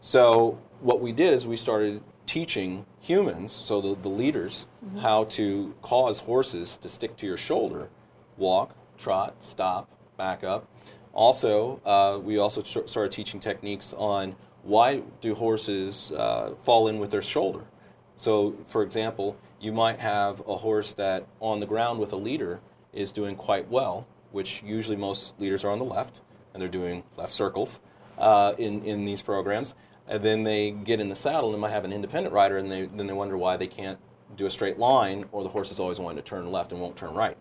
So 0.00 0.58
what 0.80 1.00
we 1.00 1.12
did 1.12 1.34
is 1.34 1.46
we 1.46 1.56
started 1.56 2.02
teaching 2.26 2.86
humans, 3.00 3.52
so 3.52 3.80
the, 3.80 3.94
the 4.00 4.08
leaders, 4.08 4.66
mm-hmm. 4.84 4.98
how 4.98 5.24
to 5.24 5.74
cause 5.82 6.20
horses 6.20 6.76
to 6.78 6.88
stick 6.88 7.16
to 7.16 7.26
your 7.26 7.36
shoulder, 7.36 7.88
walk, 8.36 8.74
trot, 8.96 9.42
stop, 9.42 9.88
back 10.16 10.44
up. 10.44 10.66
Also, 11.12 11.80
uh, 11.84 12.18
we 12.22 12.38
also 12.38 12.62
st- 12.62 12.88
started 12.88 13.12
teaching 13.12 13.40
techniques 13.40 13.92
on 13.94 14.36
why 14.62 15.02
do 15.20 15.34
horses 15.34 16.12
uh, 16.12 16.54
fall 16.56 16.88
in 16.88 16.98
with 16.98 17.10
their 17.10 17.22
shoulder. 17.22 17.64
So, 18.16 18.56
for 18.66 18.82
example, 18.82 19.36
you 19.60 19.72
might 19.72 19.98
have 20.00 20.40
a 20.46 20.56
horse 20.56 20.92
that 20.94 21.26
on 21.40 21.60
the 21.60 21.66
ground 21.66 22.00
with 22.00 22.12
a 22.12 22.16
leader 22.16 22.60
is 22.92 23.12
doing 23.12 23.36
quite 23.36 23.68
well, 23.68 24.06
which 24.32 24.62
usually 24.62 24.96
most 24.96 25.38
leaders 25.40 25.64
are 25.64 25.70
on 25.70 25.78
the 25.78 25.84
left, 25.84 26.22
and 26.52 26.60
they're 26.60 26.68
doing 26.68 27.04
left 27.16 27.32
circles 27.32 27.80
uh, 28.18 28.54
in, 28.58 28.84
in 28.84 29.04
these 29.04 29.22
programs. 29.22 29.74
And 30.06 30.22
then 30.22 30.42
they 30.42 30.70
get 30.70 31.00
in 31.00 31.08
the 31.08 31.14
saddle 31.14 31.52
and 31.52 31.60
might 31.60 31.70
have 31.70 31.84
an 31.84 31.92
independent 31.92 32.34
rider, 32.34 32.56
and 32.56 32.70
they, 32.70 32.86
then 32.86 33.06
they 33.06 33.12
wonder 33.12 33.36
why 33.36 33.56
they 33.56 33.66
can't 33.66 33.98
do 34.36 34.46
a 34.46 34.50
straight 34.50 34.78
line, 34.78 35.24
or 35.32 35.42
the 35.42 35.48
horse 35.48 35.70
is 35.70 35.80
always 35.80 35.98
wanting 35.98 36.22
to 36.22 36.28
turn 36.28 36.50
left 36.50 36.72
and 36.72 36.80
won't 36.80 36.96
turn 36.96 37.14
right. 37.14 37.36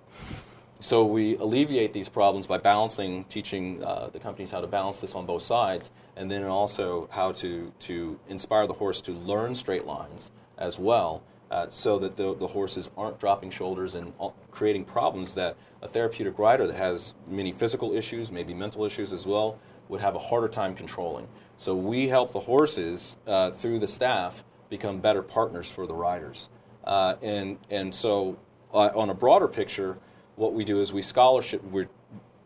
So 0.79 1.03
we 1.03 1.37
alleviate 1.37 1.91
these 1.93 2.07
problems 2.07 2.45
by 2.45 2.59
balancing, 2.59 3.23
teaching 3.25 3.83
uh, 3.83 4.09
the 4.11 4.19
companies 4.19 4.51
how 4.51 4.61
to 4.61 4.67
balance 4.67 5.01
this 5.01 5.15
on 5.15 5.25
both 5.25 5.41
sides, 5.41 5.91
and 6.15 6.29
then 6.29 6.43
also 6.43 7.09
how 7.11 7.31
to, 7.33 7.73
to 7.79 8.19
inspire 8.29 8.67
the 8.67 8.73
horse 8.73 9.01
to 9.01 9.11
learn 9.11 9.55
straight 9.55 9.87
lines 9.87 10.31
as 10.55 10.77
well, 10.77 11.23
uh, 11.49 11.67
so 11.69 11.97
that 11.97 12.15
the, 12.15 12.35
the 12.35 12.47
horses 12.47 12.91
aren't 12.95 13.19
dropping 13.19 13.49
shoulders 13.49 13.95
and 13.95 14.13
creating 14.51 14.83
problems 14.83 15.33
that 15.33 15.57
a 15.81 15.87
therapeutic 15.87 16.37
rider 16.37 16.67
that 16.67 16.75
has 16.75 17.15
many 17.27 17.51
physical 17.51 17.93
issues, 17.93 18.31
maybe 18.31 18.53
mental 18.53 18.85
issues 18.85 19.11
as 19.11 19.25
well, 19.25 19.57
would 19.89 20.01
have 20.01 20.15
a 20.15 20.19
harder 20.19 20.47
time 20.47 20.75
controlling. 20.75 21.27
So 21.55 21.75
we 21.75 22.07
help 22.07 22.33
the 22.33 22.41
horses 22.41 23.17
uh, 23.25 23.49
through 23.49 23.79
the 23.79 23.87
staff 23.87 24.43
become 24.69 24.99
better 24.99 25.23
partners 25.23 25.71
for 25.71 25.87
the 25.87 25.95
riders. 25.95 26.49
Uh, 26.83 27.15
and, 27.23 27.57
and 27.71 27.95
so 27.95 28.37
uh, 28.73 28.91
on 28.95 29.09
a 29.09 29.13
broader 29.15 29.47
picture, 29.47 29.97
what 30.37 30.53
we 30.53 30.63
do 30.63 30.79
is 30.79 30.93
we 30.93 31.01
scholarship, 31.01 31.61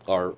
our 0.08 0.36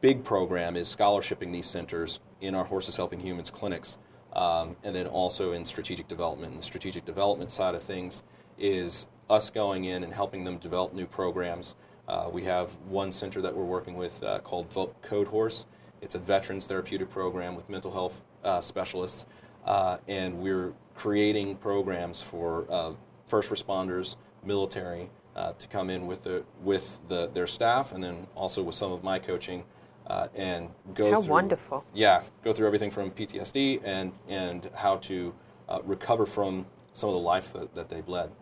big 0.00 0.22
program 0.22 0.76
is 0.76 0.94
scholarshiping 0.94 1.50
these 1.52 1.66
centers 1.66 2.20
in 2.40 2.54
our 2.54 2.64
Horses 2.64 2.96
Helping 2.96 3.18
Humans 3.18 3.50
clinics, 3.50 3.98
um, 4.34 4.76
and 4.84 4.94
then 4.94 5.06
also 5.06 5.52
in 5.52 5.64
strategic 5.64 6.06
development. 6.06 6.52
And 6.52 6.60
the 6.60 6.64
strategic 6.64 7.04
development 7.04 7.50
side 7.50 7.74
of 7.74 7.82
things 7.82 8.22
is 8.58 9.08
us 9.28 9.50
going 9.50 9.86
in 9.86 10.04
and 10.04 10.12
helping 10.12 10.44
them 10.44 10.58
develop 10.58 10.92
new 10.92 11.06
programs. 11.06 11.74
Uh, 12.06 12.28
we 12.30 12.44
have 12.44 12.70
one 12.88 13.10
center 13.10 13.40
that 13.42 13.56
we're 13.56 13.64
working 13.64 13.96
with 13.96 14.22
uh, 14.22 14.38
called 14.40 14.68
Code 15.02 15.28
Horse. 15.28 15.66
It's 16.00 16.14
a 16.14 16.18
veterans 16.18 16.66
therapeutic 16.66 17.10
program 17.10 17.56
with 17.56 17.68
mental 17.68 17.90
health 17.90 18.22
uh, 18.44 18.60
specialists, 18.60 19.26
uh, 19.64 19.98
and 20.06 20.38
we're 20.38 20.72
creating 20.94 21.56
programs 21.56 22.22
for 22.22 22.66
uh, 22.70 22.92
first 23.26 23.50
responders, 23.50 24.16
military, 24.44 25.10
uh, 25.38 25.52
to 25.52 25.68
come 25.68 25.88
in 25.88 26.08
with 26.08 26.24
the 26.24 26.42
with 26.64 27.00
the, 27.08 27.30
their 27.32 27.46
staff, 27.46 27.92
and 27.92 28.02
then 28.02 28.26
also 28.34 28.60
with 28.60 28.74
some 28.74 28.90
of 28.90 29.04
my 29.04 29.20
coaching, 29.20 29.62
uh, 30.08 30.26
and 30.34 30.68
go 30.94 31.12
How 31.12 31.22
through. 31.22 31.32
wonderful. 31.32 31.84
Yeah, 31.94 32.24
go 32.42 32.52
through 32.52 32.66
everything 32.66 32.90
from 32.90 33.12
PTSD 33.12 33.80
and 33.84 34.12
and 34.28 34.68
how 34.74 34.96
to 34.96 35.32
uh, 35.68 35.78
recover 35.84 36.26
from 36.26 36.66
some 36.92 37.08
of 37.08 37.14
the 37.14 37.20
life 37.20 37.52
that, 37.52 37.72
that 37.76 37.88
they've 37.88 38.08
led. 38.08 38.32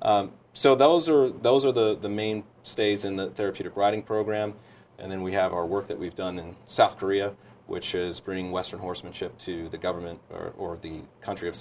Um, 0.00 0.30
so 0.52 0.76
those 0.76 1.08
are 1.08 1.28
those 1.28 1.64
are 1.64 1.72
the 1.72 1.96
the 1.96 2.08
mainstays 2.08 3.04
in 3.04 3.16
the 3.16 3.30
therapeutic 3.30 3.76
riding 3.76 4.02
program, 4.02 4.54
and 5.00 5.10
then 5.10 5.22
we 5.22 5.32
have 5.32 5.52
our 5.52 5.66
work 5.66 5.88
that 5.88 5.98
we've 5.98 6.14
done 6.14 6.38
in 6.38 6.54
South 6.66 6.96
Korea, 6.96 7.34
which 7.66 7.96
is 7.96 8.20
bringing 8.20 8.52
Western 8.52 8.78
horsemanship 8.78 9.36
to 9.38 9.68
the 9.70 9.78
government 9.78 10.20
or, 10.30 10.54
or 10.56 10.78
the 10.80 11.02
country 11.20 11.48
of 11.48 11.56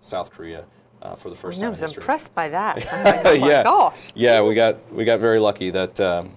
South 0.00 0.30
Korea 0.30 0.64
uh, 1.02 1.14
for 1.14 1.30
the 1.30 1.36
first 1.36 1.58
I 1.58 1.62
time. 1.62 1.70
was 1.70 1.82
in 1.82 1.90
impressed 1.90 2.34
by 2.34 2.48
that. 2.50 2.76
Like, 3.04 3.26
oh 3.26 3.38
my 3.40 3.48
yeah, 3.48 3.62
gosh. 3.62 3.98
yeah, 4.14 4.42
we 4.42 4.54
got 4.54 4.92
we 4.92 5.04
got 5.04 5.20
very 5.20 5.38
lucky 5.38 5.70
that 5.70 6.00
um, 6.00 6.36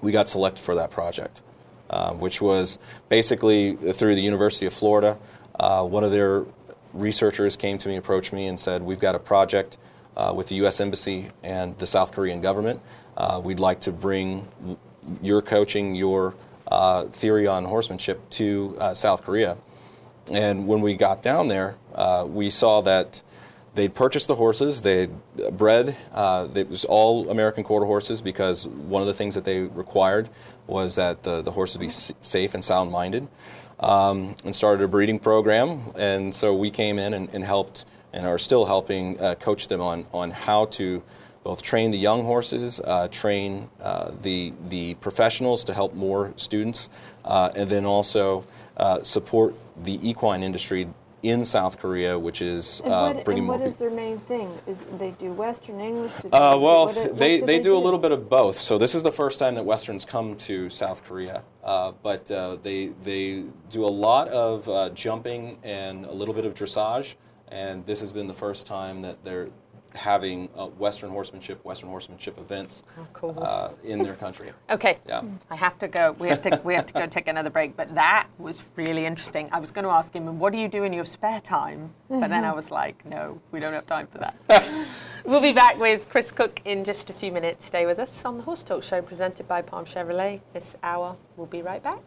we 0.00 0.12
got 0.12 0.28
selected 0.28 0.60
for 0.60 0.74
that 0.76 0.90
project, 0.90 1.42
uh, 1.90 2.12
which 2.12 2.40
was 2.42 2.78
basically 3.08 3.74
through 3.74 4.14
the 4.14 4.22
University 4.22 4.66
of 4.66 4.72
Florida. 4.72 5.18
Uh, 5.58 5.84
one 5.84 6.04
of 6.04 6.10
their 6.10 6.44
researchers 6.92 7.56
came 7.56 7.78
to 7.78 7.88
me, 7.88 7.96
approached 7.96 8.32
me, 8.32 8.46
and 8.46 8.58
said, 8.58 8.82
"We've 8.82 9.00
got 9.00 9.14
a 9.14 9.18
project 9.18 9.78
uh, 10.16 10.32
with 10.34 10.48
the 10.48 10.56
U.S. 10.56 10.80
Embassy 10.80 11.30
and 11.42 11.76
the 11.78 11.86
South 11.86 12.12
Korean 12.12 12.40
government. 12.40 12.80
Uh, 13.16 13.40
we'd 13.42 13.60
like 13.60 13.80
to 13.80 13.92
bring 13.92 14.46
your 15.22 15.42
coaching, 15.42 15.94
your 15.94 16.34
uh, 16.68 17.04
theory 17.04 17.46
on 17.46 17.64
horsemanship 17.64 18.28
to 18.30 18.76
uh, 18.80 18.94
South 18.94 19.22
Korea." 19.22 19.56
And 20.30 20.66
when 20.66 20.82
we 20.82 20.94
got 20.94 21.22
down 21.22 21.48
there, 21.48 21.76
uh, 21.94 22.26
we 22.28 22.50
saw 22.50 22.82
that 22.82 23.22
they'd 23.78 23.94
purchased 23.94 24.26
the 24.26 24.34
horses, 24.34 24.82
they'd 24.82 25.10
bred, 25.52 25.96
uh, 26.12 26.48
it 26.54 26.68
was 26.68 26.84
all 26.84 27.30
American 27.30 27.62
quarter 27.62 27.86
horses 27.86 28.20
because 28.20 28.66
one 28.66 29.00
of 29.00 29.06
the 29.06 29.14
things 29.14 29.36
that 29.36 29.44
they 29.44 29.60
required 29.60 30.28
was 30.66 30.96
that 30.96 31.22
the, 31.22 31.42
the 31.42 31.52
horses 31.52 31.76
be 31.76 31.86
s- 31.86 32.12
safe 32.20 32.54
and 32.54 32.64
sound 32.64 32.90
minded, 32.90 33.28
um, 33.78 34.34
and 34.44 34.54
started 34.54 34.82
a 34.82 34.88
breeding 34.88 35.20
program. 35.20 35.92
And 35.96 36.34
so 36.34 36.54
we 36.54 36.70
came 36.70 36.98
in 36.98 37.14
and, 37.14 37.28
and 37.32 37.44
helped 37.44 37.86
and 38.12 38.26
are 38.26 38.38
still 38.38 38.64
helping 38.64 39.20
uh, 39.20 39.36
coach 39.36 39.68
them 39.68 39.80
on, 39.80 40.06
on 40.12 40.32
how 40.32 40.64
to 40.64 41.02
both 41.44 41.62
train 41.62 41.92
the 41.92 41.98
young 41.98 42.24
horses, 42.24 42.80
uh, 42.80 43.06
train 43.08 43.70
uh, 43.80 44.10
the, 44.22 44.52
the 44.68 44.94
professionals 44.94 45.64
to 45.64 45.72
help 45.72 45.94
more 45.94 46.32
students, 46.34 46.90
uh, 47.24 47.50
and 47.54 47.70
then 47.70 47.84
also 47.86 48.44
uh, 48.76 49.02
support 49.02 49.54
the 49.84 49.98
equine 50.02 50.42
industry 50.42 50.88
in 51.22 51.44
South 51.44 51.78
Korea, 51.78 52.18
which 52.18 52.40
is 52.40 52.80
And 52.84 52.92
uh, 52.92 53.12
what, 53.12 53.24
bringing 53.24 53.42
and 53.42 53.48
more 53.48 53.58
what 53.58 53.66
is 53.66 53.76
their 53.76 53.90
main 53.90 54.18
thing? 54.20 54.56
Is 54.66 54.84
they 54.98 55.10
do 55.12 55.32
Western 55.32 55.80
English? 55.80 56.12
Do 56.22 56.28
Uh, 56.28 56.56
well, 56.56 56.86
what 56.86 56.96
what 56.96 57.18
they, 57.18 57.40
do 57.40 57.46
they 57.46 57.58
do 57.58 57.76
a 57.76 57.78
little 57.78 57.98
bit 57.98 58.12
of 58.12 58.28
both. 58.28 58.56
So 58.56 58.78
this 58.78 58.94
is 58.94 59.02
the 59.02 59.12
first 59.12 59.38
time 59.38 59.54
that 59.56 59.64
Westerns 59.64 60.04
come 60.04 60.36
to 60.36 60.68
South 60.70 61.04
Korea, 61.04 61.44
uh, 61.64 61.92
but 62.02 62.30
uh, 62.30 62.56
they 62.62 62.88
they 63.02 63.44
do 63.68 63.84
a 63.84 63.88
lot 63.88 64.28
of 64.28 64.68
uh, 64.68 64.90
jumping 64.90 65.58
and 65.62 66.04
a 66.04 66.12
little 66.12 66.34
bit 66.34 66.46
of 66.46 66.54
dressage, 66.54 67.16
and 67.48 67.84
this 67.86 68.00
has 68.00 68.12
been 68.12 68.28
the 68.28 68.34
first 68.34 68.66
time 68.66 69.02
that 69.02 69.24
they're 69.24 69.48
having 69.94 70.48
uh, 70.56 70.66
Western 70.66 71.10
horsemanship, 71.10 71.64
Western 71.64 71.88
horsemanship 71.88 72.38
events 72.38 72.84
cool. 73.12 73.34
uh, 73.40 73.70
in 73.84 74.02
their 74.02 74.14
country. 74.14 74.52
Okay. 74.70 74.98
Yeah. 75.06 75.22
I 75.50 75.56
have 75.56 75.78
to 75.78 75.88
go. 75.88 76.14
We 76.18 76.28
have 76.28 76.42
to. 76.42 76.60
we 76.62 76.74
have 76.74 76.86
to 76.86 76.92
go 76.92 77.06
take 77.06 77.26
another 77.26 77.48
break. 77.48 77.74
But 77.74 77.94
that 77.94 78.26
was 78.38 78.62
really 78.76 79.06
interesting. 79.06 79.48
I 79.50 79.60
was 79.60 79.70
going 79.70 79.84
to 79.84 79.90
ask 79.90 80.12
him, 80.12 80.38
"What 80.38 80.52
do 80.52 80.58
you 80.58 80.68
do 80.68 80.84
in 80.84 80.92
your 80.92 81.06
spare 81.06 81.40
time?" 81.40 81.94
But 82.10 82.28
then 82.28 82.44
I 82.44 82.52
was 82.52 82.70
like, 82.70 83.04
"No, 83.06 83.40
we 83.50 83.60
don't 83.60 83.72
have 83.72 83.86
time 83.86 84.06
for 84.08 84.18
that." 84.18 84.34
we'll 85.24 85.40
be 85.40 85.54
back 85.54 85.78
with 85.78 86.08
Chris 86.10 86.30
Cook 86.30 86.60
in 86.66 86.84
just 86.84 87.08
a 87.08 87.14
few 87.14 87.32
minutes. 87.32 87.64
Stay 87.64 87.86
with 87.86 87.98
us 87.98 88.24
on 88.24 88.36
the 88.36 88.42
Horse 88.42 88.62
Talk 88.62 88.82
Show, 88.82 89.00
presented 89.00 89.48
by 89.48 89.62
Palm 89.62 89.86
Chevrolet. 89.86 90.40
This 90.52 90.76
hour, 90.82 91.16
we'll 91.36 91.46
be 91.46 91.62
right 91.62 91.82
back. 91.82 92.02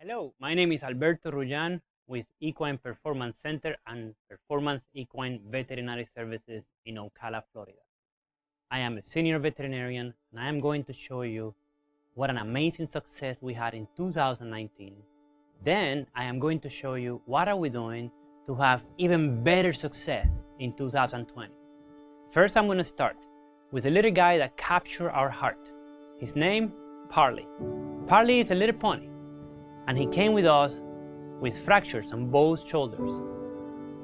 Hello, 0.00 0.32
my 0.40 0.54
name 0.54 0.72
is 0.72 0.82
Alberto 0.82 1.30
Rujan 1.30 1.80
with 2.08 2.26
Equine 2.40 2.78
Performance 2.78 3.38
Center 3.38 3.76
and 3.86 4.14
Performance 4.28 4.82
Equine 4.94 5.40
Veterinary 5.50 6.08
Services 6.16 6.64
in 6.86 6.96
Ocala, 6.96 7.42
Florida. 7.52 7.78
I 8.70 8.80
am 8.80 8.98
a 8.98 9.02
senior 9.02 9.38
veterinarian 9.38 10.14
and 10.32 10.40
I 10.40 10.48
am 10.48 10.60
going 10.60 10.84
to 10.84 10.92
show 10.92 11.22
you 11.22 11.54
what 12.14 12.30
an 12.30 12.38
amazing 12.38 12.88
success 12.88 13.36
we 13.40 13.54
had 13.54 13.74
in 13.74 13.86
2019. 13.96 14.96
Then 15.64 16.06
I 16.16 16.24
am 16.24 16.38
going 16.38 16.60
to 16.60 16.70
show 16.70 16.94
you 16.94 17.20
what 17.26 17.48
are 17.48 17.56
we 17.56 17.68
doing 17.68 18.10
to 18.46 18.54
have 18.54 18.82
even 18.96 19.44
better 19.44 19.72
success 19.72 20.26
in 20.58 20.72
2020. 20.72 21.52
First, 22.32 22.56
I'm 22.56 22.66
going 22.66 22.78
to 22.78 22.84
start 22.84 23.16
with 23.70 23.86
a 23.86 23.90
little 23.90 24.10
guy 24.10 24.38
that 24.38 24.56
captured 24.56 25.10
our 25.10 25.28
heart. 25.28 25.70
His 26.18 26.34
name, 26.34 26.72
Parley. 27.10 27.46
Parley 28.06 28.40
is 28.40 28.50
a 28.50 28.54
little 28.54 28.74
pony, 28.74 29.08
and 29.86 29.98
he 29.98 30.06
came 30.06 30.32
with 30.32 30.46
us 30.46 30.72
with 31.40 31.58
fractures 31.64 32.12
on 32.12 32.30
both 32.30 32.66
shoulders. 32.68 33.10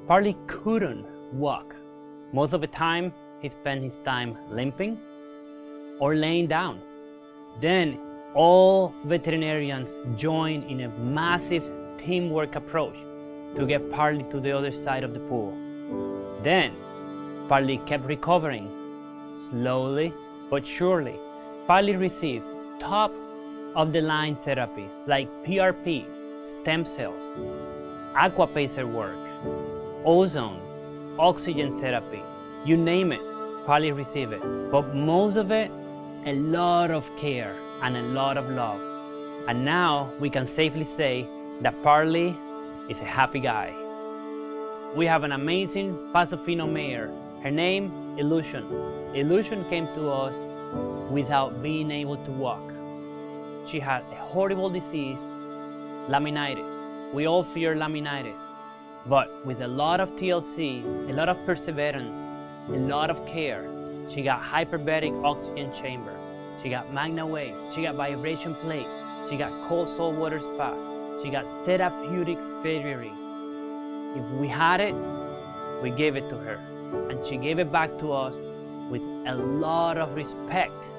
Parley 0.07 0.37
couldn't 0.47 1.07
walk. 1.33 1.75
Most 2.33 2.53
of 2.53 2.61
the 2.61 2.67
time, 2.67 3.13
he 3.41 3.49
spent 3.49 3.83
his 3.83 3.99
time 4.05 4.37
limping 4.51 4.99
or 6.01 6.15
laying 6.15 6.47
down. 6.47 6.81
Then 7.61 7.99
all 8.35 8.95
veterinarians 9.05 9.97
joined 10.17 10.65
in 10.71 10.83
a 10.83 10.89
massive 10.99 11.71
teamwork 11.99 12.57
approach 12.57 12.97
to 13.55 13.67
get 13.67 13.91
Parley 13.91 14.25
to 14.31 14.41
the 14.41 14.51
other 14.51 14.73
side 14.73 15.05
of 15.05 15.15
the 15.15 15.21
pool. 15.21 15.53
Then 16.43 16.75
Parley 17.49 17.79
kept 17.87 18.05
recovering. 18.05 18.69
Slowly 19.51 20.13
but 20.51 20.67
surely, 20.67 21.19
Parley 21.67 21.97
received 21.97 22.45
top 22.79 23.13
of 23.75 23.93
the 23.93 24.01
line 24.01 24.37
therapies 24.37 24.91
like 25.07 25.29
PRP, 25.45 26.05
stem 26.45 26.85
cells, 26.85 27.23
aquapacer 28.15 28.91
work, 28.91 29.17
ozone, 30.05 30.61
oxygen 31.19 31.79
therapy, 31.79 32.23
you 32.65 32.77
name 32.77 33.13
it, 33.13 33.21
Parley 33.67 33.93
received 33.93 34.33
it. 34.33 34.43
But 34.71 34.95
most 34.95 35.37
of 35.37 35.51
it, 35.51 35.71
a 36.27 36.35
lot 36.35 36.91
of 36.91 37.11
care 37.17 37.57
and 37.83 37.97
a 37.97 38.03
lot 38.03 38.37
of 38.37 38.49
love. 38.51 38.81
And 39.49 39.65
now 39.65 40.13
we 40.21 40.31
can 40.31 40.47
safely 40.47 40.85
say 40.85 41.27
that 41.63 41.83
Parley 41.83 42.37
is 42.89 43.01
a 43.01 43.05
happy 43.05 43.41
guy. 43.41 43.73
We 44.97 45.07
have 45.07 45.25
an 45.25 45.33
amazing 45.33 46.11
Paso 46.13 46.37
Fino 46.37 46.67
mare. 46.67 47.11
Her 47.43 47.51
name, 47.51 48.17
Illusion. 48.19 48.65
Illusion 49.15 49.69
came 49.69 49.87
to 49.95 50.11
us 50.11 50.35
without 51.11 51.63
being 51.63 51.91
able 51.91 52.17
to 52.25 52.31
walk. 52.31 52.73
She 53.67 53.81
had 53.81 54.03
a 54.13 54.17
horrible 54.17 54.71
disease, 54.71 55.19
laminitis. 56.09 57.13
We 57.15 57.27
all 57.27 57.45
fear 57.45 57.75
laminitis. 57.75 58.41
But 59.07 59.45
with 59.47 59.61
a 59.61 59.69
lot 59.69 60.01
of 60.01 60.11
TLC, 60.13 61.11
a 61.11 61.13
lot 61.13 61.29
of 61.29 61.37
perseverance, 61.47 62.19
a 62.69 62.79
lot 62.79 63.11
of 63.11 63.25
care, 63.27 63.71
she 64.09 64.23
got 64.23 64.43
hyperbaric 64.43 65.25
oxygen 65.25 65.73
chamber. 65.73 66.15
She 66.63 66.71
got 66.71 66.91
MagnaWave. 66.93 67.75
She 67.75 67.83
got 67.83 67.95
vibration 67.95 68.55
plate. 68.57 68.87
She 69.29 69.37
got 69.37 69.69
cold 69.69 69.89
salt 69.89 70.17
water 70.17 70.41
spa. 70.41 70.75
She 71.23 71.31
got 71.31 71.45
therapeutic 71.65 72.39
farriery. 72.63 73.13
If 74.17 74.25
we 74.41 74.49
had 74.49 74.81
it, 74.81 74.95
we 75.83 75.91
gave 75.91 76.17
it 76.17 76.29
to 76.29 76.37
her. 76.37 76.57
And 77.11 77.25
she 77.27 77.37
gave 77.37 77.59
it 77.59 77.73
back 77.73 77.99
to 77.99 78.13
us 78.13 78.37
with 78.91 79.03
a 79.27 79.35
lot 79.35 79.99
of 79.99 80.15
respect 80.15 80.91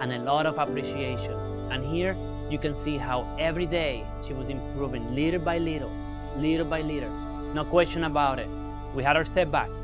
and 0.00 0.12
a 0.12 0.18
lot 0.18 0.46
of 0.46 0.58
appreciation. 0.58 1.32
And 1.70 1.84
here 1.84 2.16
you 2.50 2.58
can 2.58 2.74
see 2.74 2.98
how 2.98 3.26
every 3.38 3.66
day 3.66 4.04
she 4.26 4.32
was 4.32 4.48
improving 4.48 5.14
little 5.14 5.40
by 5.40 5.58
little, 5.58 5.90
little 6.36 6.66
by 6.66 6.82
little. 6.82 7.10
No 7.54 7.64
question 7.64 8.04
about 8.04 8.38
it. 8.38 8.48
We 8.94 9.02
had 9.02 9.16
our 9.16 9.24
setbacks, 9.24 9.78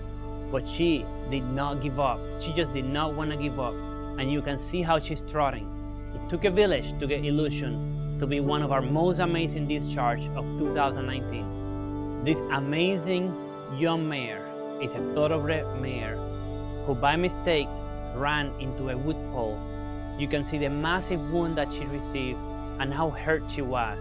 but 0.50 0.68
she 0.68 1.04
did 1.30 1.44
not 1.44 1.82
give 1.82 1.98
up. 1.98 2.20
She 2.40 2.52
just 2.52 2.72
did 2.72 2.84
not 2.84 3.14
want 3.14 3.30
to 3.30 3.36
give 3.36 3.58
up. 3.58 3.74
And 4.18 4.30
you 4.30 4.42
can 4.42 4.58
see 4.58 4.82
how 4.82 5.00
she's 5.00 5.22
trotting. 5.22 5.66
It 6.14 6.28
took 6.28 6.44
a 6.44 6.50
village 6.50 6.98
to 6.98 7.06
get 7.06 7.24
Illusion 7.24 8.18
to 8.20 8.26
be 8.26 8.40
one 8.40 8.62
of 8.62 8.72
our 8.72 8.82
most 8.82 9.20
amazing 9.20 9.66
discharge 9.66 10.22
of 10.36 10.44
2019. 10.58 12.24
This 12.24 12.36
amazing 12.52 13.34
young 13.78 14.06
mare 14.06 14.46
is 14.82 14.90
a 14.90 15.14
thoroughbred 15.14 15.80
mare 15.80 16.16
who 16.84 16.94
by 16.94 17.16
mistake 17.16 17.68
ran 18.14 18.52
into 18.60 18.90
a 18.90 18.96
wood 18.96 19.16
pole. 19.32 19.58
You 20.18 20.28
can 20.28 20.44
see 20.44 20.58
the 20.58 20.68
massive 20.68 21.20
wound 21.30 21.56
that 21.56 21.72
she 21.72 21.84
received 21.86 22.38
and 22.80 22.92
how 22.92 23.10
hurt 23.10 23.42
she 23.50 23.62
was. 23.62 23.98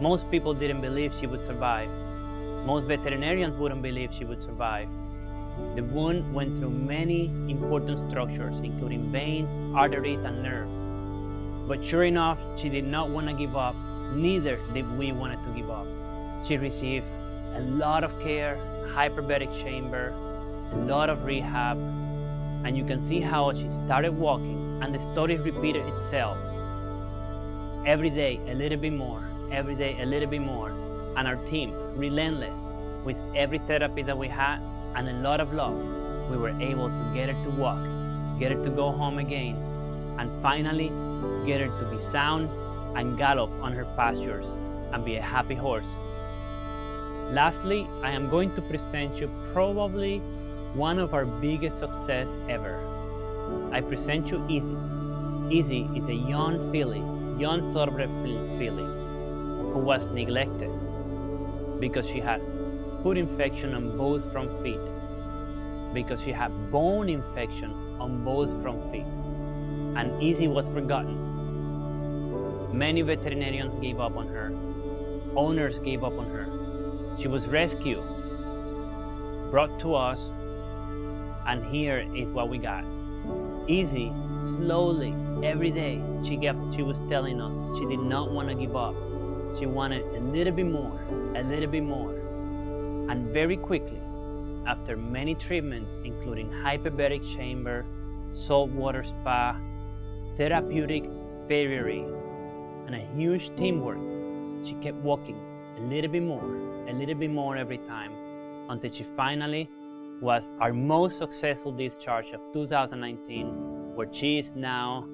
Most 0.00 0.30
people 0.30 0.54
didn't 0.54 0.80
believe 0.80 1.14
she 1.14 1.26
would 1.26 1.42
survive. 1.42 1.88
Most 2.64 2.86
veterinarians 2.86 3.56
wouldn't 3.56 3.82
believe 3.82 4.10
she 4.16 4.24
would 4.24 4.42
survive. 4.42 4.88
The 5.74 5.82
wound 5.82 6.32
went 6.32 6.58
through 6.58 6.70
many 6.70 7.26
important 7.48 7.98
structures, 8.08 8.60
including 8.60 9.10
veins, 9.10 9.50
arteries, 9.74 10.22
and 10.24 10.42
nerves. 10.42 10.70
But 11.68 11.84
sure 11.84 12.04
enough, 12.04 12.38
she 12.56 12.68
did 12.68 12.84
not 12.84 13.10
want 13.10 13.28
to 13.28 13.34
give 13.34 13.56
up. 13.56 13.74
Neither 14.12 14.58
did 14.74 14.90
we 14.98 15.12
want 15.12 15.42
to 15.42 15.50
give 15.52 15.70
up. 15.70 15.86
She 16.46 16.56
received 16.56 17.06
a 17.54 17.60
lot 17.60 18.04
of 18.04 18.18
care, 18.20 18.56
hyperbaric 18.94 19.52
chamber, 19.62 20.14
a 20.72 20.76
lot 20.76 21.10
of 21.10 21.24
rehab, 21.24 21.78
and 22.64 22.76
you 22.76 22.84
can 22.84 23.02
see 23.02 23.20
how 23.20 23.52
she 23.54 23.68
started 23.70 24.16
walking, 24.16 24.80
and 24.82 24.94
the 24.94 24.98
story 24.98 25.36
repeated 25.36 25.86
itself. 25.94 26.36
Every 27.86 28.10
day, 28.10 28.38
a 28.46 28.54
little 28.54 28.76
bit 28.76 28.92
more, 28.92 29.26
every 29.50 29.74
day, 29.74 29.96
a 30.00 30.04
little 30.04 30.28
bit 30.28 30.42
more, 30.42 30.68
and 31.16 31.26
our 31.26 31.36
team, 31.46 31.72
relentless, 31.96 32.58
with 33.04 33.18
every 33.34 33.58
therapy 33.60 34.02
that 34.02 34.16
we 34.16 34.28
had 34.28 34.60
and 34.94 35.08
a 35.08 35.14
lot 35.14 35.40
of 35.40 35.54
love, 35.54 35.74
we 36.30 36.36
were 36.36 36.50
able 36.60 36.88
to 36.88 37.10
get 37.14 37.30
her 37.30 37.44
to 37.44 37.50
walk, 37.50 37.80
get 38.38 38.52
her 38.52 38.62
to 38.62 38.70
go 38.70 38.92
home 38.92 39.18
again, 39.18 39.56
and 40.18 40.30
finally 40.42 40.88
get 41.46 41.62
her 41.62 41.68
to 41.80 41.86
be 41.90 41.98
sound 41.98 42.50
and 42.98 43.16
gallop 43.16 43.50
on 43.62 43.72
her 43.72 43.86
pastures 43.96 44.46
and 44.92 45.02
be 45.02 45.16
a 45.16 45.22
happy 45.22 45.54
horse. 45.54 45.88
Lastly, 47.32 47.88
I 48.02 48.10
am 48.10 48.28
going 48.28 48.54
to 48.56 48.62
present 48.62 49.18
you 49.18 49.30
probably 49.54 50.18
one 50.74 50.98
of 50.98 51.14
our 51.14 51.24
biggest 51.24 51.78
success 51.78 52.36
ever. 52.48 52.78
I 53.72 53.80
present 53.80 54.30
you 54.30 54.44
Easy. 54.48 54.76
Easy 55.50 55.88
is 55.96 56.08
a 56.08 56.14
young 56.14 56.70
filly, 56.70 57.02
young 57.40 57.72
thoroughbred 57.72 58.10
filly, 58.58 58.84
who 59.72 59.78
was 59.78 60.08
neglected 60.08 60.70
because 61.80 62.06
she 62.06 62.20
had 62.20 62.42
foot 63.02 63.16
infection 63.16 63.74
on 63.74 63.96
both 63.96 64.30
front 64.30 64.62
feet, 64.62 64.80
because 65.94 66.20
she 66.20 66.32
had 66.32 66.70
bone 66.70 67.08
infection 67.08 67.70
on 67.98 68.22
both 68.22 68.50
front 68.62 68.92
feet, 68.92 69.06
and 69.96 70.22
Easy 70.22 70.48
was 70.48 70.66
forgotten. 70.68 71.16
Many 72.76 73.00
veterinarians 73.02 73.80
gave 73.80 74.00
up 74.00 74.16
on 74.16 74.28
her. 74.28 74.52
Owners 75.34 75.80
gave 75.80 76.04
up 76.04 76.18
on 76.18 76.28
her. 76.30 76.46
She 77.18 77.28
was 77.28 77.46
rescued, 77.46 78.04
brought 79.50 79.78
to 79.80 79.94
us, 79.94 80.20
and 81.46 81.64
here 81.74 82.06
is 82.14 82.30
what 82.30 82.50
we 82.50 82.58
got. 82.58 82.84
Easy, 83.66 84.12
slowly, 84.42 85.14
every 85.42 85.70
day, 85.70 86.00
she 86.22 86.36
kept, 86.36 86.74
she 86.74 86.82
was 86.82 87.00
telling 87.08 87.40
us 87.40 87.78
she 87.78 87.86
did 87.86 88.00
not 88.00 88.30
want 88.30 88.48
to 88.48 88.54
give 88.54 88.76
up. 88.76 88.94
She 89.58 89.66
wanted 89.66 90.02
a 90.14 90.20
little 90.20 90.52
bit 90.52 90.66
more, 90.66 91.00
a 91.34 91.42
little 91.42 91.68
bit 91.68 91.82
more. 91.82 92.14
And 93.10 93.30
very 93.32 93.56
quickly, 93.56 94.00
after 94.66 94.96
many 94.96 95.34
treatments, 95.34 95.92
including 96.04 96.50
hyperbaric 96.50 97.26
chamber, 97.34 97.84
saltwater 98.32 99.02
spa, 99.02 99.58
therapeutic 100.36 101.04
farriery, 101.48 102.04
and 102.86 102.94
a 102.94 103.06
huge 103.16 103.54
teamwork, 103.56 103.98
she 104.64 104.74
kept 104.74 104.98
walking 104.98 105.38
a 105.78 105.80
little 105.80 106.10
bit 106.10 106.22
more, 106.22 106.44
a 106.88 106.92
little 106.92 107.14
bit 107.14 107.30
more 107.30 107.56
every 107.56 107.78
time, 107.78 108.12
until 108.68 108.92
she 108.92 109.04
finally 109.16 109.68
was 110.20 110.44
our 110.60 110.72
most 110.72 111.18
successful 111.18 111.72
discharge 111.72 112.30
of 112.30 112.40
2019, 112.52 113.69
where 114.00 114.08
she 114.14 114.38
is 114.38 114.54
now 114.56 115.06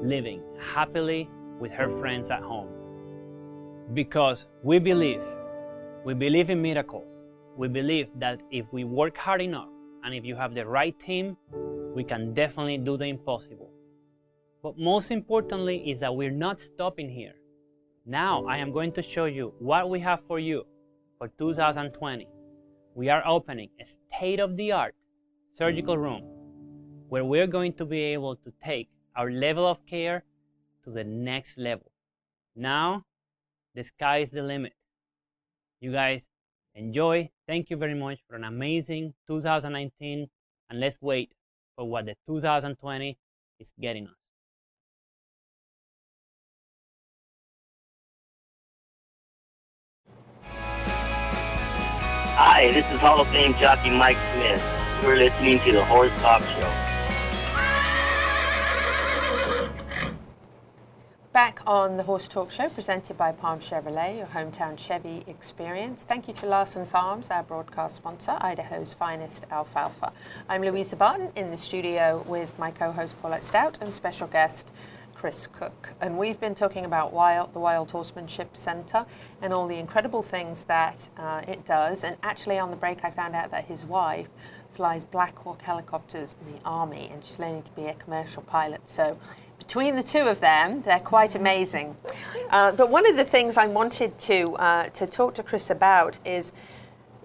living 0.00 0.40
happily 0.72 1.28
with 1.58 1.72
her 1.72 1.90
friends 1.98 2.30
at 2.30 2.40
home. 2.40 2.68
Because 3.94 4.46
we 4.62 4.78
believe, 4.78 5.22
we 6.04 6.14
believe 6.14 6.48
in 6.48 6.62
miracles. 6.62 7.24
we 7.56 7.66
believe 7.66 8.06
that 8.20 8.38
if 8.52 8.66
we 8.72 8.84
work 8.84 9.16
hard 9.16 9.42
enough 9.42 9.70
and 10.04 10.14
if 10.14 10.24
you 10.24 10.36
have 10.36 10.54
the 10.54 10.64
right 10.64 10.96
team, 11.00 11.36
we 11.96 12.04
can 12.04 12.32
definitely 12.32 12.78
do 12.78 12.96
the 12.96 13.06
impossible. 13.06 13.72
But 14.62 14.78
most 14.78 15.10
importantly 15.10 15.90
is 15.90 15.98
that 15.98 16.14
we're 16.14 16.38
not 16.46 16.60
stopping 16.60 17.10
here. 17.10 17.34
Now 18.06 18.46
I 18.46 18.58
am 18.58 18.70
going 18.70 18.92
to 18.92 19.02
show 19.02 19.24
you 19.24 19.52
what 19.58 19.90
we 19.90 19.98
have 19.98 20.24
for 20.28 20.38
you 20.38 20.62
for 21.18 21.26
2020. 21.36 22.28
We 22.94 23.08
are 23.08 23.26
opening 23.26 23.70
a 23.82 23.86
state-of-the-art 23.96 24.94
surgical 25.50 25.98
room 25.98 26.37
where 27.08 27.24
we're 27.24 27.46
going 27.46 27.72
to 27.72 27.84
be 27.84 28.00
able 28.00 28.36
to 28.36 28.52
take 28.62 28.88
our 29.16 29.30
level 29.30 29.66
of 29.66 29.84
care 29.86 30.24
to 30.84 30.90
the 30.90 31.04
next 31.04 31.58
level. 31.58 31.90
Now, 32.54 33.04
the 33.74 33.82
sky 33.82 34.18
is 34.18 34.30
the 34.30 34.42
limit. 34.42 34.74
You 35.80 35.92
guys 35.92 36.26
enjoy. 36.74 37.30
Thank 37.46 37.70
you 37.70 37.76
very 37.76 37.94
much 37.94 38.18
for 38.28 38.36
an 38.36 38.44
amazing 38.44 39.14
2019, 39.26 40.28
and 40.70 40.80
let's 40.80 40.98
wait 41.00 41.32
for 41.76 41.88
what 41.88 42.06
the 42.06 42.14
2020 42.26 43.16
is 43.58 43.72
getting 43.80 44.06
us. 44.06 44.14
Hi, 52.40 52.70
this 52.72 52.86
is 52.86 53.00
Hall 53.00 53.20
of 53.20 53.26
Fame 53.28 53.54
jockey 53.54 53.90
Mike 53.90 54.16
Smith. 54.34 54.62
You're 55.02 55.16
listening 55.16 55.58
to 55.60 55.72
the 55.72 55.84
Horse 55.84 56.12
Talk 56.20 56.42
Show. 56.42 56.87
Back 61.32 61.60
on 61.66 61.98
the 61.98 62.04
Horse 62.04 62.26
Talk 62.26 62.50
Show, 62.50 62.70
presented 62.70 63.18
by 63.18 63.32
Palm 63.32 63.60
Chevrolet, 63.60 64.16
your 64.16 64.28
hometown 64.28 64.78
Chevy 64.78 65.24
experience. 65.26 66.02
Thank 66.02 66.26
you 66.26 66.32
to 66.32 66.46
Larson 66.46 66.86
Farms, 66.86 67.28
our 67.30 67.42
broadcast 67.42 67.96
sponsor, 67.96 68.38
Idaho's 68.40 68.94
finest 68.94 69.44
alfalfa. 69.50 70.12
I'm 70.48 70.62
Louisa 70.62 70.96
Barton 70.96 71.30
in 71.36 71.50
the 71.50 71.58
studio 71.58 72.24
with 72.26 72.58
my 72.58 72.70
co-host 72.70 73.20
Paulette 73.20 73.44
Stout 73.44 73.76
and 73.82 73.94
special 73.94 74.26
guest 74.26 74.68
Chris 75.14 75.46
Cook. 75.46 75.90
And 76.00 76.16
we've 76.16 76.40
been 76.40 76.54
talking 76.54 76.86
about 76.86 77.12
wild, 77.12 77.52
the 77.52 77.58
Wild 77.58 77.90
Horsemanship 77.90 78.56
Centre 78.56 79.04
and 79.42 79.52
all 79.52 79.68
the 79.68 79.76
incredible 79.76 80.22
things 80.22 80.64
that 80.64 81.10
uh, 81.18 81.42
it 81.46 81.66
does. 81.66 82.04
And 82.04 82.16
actually, 82.22 82.58
on 82.58 82.70
the 82.70 82.76
break, 82.76 83.04
I 83.04 83.10
found 83.10 83.34
out 83.36 83.50
that 83.50 83.66
his 83.66 83.84
wife 83.84 84.28
flies 84.72 85.04
Black 85.04 85.36
Hawk 85.36 85.60
helicopters 85.60 86.36
in 86.40 86.54
the 86.54 86.60
Army 86.64 87.10
and 87.12 87.22
she's 87.22 87.38
learning 87.38 87.64
to 87.64 87.72
be 87.72 87.86
a 87.86 87.94
commercial 87.94 88.42
pilot. 88.42 88.80
So 88.88 89.18
between 89.58 89.96
the 89.96 90.02
two 90.02 90.20
of 90.20 90.40
them, 90.40 90.82
they're 90.82 90.98
quite 91.00 91.34
amazing. 91.34 91.96
Uh, 92.50 92.72
but 92.72 92.90
one 92.90 93.08
of 93.08 93.16
the 93.16 93.24
things 93.24 93.56
I 93.56 93.66
wanted 93.66 94.18
to, 94.20 94.54
uh, 94.54 94.88
to 94.90 95.06
talk 95.06 95.34
to 95.34 95.42
Chris 95.42 95.70
about 95.70 96.18
is 96.24 96.52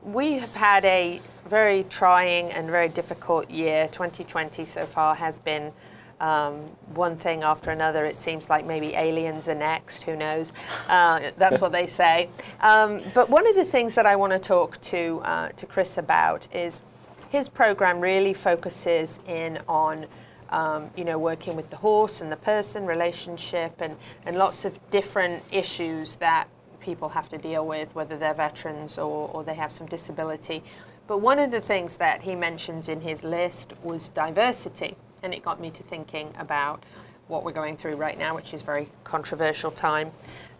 we 0.01 0.33
have 0.33 0.53
had 0.53 0.83
a 0.83 1.21
very 1.47 1.83
trying 1.89 2.51
and 2.51 2.69
very 2.69 2.89
difficult 2.89 3.49
year. 3.49 3.87
2020 3.91 4.65
so 4.65 4.85
far 4.85 5.15
has 5.15 5.39
been 5.39 5.71
um, 6.19 6.55
one 6.93 7.17
thing 7.17 7.43
after 7.43 7.71
another. 7.71 8.05
It 8.05 8.17
seems 8.17 8.49
like 8.49 8.65
maybe 8.65 8.95
aliens 8.95 9.47
are 9.47 9.55
next. 9.55 10.03
Who 10.03 10.15
knows? 10.15 10.53
Uh, 10.87 11.31
that's 11.37 11.59
what 11.59 11.71
they 11.71 11.87
say. 11.87 12.29
Um, 12.61 13.01
but 13.13 13.29
one 13.29 13.47
of 13.47 13.55
the 13.55 13.65
things 13.65 13.95
that 13.95 14.05
I 14.05 14.15
want 14.15 14.31
to 14.33 14.39
talk 14.39 14.79
to 14.81 15.21
uh, 15.23 15.49
to 15.49 15.65
Chris 15.65 15.97
about 15.97 16.47
is 16.53 16.81
his 17.29 17.49
program 17.49 17.99
really 17.99 18.33
focuses 18.33 19.19
in 19.27 19.59
on. 19.67 20.05
Um, 20.53 20.91
you 20.95 21.03
know, 21.03 21.17
working 21.17 21.55
with 21.55 21.71
the 21.71 21.77
horse 21.77 22.21
and 22.21 22.31
the 22.31 22.37
person 22.37 22.85
relationship, 22.85 23.81
and, 23.81 23.97
and 24.25 24.37
lots 24.37 24.65
of 24.65 24.77
different 24.91 25.43
issues 25.51 26.15
that 26.15 26.47
people 26.79 27.09
have 27.09 27.27
to 27.29 27.39
deal 27.39 27.65
with, 27.65 27.93
whether 27.95 28.17
they're 28.17 28.35
veterans 28.35 28.99
or, 28.99 29.29
or 29.33 29.43
they 29.43 29.55
have 29.55 29.71
some 29.71 29.87
disability. 29.87 30.63
But 31.07 31.17
one 31.17 31.39
of 31.39 31.49
the 31.49 31.61
things 31.61 31.97
that 31.97 32.21
he 32.21 32.35
mentions 32.35 32.87
in 32.87 33.01
his 33.01 33.23
list 33.23 33.73
was 33.81 34.09
diversity 34.09 34.95
and 35.23 35.33
it 35.33 35.41
got 35.41 35.59
me 35.59 35.71
to 35.71 35.81
thinking 35.83 36.31
about 36.37 36.83
what 37.27 37.43
we're 37.43 37.53
going 37.53 37.77
through 37.77 37.95
right 37.95 38.17
now, 38.17 38.35
which 38.35 38.53
is 38.53 38.61
very 38.61 38.89
controversial 39.03 39.71
time. 39.71 40.11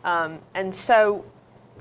Um, 0.04 0.40
and 0.56 0.74
so, 0.74 1.26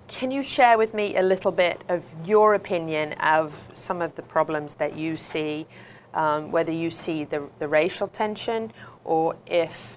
can 0.08 0.30
you 0.30 0.42
share 0.42 0.76
with 0.76 0.92
me 0.92 1.16
a 1.16 1.22
little 1.22 1.52
bit 1.52 1.82
of 1.88 2.02
your 2.24 2.54
opinion 2.54 3.14
of 3.14 3.70
some 3.72 4.02
of 4.02 4.14
the 4.16 4.22
problems 4.22 4.74
that 4.74 4.96
you 4.96 5.16
see, 5.16 5.66
um, 6.14 6.52
whether 6.52 6.72
you 6.72 6.90
see 6.90 7.24
the, 7.24 7.48
the 7.58 7.68
racial 7.68 8.08
tension 8.08 8.72
or 9.04 9.36
if 9.46 9.96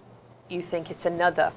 you 0.49 0.61
think 0.61 0.89
it's 0.91 1.05
another 1.05 1.51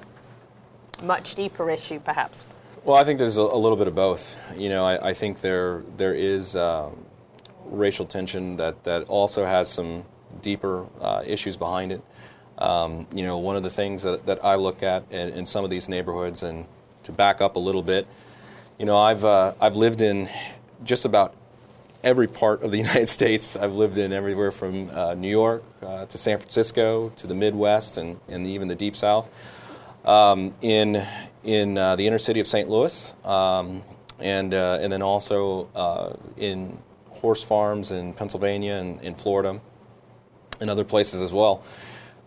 much 1.03 1.35
deeper 1.35 1.69
issue, 1.69 1.99
perhaps? 1.99 2.45
Well, 2.83 2.97
I 2.97 3.03
think 3.03 3.19
there's 3.19 3.37
a, 3.37 3.43
a 3.43 3.57
little 3.57 3.77
bit 3.77 3.87
of 3.87 3.95
both. 3.95 4.57
You 4.57 4.69
know, 4.69 4.85
I, 4.85 5.09
I 5.09 5.13
think 5.13 5.41
there 5.41 5.83
there 5.97 6.13
is 6.13 6.55
um, 6.55 7.05
racial 7.65 8.05
tension 8.05 8.57
that, 8.57 8.83
that 8.83 9.03
also 9.03 9.45
has 9.45 9.69
some 9.69 10.05
deeper 10.41 10.87
uh, 11.01 11.23
issues 11.25 11.57
behind 11.57 11.91
it. 11.91 12.01
Um, 12.57 13.07
you 13.13 13.23
know, 13.23 13.37
one 13.37 13.55
of 13.55 13.63
the 13.63 13.69
things 13.69 14.03
that, 14.03 14.25
that 14.25 14.43
I 14.43 14.55
look 14.55 14.83
at 14.83 15.09
in, 15.11 15.29
in, 15.29 15.45
some 15.45 15.63
of 15.63 15.69
these 15.69 15.87
neighborhoods, 15.87 16.43
and 16.43 16.65
to 17.03 17.11
back 17.13 17.39
up 17.39 17.55
a 17.55 17.59
little 17.59 17.81
bit, 17.81 18.05
you 18.77 18.85
know, 18.85 18.97
I've 18.97 19.23
uh, 19.23 19.53
I've 19.61 19.77
lived 19.77 20.01
in 20.01 20.27
just 20.83 21.05
about 21.05 21.35
every 22.03 22.27
part 22.27 22.63
of 22.63 22.71
the 22.71 22.77
United 22.85 23.07
States. 23.07 23.55
I've 23.55 23.73
lived 23.73 23.97
in 23.97 24.13
everywhere 24.13 24.51
from 24.51 24.89
uh, 24.89 25.13
New 25.15 25.29
York 25.29 25.63
uh, 25.81 26.05
to 26.05 26.17
San 26.17 26.37
Francisco 26.37 27.09
to 27.09 27.27
the 27.27 27.35
Midwest 27.35 27.97
and, 27.97 28.19
and 28.27 28.45
even 28.47 28.67
the 28.67 28.75
Deep 28.75 28.95
South. 28.95 29.29
Um, 30.05 30.53
in 30.61 31.03
in 31.43 31.77
uh, 31.77 31.95
the 31.97 32.07
inner 32.07 32.17
city 32.17 32.39
of 32.39 32.47
St. 32.47 32.69
Louis, 32.69 33.13
um, 33.25 33.81
and 34.19 34.53
uh, 34.53 34.79
and 34.81 34.91
then 34.91 35.01
also 35.01 35.67
in 36.37 36.77
horse 37.19 37.43
farms 37.43 37.91
in 37.91 38.13
Pennsylvania 38.13 38.75
and 38.75 39.01
in 39.01 39.13
Florida 39.13 39.59
and 40.61 40.69
other 40.69 40.83
places 40.83 41.21
as 41.21 41.33
well. 41.33 41.63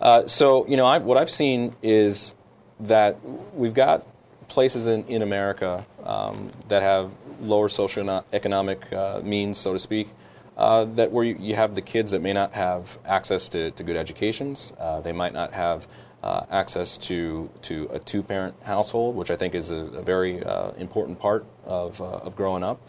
Uh, 0.01 0.27
so, 0.27 0.67
you 0.67 0.77
know, 0.77 0.87
I, 0.87 0.99
what 0.99 1.17
I've 1.17 1.31
seen 1.31 1.75
is 1.83 2.35
that 2.81 3.19
we've 3.55 3.75
got 3.75 4.07
places 4.49 4.87
in, 4.87 5.05
in 5.05 5.23
America 5.23 5.87
um, 6.05 6.49
that 6.69 6.83
have 6.83 7.11
lower 7.43 7.69
socioeconomic 7.69 8.93
uh, 8.93 9.21
means, 9.23 9.59
so 9.59 9.73
to 9.73 9.79
speak, 9.79 10.09
uh, 10.57 10.85
that 10.85 11.11
where 11.11 11.25
you, 11.25 11.55
have 11.55 11.75
the 11.75 11.81
kids 11.81 12.11
that 12.11 12.21
may 12.21 12.33
not 12.33 12.53
have 12.53 12.99
access 13.07 13.49
to, 13.49 13.71
to 13.73 13.83
good 13.83 13.97
educations, 13.97 14.73
uh, 14.79 15.01
they 15.01 15.13
might 15.13 15.33
not 15.33 15.53
have 15.53 15.89
uh, 16.23 16.45
access 16.51 16.97
to, 16.99 17.51
to 17.63 17.89
a 17.93 17.99
two 17.99 18.23
parent 18.23 18.55
household, 18.63 19.17
which 19.17 19.31
I 19.31 19.37
think 19.37 19.55
is 19.55 19.71
a, 19.71 19.77
a 19.77 20.03
very 20.03 20.43
uh, 20.45 20.71
important 20.73 21.19
part 21.19 21.47
of, 21.65 22.01
of 22.01 22.37
growing 22.37 22.63
up. 22.63 22.81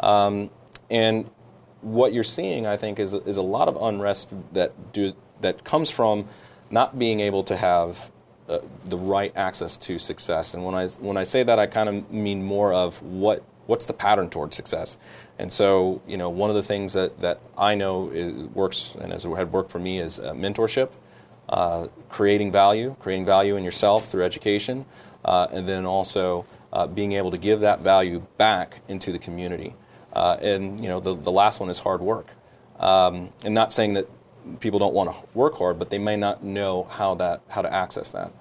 Um, 0.00 0.50
and 0.90 1.30
what 1.80 2.12
you're 2.12 2.24
seeing, 2.24 2.66
I 2.66 2.76
think, 2.76 2.98
is, 2.98 3.12
is 3.12 3.36
a 3.36 3.42
lot 3.42 3.68
of 3.68 3.76
unrest 3.80 4.34
that 4.52 4.92
do, 4.92 5.12
that 5.40 5.64
comes 5.64 5.90
from 5.90 6.26
not 6.70 6.98
being 6.98 7.20
able 7.20 7.42
to 7.44 7.56
have 7.56 8.10
uh, 8.48 8.58
the 8.86 8.98
right 8.98 9.32
access 9.36 9.76
to 9.76 9.98
success. 9.98 10.54
And 10.54 10.64
when 10.64 10.74
I 10.74 10.88
when 11.00 11.16
I 11.16 11.24
say 11.24 11.42
that, 11.44 11.58
I 11.58 11.66
kind 11.66 11.88
of 11.88 12.10
mean 12.10 12.42
more 12.42 12.72
of 12.72 13.00
what 13.02 13.44
what's 13.66 13.86
the 13.86 13.92
pattern 13.92 14.28
towards 14.28 14.56
success. 14.56 14.98
And 15.38 15.50
so, 15.50 16.02
you 16.06 16.16
know, 16.16 16.28
one 16.28 16.50
of 16.50 16.56
the 16.56 16.62
things 16.62 16.92
that, 16.92 17.20
that 17.20 17.40
I 17.56 17.74
know 17.74 18.10
is, 18.10 18.32
works 18.32 18.96
and 19.00 19.12
has 19.12 19.24
had 19.24 19.52
worked 19.52 19.70
for 19.70 19.78
me 19.78 19.98
is 19.98 20.18
uh, 20.18 20.32
mentorship, 20.32 20.90
uh, 21.48 21.88
creating 22.08 22.52
value, 22.52 22.96
creating 22.98 23.26
value 23.26 23.56
in 23.56 23.64
yourself 23.64 24.06
through 24.08 24.24
education, 24.24 24.84
uh, 25.24 25.46
and 25.52 25.66
then 25.66 25.86
also 25.86 26.44
uh, 26.72 26.86
being 26.86 27.12
able 27.12 27.30
to 27.30 27.38
give 27.38 27.60
that 27.60 27.80
value 27.80 28.26
back 28.36 28.80
into 28.88 29.12
the 29.12 29.18
community. 29.18 29.74
Uh, 30.12 30.36
and 30.42 30.80
you 30.80 30.88
know, 30.88 31.00
the, 31.00 31.14
the 31.14 31.32
last 31.32 31.60
one 31.60 31.70
is 31.70 31.78
hard 31.78 32.00
work. 32.00 32.28
Um, 32.78 33.30
and 33.44 33.54
not 33.54 33.72
saying 33.72 33.94
that 33.94 34.08
people 34.60 34.78
don't 34.78 34.94
want 34.94 35.12
to 35.12 35.16
work 35.34 35.56
hard, 35.56 35.78
but 35.78 35.90
they 35.90 35.98
may 35.98 36.16
not 36.16 36.42
know 36.42 36.84
how 36.84 37.14
that 37.14 37.42
how 37.48 37.62
to 37.62 37.72
access 37.72 38.10
that. 38.10 38.32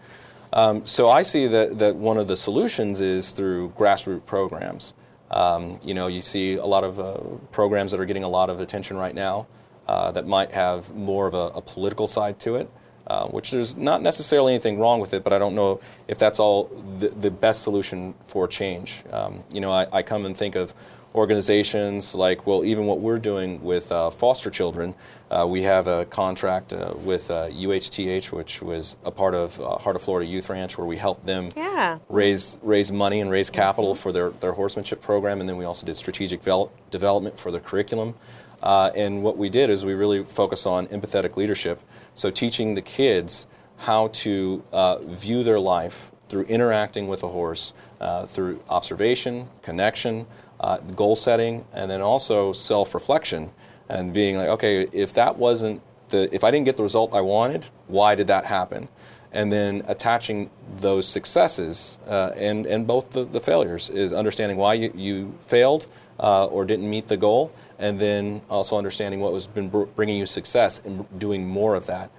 Um, 0.54 0.86
so 0.86 1.10
I 1.10 1.22
see 1.22 1.48
that, 1.48 1.80
that 1.80 1.96
one 1.96 2.18
of 2.18 2.28
the 2.28 2.36
solutions 2.36 3.00
is 3.00 3.32
through 3.32 3.70
grassroots 3.70 4.26
programs. 4.26 4.94
Um, 5.32 5.80
you 5.84 5.94
know, 5.94 6.08
you 6.08 6.22
see 6.22 6.56
a 6.56 6.66
lot 6.66 6.84
of 6.84 7.00
uh, 7.00 7.18
programs 7.52 7.92
that 7.92 8.00
are 8.00 8.06
getting 8.06 8.24
a 8.24 8.30
lot 8.30 8.50
of 8.50 8.60
attention 8.60 8.98
right 8.98 9.16
now 9.16 9.48
uh, 9.88 10.12
that 10.12 10.28
might 10.28 10.52
have 10.52 10.94
more 10.94 11.28
of 11.28 11.34
a, 11.34 11.58
a 11.58 11.62
political 11.62 12.06
side 12.06 12.38
to 12.40 12.56
it, 12.56 12.70
uh, 13.08 13.28
which 13.28 13.52
there's 13.52 13.76
not 13.76 14.02
necessarily 14.02 14.54
anything 14.54 14.78
wrong 14.78 15.00
with 15.00 15.14
it, 15.14 15.24
but 15.24 15.34
I 15.34 15.40
don't 15.40 15.56
know 15.56 15.80
if 16.08 16.20
that's 16.20 16.40
all 16.40 16.66
the, 17.00 17.10
the 17.10 17.32
best 17.32 17.64
solution 17.64 18.14
for 18.22 18.48
change. 18.48 19.04
Um, 19.12 19.44
you 19.54 19.62
know, 19.62 19.72
I, 19.72 19.88
I 19.92 20.04
come 20.04 20.26
and 20.26 20.36
think 20.36 20.56
of 20.56 20.74
organizations 21.14 22.16
like, 22.16 22.48
well, 22.48 22.64
even 22.64 22.86
what 22.86 23.00
we're 23.00 23.20
doing 23.20 23.62
with 23.62 23.92
uh, 23.92 24.10
foster 24.10 24.50
children. 24.50 24.96
Uh, 25.30 25.46
we 25.48 25.62
have 25.64 25.88
a 25.88 26.06
contract 26.06 26.74
uh, 26.74 26.94
with 26.98 27.30
UHTH, 27.30 28.34
uh, 28.34 28.38
which 28.38 28.62
was 28.62 28.96
a 29.04 29.12
part 29.12 29.34
of 29.34 29.60
uh, 29.60 29.78
Heart 29.78 29.96
of 29.98 30.02
Florida 30.02 30.30
Youth 30.30 30.50
Ranch, 30.50 30.78
where 30.78 30.88
we 30.88 30.98
helped 30.98 31.26
them 31.26 31.50
yeah. 31.56 32.00
raise 32.10 32.58
raise 32.62 32.92
money 32.92 33.20
and 33.20 33.30
raise 33.30 33.50
capital 33.50 33.96
for 33.96 34.12
their, 34.12 34.30
their 34.30 34.54
horsemanship 34.54 35.02
program. 35.02 35.40
And 35.40 35.48
then 35.48 35.58
we 35.58 35.66
also 35.66 35.86
did 35.86 35.96
strategic 35.96 36.42
development 36.90 37.40
for 37.40 37.52
their 37.52 37.62
curriculum. 37.62 38.16
Uh, 38.62 38.92
and 38.96 39.24
what 39.24 39.38
we 39.38 39.50
did 39.50 39.70
is 39.70 39.86
we 39.86 39.94
really 39.94 40.24
focus 40.24 40.66
on 40.66 40.88
empathetic 40.88 41.36
leadership. 41.36 41.82
So 42.14 42.30
teaching 42.30 42.76
the 42.76 42.82
kids 42.82 43.48
how 43.78 44.10
to 44.10 44.64
view 45.08 45.44
their 45.44 45.60
life 45.60 46.12
through 46.32 46.44
interacting 46.44 47.10
with 47.10 47.24
a 47.24 47.28
horse, 47.28 47.74
uh, 48.00 48.26
through 48.26 48.64
observation, 48.70 49.50
connection, 49.62 50.26
uh, 50.62 50.78
goal 50.78 51.16
setting, 51.16 51.66
and 51.74 51.92
then 51.92 52.02
also 52.02 52.54
self 52.54 52.94
reflection 52.94 53.52
and 53.90 54.14
being 54.14 54.38
like, 54.38 54.48
okay, 54.48 54.88
if 54.94 55.14
that 55.16 55.38
wasn't 55.38 55.82
the, 56.10 56.34
if 56.34 56.44
I 56.44 56.52
didn't 56.52 56.66
get 56.66 56.78
the 56.78 56.84
result 56.84 57.14
I 57.14 57.22
wanted, 57.22 57.70
why 57.88 58.16
did 58.16 58.28
that 58.28 58.46
happen? 58.46 58.88
And 59.34 59.52
then 59.52 59.84
attaching 59.88 60.50
those 60.76 61.08
successes 61.08 61.98
uh, 62.08 62.32
and, 62.36 62.66
and 62.66 62.86
both 62.86 63.12
the, 63.12 63.26
the 63.26 63.40
failures 63.40 63.90
is 63.90 64.14
understanding 64.14 64.58
why 64.58 64.76
you, 64.76 64.92
you 64.94 65.36
failed 65.40 65.88
uh, 66.20 66.46
or 66.46 66.66
didn't 66.66 66.90
meet 66.90 67.08
the 67.08 67.18
goal, 67.18 67.52
and 67.80 68.00
then 68.00 68.42
also 68.50 68.78
understanding 68.78 69.20
what 69.20 69.34
was 69.34 69.48
been 69.48 69.70
br- 69.70 69.84
bringing 69.84 70.18
you 70.18 70.26
success 70.26 70.82
and 70.86 71.06
doing 71.18 71.48
more 71.48 71.76
of 71.76 71.88
that. 71.88 72.12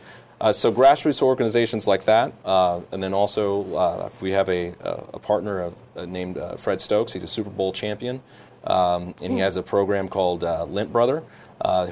Uh, 0.42 0.52
so 0.52 0.72
grassroots 0.72 1.22
organizations 1.22 1.86
like 1.86 2.04
that, 2.04 2.32
uh, 2.44 2.80
and 2.90 3.00
then 3.00 3.14
also 3.14 3.76
uh, 3.76 4.10
we 4.20 4.32
have 4.32 4.48
a, 4.48 4.74
a 5.14 5.18
partner 5.20 5.60
of, 5.60 5.74
uh, 5.96 6.04
named 6.04 6.36
uh, 6.36 6.56
Fred 6.56 6.80
Stokes. 6.80 7.12
He's 7.12 7.22
a 7.22 7.28
Super 7.28 7.48
Bowl 7.48 7.72
champion, 7.72 8.20
um, 8.64 9.14
and 9.22 9.32
he 9.32 9.38
has 9.38 9.54
a 9.54 9.62
program 9.62 10.08
called 10.08 10.42
uh, 10.42 10.64
Lint 10.64 10.92
Brother, 10.92 11.22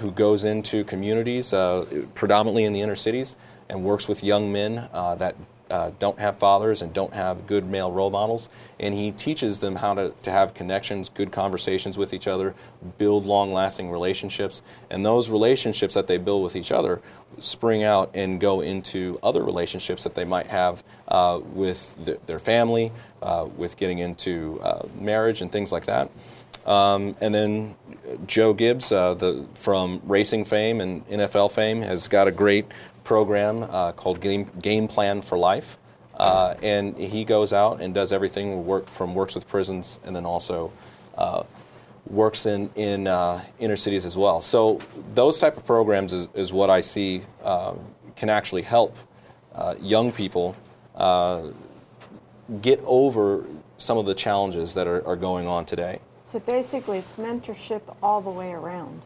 who 0.00 0.10
goes 0.10 0.42
into 0.42 0.82
communities, 0.82 1.50
predominantly 2.16 2.64
in 2.64 2.72
the 2.72 2.80
inner 2.80 2.96
cities, 2.96 3.36
and 3.68 3.84
works 3.84 4.08
with 4.08 4.24
young 4.24 4.50
men 4.50 4.88
that 4.92 5.36
uh, 5.70 5.90
don't 5.98 6.18
have 6.18 6.38
fathers 6.38 6.82
and 6.82 6.92
don't 6.92 7.14
have 7.14 7.46
good 7.46 7.66
male 7.66 7.90
role 7.92 8.10
models. 8.10 8.50
And 8.78 8.94
he 8.94 9.12
teaches 9.12 9.60
them 9.60 9.76
how 9.76 9.94
to, 9.94 10.14
to 10.22 10.30
have 10.30 10.54
connections, 10.54 11.08
good 11.08 11.32
conversations 11.32 11.96
with 11.96 12.12
each 12.12 12.26
other, 12.26 12.54
build 12.98 13.26
long 13.26 13.52
lasting 13.52 13.90
relationships. 13.90 14.62
And 14.90 15.04
those 15.04 15.30
relationships 15.30 15.94
that 15.94 16.06
they 16.06 16.18
build 16.18 16.42
with 16.42 16.56
each 16.56 16.72
other 16.72 17.00
spring 17.38 17.84
out 17.84 18.10
and 18.14 18.40
go 18.40 18.60
into 18.60 19.18
other 19.22 19.42
relationships 19.42 20.04
that 20.04 20.14
they 20.14 20.24
might 20.24 20.46
have 20.48 20.82
uh, 21.08 21.40
with 21.52 21.96
th- 22.04 22.20
their 22.26 22.38
family, 22.38 22.92
uh, 23.22 23.46
with 23.56 23.76
getting 23.76 23.98
into 23.98 24.60
uh, 24.62 24.86
marriage 24.98 25.40
and 25.40 25.50
things 25.50 25.72
like 25.72 25.86
that. 25.86 26.10
Um, 26.66 27.16
and 27.20 27.34
then 27.34 27.74
Joe 28.26 28.52
Gibbs, 28.52 28.92
uh, 28.92 29.14
the, 29.14 29.46
from 29.54 30.02
racing 30.04 30.44
fame 30.44 30.80
and 30.80 31.06
NFL 31.08 31.52
fame, 31.52 31.82
has 31.82 32.08
got 32.08 32.28
a 32.28 32.32
great 32.32 32.66
program 33.10 33.64
uh, 33.64 33.90
called 33.90 34.20
Game, 34.20 34.48
Game 34.62 34.86
Plan 34.86 35.20
for 35.20 35.36
Life. 35.36 35.78
Uh, 36.14 36.54
and 36.62 36.96
he 36.96 37.24
goes 37.24 37.52
out 37.52 37.80
and 37.80 37.92
does 37.92 38.12
everything 38.12 38.64
work 38.64 38.86
from 38.86 39.16
works 39.16 39.34
with 39.34 39.48
prisons 39.48 39.98
and 40.04 40.14
then 40.14 40.24
also 40.24 40.70
uh, 41.18 41.42
works 42.06 42.46
in, 42.46 42.70
in 42.76 43.08
uh, 43.08 43.42
inner 43.58 43.74
cities 43.74 44.04
as 44.04 44.16
well. 44.16 44.40
So 44.40 44.78
those 45.12 45.40
type 45.40 45.56
of 45.56 45.66
programs 45.66 46.12
is, 46.12 46.28
is 46.34 46.52
what 46.52 46.70
I 46.70 46.82
see 46.82 47.22
uh, 47.42 47.74
can 48.14 48.28
actually 48.28 48.62
help 48.62 48.96
uh, 49.56 49.74
young 49.82 50.12
people 50.12 50.54
get 52.62 52.80
over 52.84 53.44
some 53.76 53.98
of 53.98 54.06
the 54.06 54.14
challenges 54.14 54.74
that 54.74 54.86
are, 54.86 55.04
are 55.04 55.16
going 55.16 55.48
on 55.48 55.64
today. 55.64 55.98
So 56.22 56.38
basically, 56.38 56.98
it's 56.98 57.14
mentorship 57.16 57.82
all 58.04 58.20
the 58.20 58.30
way 58.30 58.52
around. 58.52 59.02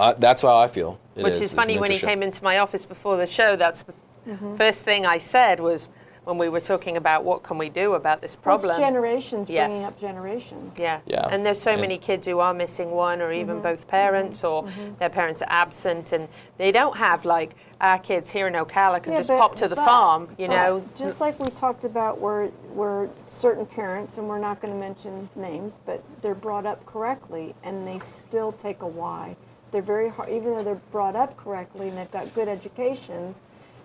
Uh, 0.00 0.14
that's 0.18 0.42
how 0.42 0.56
I 0.56 0.66
feel. 0.66 0.98
It 1.14 1.24
Which 1.24 1.34
is, 1.34 1.42
is 1.42 1.54
funny 1.54 1.78
when 1.78 1.90
he 1.90 1.98
came 1.98 2.22
into 2.22 2.42
my 2.42 2.58
office 2.58 2.86
before 2.86 3.16
the 3.18 3.26
show. 3.26 3.54
That's 3.56 3.82
the 3.82 3.92
mm-hmm. 4.26 4.56
first 4.56 4.82
thing 4.82 5.04
I 5.04 5.18
said 5.18 5.60
was 5.60 5.90
when 6.24 6.38
we 6.38 6.48
were 6.48 6.60
talking 6.60 6.96
about 6.96 7.24
what 7.24 7.42
can 7.42 7.58
we 7.58 7.68
do 7.68 7.94
about 7.94 8.20
this 8.20 8.36
problem. 8.36 8.70
Well, 8.70 8.78
generations 8.78 9.50
yes. 9.50 9.68
bringing 9.68 9.84
up 9.84 10.00
generations. 10.00 10.78
Yeah. 10.78 11.00
yeah. 11.06 11.26
And 11.30 11.44
there's 11.44 11.60
so 11.60 11.72
and 11.72 11.80
many 11.80 11.98
kids 11.98 12.26
who 12.26 12.38
are 12.38 12.54
missing 12.54 12.90
one 12.90 13.20
or 13.20 13.32
even 13.32 13.56
mm-hmm. 13.56 13.62
both 13.62 13.88
parents 13.88 14.44
or 14.44 14.64
mm-hmm. 14.64 14.94
their 14.98 15.10
parents 15.10 15.42
are 15.42 15.50
absent 15.50 16.12
and 16.12 16.28
they 16.56 16.72
don't 16.72 16.96
have 16.96 17.24
like 17.24 17.54
our 17.80 17.98
kids 17.98 18.30
here 18.30 18.46
in 18.46 18.54
Ocala 18.54 19.02
can 19.02 19.12
yeah, 19.12 19.18
just 19.18 19.28
but, 19.28 19.38
pop 19.38 19.56
to 19.56 19.68
the 19.68 19.76
farm, 19.76 20.28
you 20.38 20.48
know. 20.48 20.86
Just 20.96 21.20
like 21.20 21.38
we 21.40 21.48
talked 21.48 21.84
about 21.84 22.20
where 22.20 22.46
where 22.74 23.08
certain 23.26 23.66
parents 23.66 24.18
and 24.18 24.28
we're 24.28 24.38
not 24.38 24.60
going 24.60 24.72
to 24.72 24.78
mention 24.78 25.28
names, 25.34 25.80
but 25.84 26.02
they're 26.22 26.34
brought 26.34 26.66
up 26.66 26.84
correctly 26.86 27.54
and 27.62 27.86
they 27.86 27.98
still 27.98 28.52
take 28.52 28.82
a 28.82 28.86
why. 28.86 29.36
They're 29.70 29.82
very 29.82 30.08
hard 30.08 30.28
even 30.30 30.54
though 30.54 30.62
they're 30.62 30.80
brought 30.90 31.16
up 31.16 31.36
correctly 31.36 31.88
and 31.88 31.96
they've 31.96 32.10
got 32.10 32.32
good 32.34 32.48
educations 32.48 33.40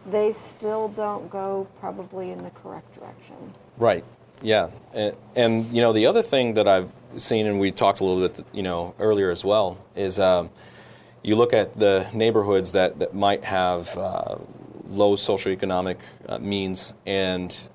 they 0.05 0.31
still 0.31 0.89
don't 0.89 1.29
go 1.29 1.67
probably 1.79 2.31
in 2.31 2.43
the 2.43 2.51
correct 2.51 2.93
direction. 2.93 3.35
Right. 3.77 4.03
Yeah. 4.41 4.69
And, 4.93 5.15
and 5.35 5.73
you 5.73 5.81
know 5.81 5.93
the 5.93 6.05
other 6.05 6.21
thing 6.21 6.53
that 6.55 6.67
I've 6.67 6.91
seen, 7.17 7.47
and 7.47 7.59
we 7.59 7.71
talked 7.71 8.01
a 8.01 8.03
little 8.03 8.27
bit, 8.27 8.45
you 8.53 8.63
know, 8.63 8.93
earlier 8.99 9.31
as 9.31 9.43
well, 9.43 9.77
is 9.95 10.19
um, 10.19 10.49
you 11.23 11.35
look 11.35 11.53
at 11.53 11.79
the 11.79 12.07
neighborhoods 12.13 12.71
that 12.73 12.99
that 12.99 13.15
might 13.15 13.43
have 13.45 13.97
uh, 13.97 14.35
low 14.87 15.15
socioeconomic 15.15 15.97
uh, 16.27 16.37
means, 16.39 16.93
and 17.05 17.69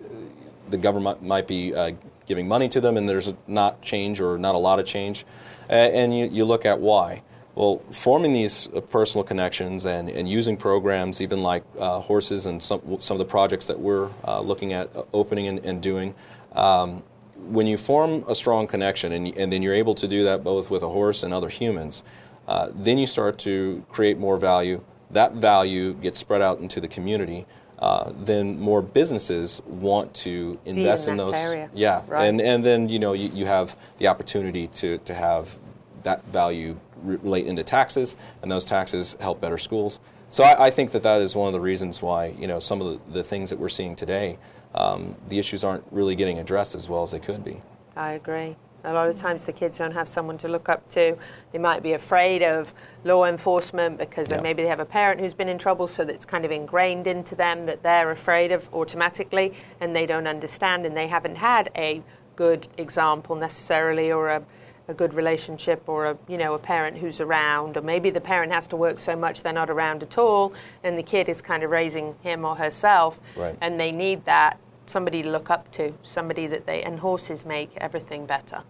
the 0.69 0.77
government 0.77 1.23
might 1.23 1.49
be 1.49 1.75
uh, 1.75 1.93
giving 2.27 2.47
money 2.47 2.69
to 2.69 2.81
them, 2.81 2.97
and 2.97 3.09
there's 3.09 3.33
not 3.49 3.83
change 3.83 4.21
or 4.21 4.39
not 4.39 4.55
a 4.55 4.59
lot 4.59 4.79
of 4.79 4.87
change, 4.87 5.25
and 5.69 6.17
you, 6.17 6.29
you 6.31 6.45
look 6.45 6.65
at 6.65 6.79
why. 6.79 7.23
Well, 7.61 7.83
forming 7.91 8.33
these 8.33 8.71
uh, 8.75 8.81
personal 8.81 9.23
connections 9.23 9.85
and, 9.85 10.09
and 10.09 10.27
using 10.27 10.57
programs, 10.57 11.21
even 11.21 11.43
like 11.43 11.63
uh, 11.79 12.01
horses 12.01 12.47
and 12.47 12.63
some, 12.63 12.81
some 13.03 13.17
of 13.17 13.19
the 13.19 13.27
projects 13.27 13.67
that 13.67 13.79
we're 13.79 14.09
uh, 14.27 14.41
looking 14.41 14.73
at 14.73 14.97
uh, 14.97 15.03
opening 15.13 15.47
and, 15.47 15.59
and 15.59 15.83
doing, 15.83 16.15
um, 16.53 17.03
when 17.37 17.67
you 17.67 17.77
form 17.77 18.25
a 18.27 18.35
strong 18.35 18.67
connection 18.67 19.13
and, 19.13 19.37
and 19.37 19.53
then 19.53 19.61
you're 19.61 19.75
able 19.75 19.95
to 19.97 20.09
do 20.09 20.25
that 20.25 20.43
both 20.43 20.71
with 20.71 20.83
a 20.83 20.89
horse 20.89 21.23
and 21.23 21.35
other 21.35 21.51
humans, 21.51 22.03
uh, 22.49 22.71
then 22.75 22.97
you 22.97 23.07
start 23.07 23.39
to 23.41 23.85
create 23.91 24.17
more 24.17 24.39
value. 24.39 24.83
That 25.11 25.35
value 25.35 25.93
gets 25.93 26.19
spread 26.19 26.41
out 26.41 26.61
into 26.61 26.81
the 26.81 26.89
community. 26.89 27.45
Uh, 27.79 28.11
then 28.17 28.59
more 28.59 28.81
businesses 28.81 29.61
want 29.67 30.15
to 30.15 30.59
invest 30.65 31.09
in, 31.09 31.13
in 31.13 31.19
those. 31.19 31.35
Area. 31.35 31.69
Yeah, 31.75 32.05
right. 32.09 32.25
and 32.25 32.41
and 32.41 32.65
then 32.65 32.91
you 32.91 32.99
know 32.99 33.15
you, 33.15 33.31
you 33.31 33.47
have 33.47 33.75
the 33.97 34.07
opportunity 34.07 34.67
to 34.69 34.99
to 34.99 35.15
have 35.15 35.57
that 36.03 36.25
value 36.27 36.79
relate 37.03 37.47
into 37.47 37.63
taxes, 37.63 38.17
and 38.43 38.51
those 38.51 38.65
taxes 38.65 39.17
help 39.21 39.41
better 39.41 39.59
schools. 39.59 40.01
So 40.29 40.45
I, 40.45 40.67
I, 40.67 40.71
think 40.71 40.93
that 40.93 41.03
that 41.03 41.21
is 41.21 41.35
one 41.35 41.49
of 41.49 41.53
the 41.53 41.61
reasons 41.61 42.01
why 42.01 42.27
you 42.39 42.47
know 42.47 42.61
some 42.61 42.81
of 42.81 42.87
the, 42.87 43.13
the 43.13 43.25
things 43.25 43.51
that 43.51 43.59
we're 43.59 43.69
seeing 43.69 43.97
today, 43.97 44.39
um, 44.75 45.17
the 45.29 45.39
issues 45.39 45.65
aren't 45.65 45.85
really 45.91 46.15
getting 46.15 46.39
addressed 46.39 46.75
as 46.75 46.89
well 46.89 47.03
as 47.03 47.11
they 47.11 47.19
could 47.19 47.45
be. 47.45 47.63
I 47.97 48.13
agree. 48.13 48.57
A 48.85 48.93
lot 48.93 49.09
of 49.09 49.17
times 49.17 49.45
the 49.45 49.53
kids 49.53 49.77
don't 49.77 49.93
have 49.93 50.09
someone 50.09 50.39
to 50.39 50.49
look 50.49 50.69
up 50.69 50.89
to. 50.91 51.17
They 51.53 51.59
might 51.59 51.83
be 51.83 51.93
afraid 51.93 52.43
of 52.43 52.73
law 53.05 53.27
enforcement 53.27 53.99
because 53.99 54.31
yeah. 54.31 54.41
maybe 54.41 54.63
they 54.63 54.69
have 54.69 54.81
a 54.81 54.87
parent 54.87 55.21
who's 55.21 55.35
been 55.35 55.49
in 55.49 55.59
trouble, 55.59 55.87
so 55.87 56.05
that's 56.05 56.25
kind 56.25 56.45
of 56.45 56.51
ingrained 56.51 57.07
into 57.07 57.35
them 57.35 57.67
that 57.67 57.83
they're 57.83 58.11
afraid 58.11 58.53
of 58.53 58.73
automatically, 58.73 59.53
and 59.81 59.95
they 59.95 60.07
don't 60.07 60.27
understand, 60.27 60.87
and 60.87 60.97
they 60.97 61.09
haven't 61.09 61.37
had 61.37 61.71
a 61.77 62.03
good 62.37 62.69
example 62.79 63.37
necessarily 63.37 64.11
or 64.11 64.29
a 64.29 64.43
a 64.91 64.95
good 64.95 65.15
relationship 65.15 65.89
or 65.89 66.07
a 66.07 66.19
you 66.29 66.37
know 66.37 66.55
a 66.55 66.59
parent 66.59 66.99
who's 66.99 67.21
around 67.21 67.77
or 67.77 67.81
maybe 67.81 68.11
the 68.11 68.21
parent 68.21 68.53
has 68.53 68.67
to 68.67 68.77
work 68.77 68.99
so 68.99 69.15
much 69.15 69.43
they're 69.43 69.53
not 69.53 69.71
around 69.71 70.03
at 70.03 70.19
all 70.19 70.53
and 70.83 70.99
the 70.99 71.03
kid 71.03 71.29
is 71.29 71.41
kind 71.41 71.63
of 71.63 71.71
raising 71.71 72.15
him 72.23 72.45
or 72.45 72.57
herself 72.57 73.21
right. 73.37 73.57
and 73.61 73.79
they 73.79 73.93
need 73.93 74.25
that 74.25 74.59
somebody 74.87 75.23
to 75.23 75.31
look 75.31 75.49
up 75.49 75.71
to 75.71 75.95
somebody 76.03 76.47
that 76.49 76.67
they 76.67 76.83
and 76.83 76.99
horses 76.99 77.47
make 77.47 77.71
everything 77.77 78.27
better 78.27 78.63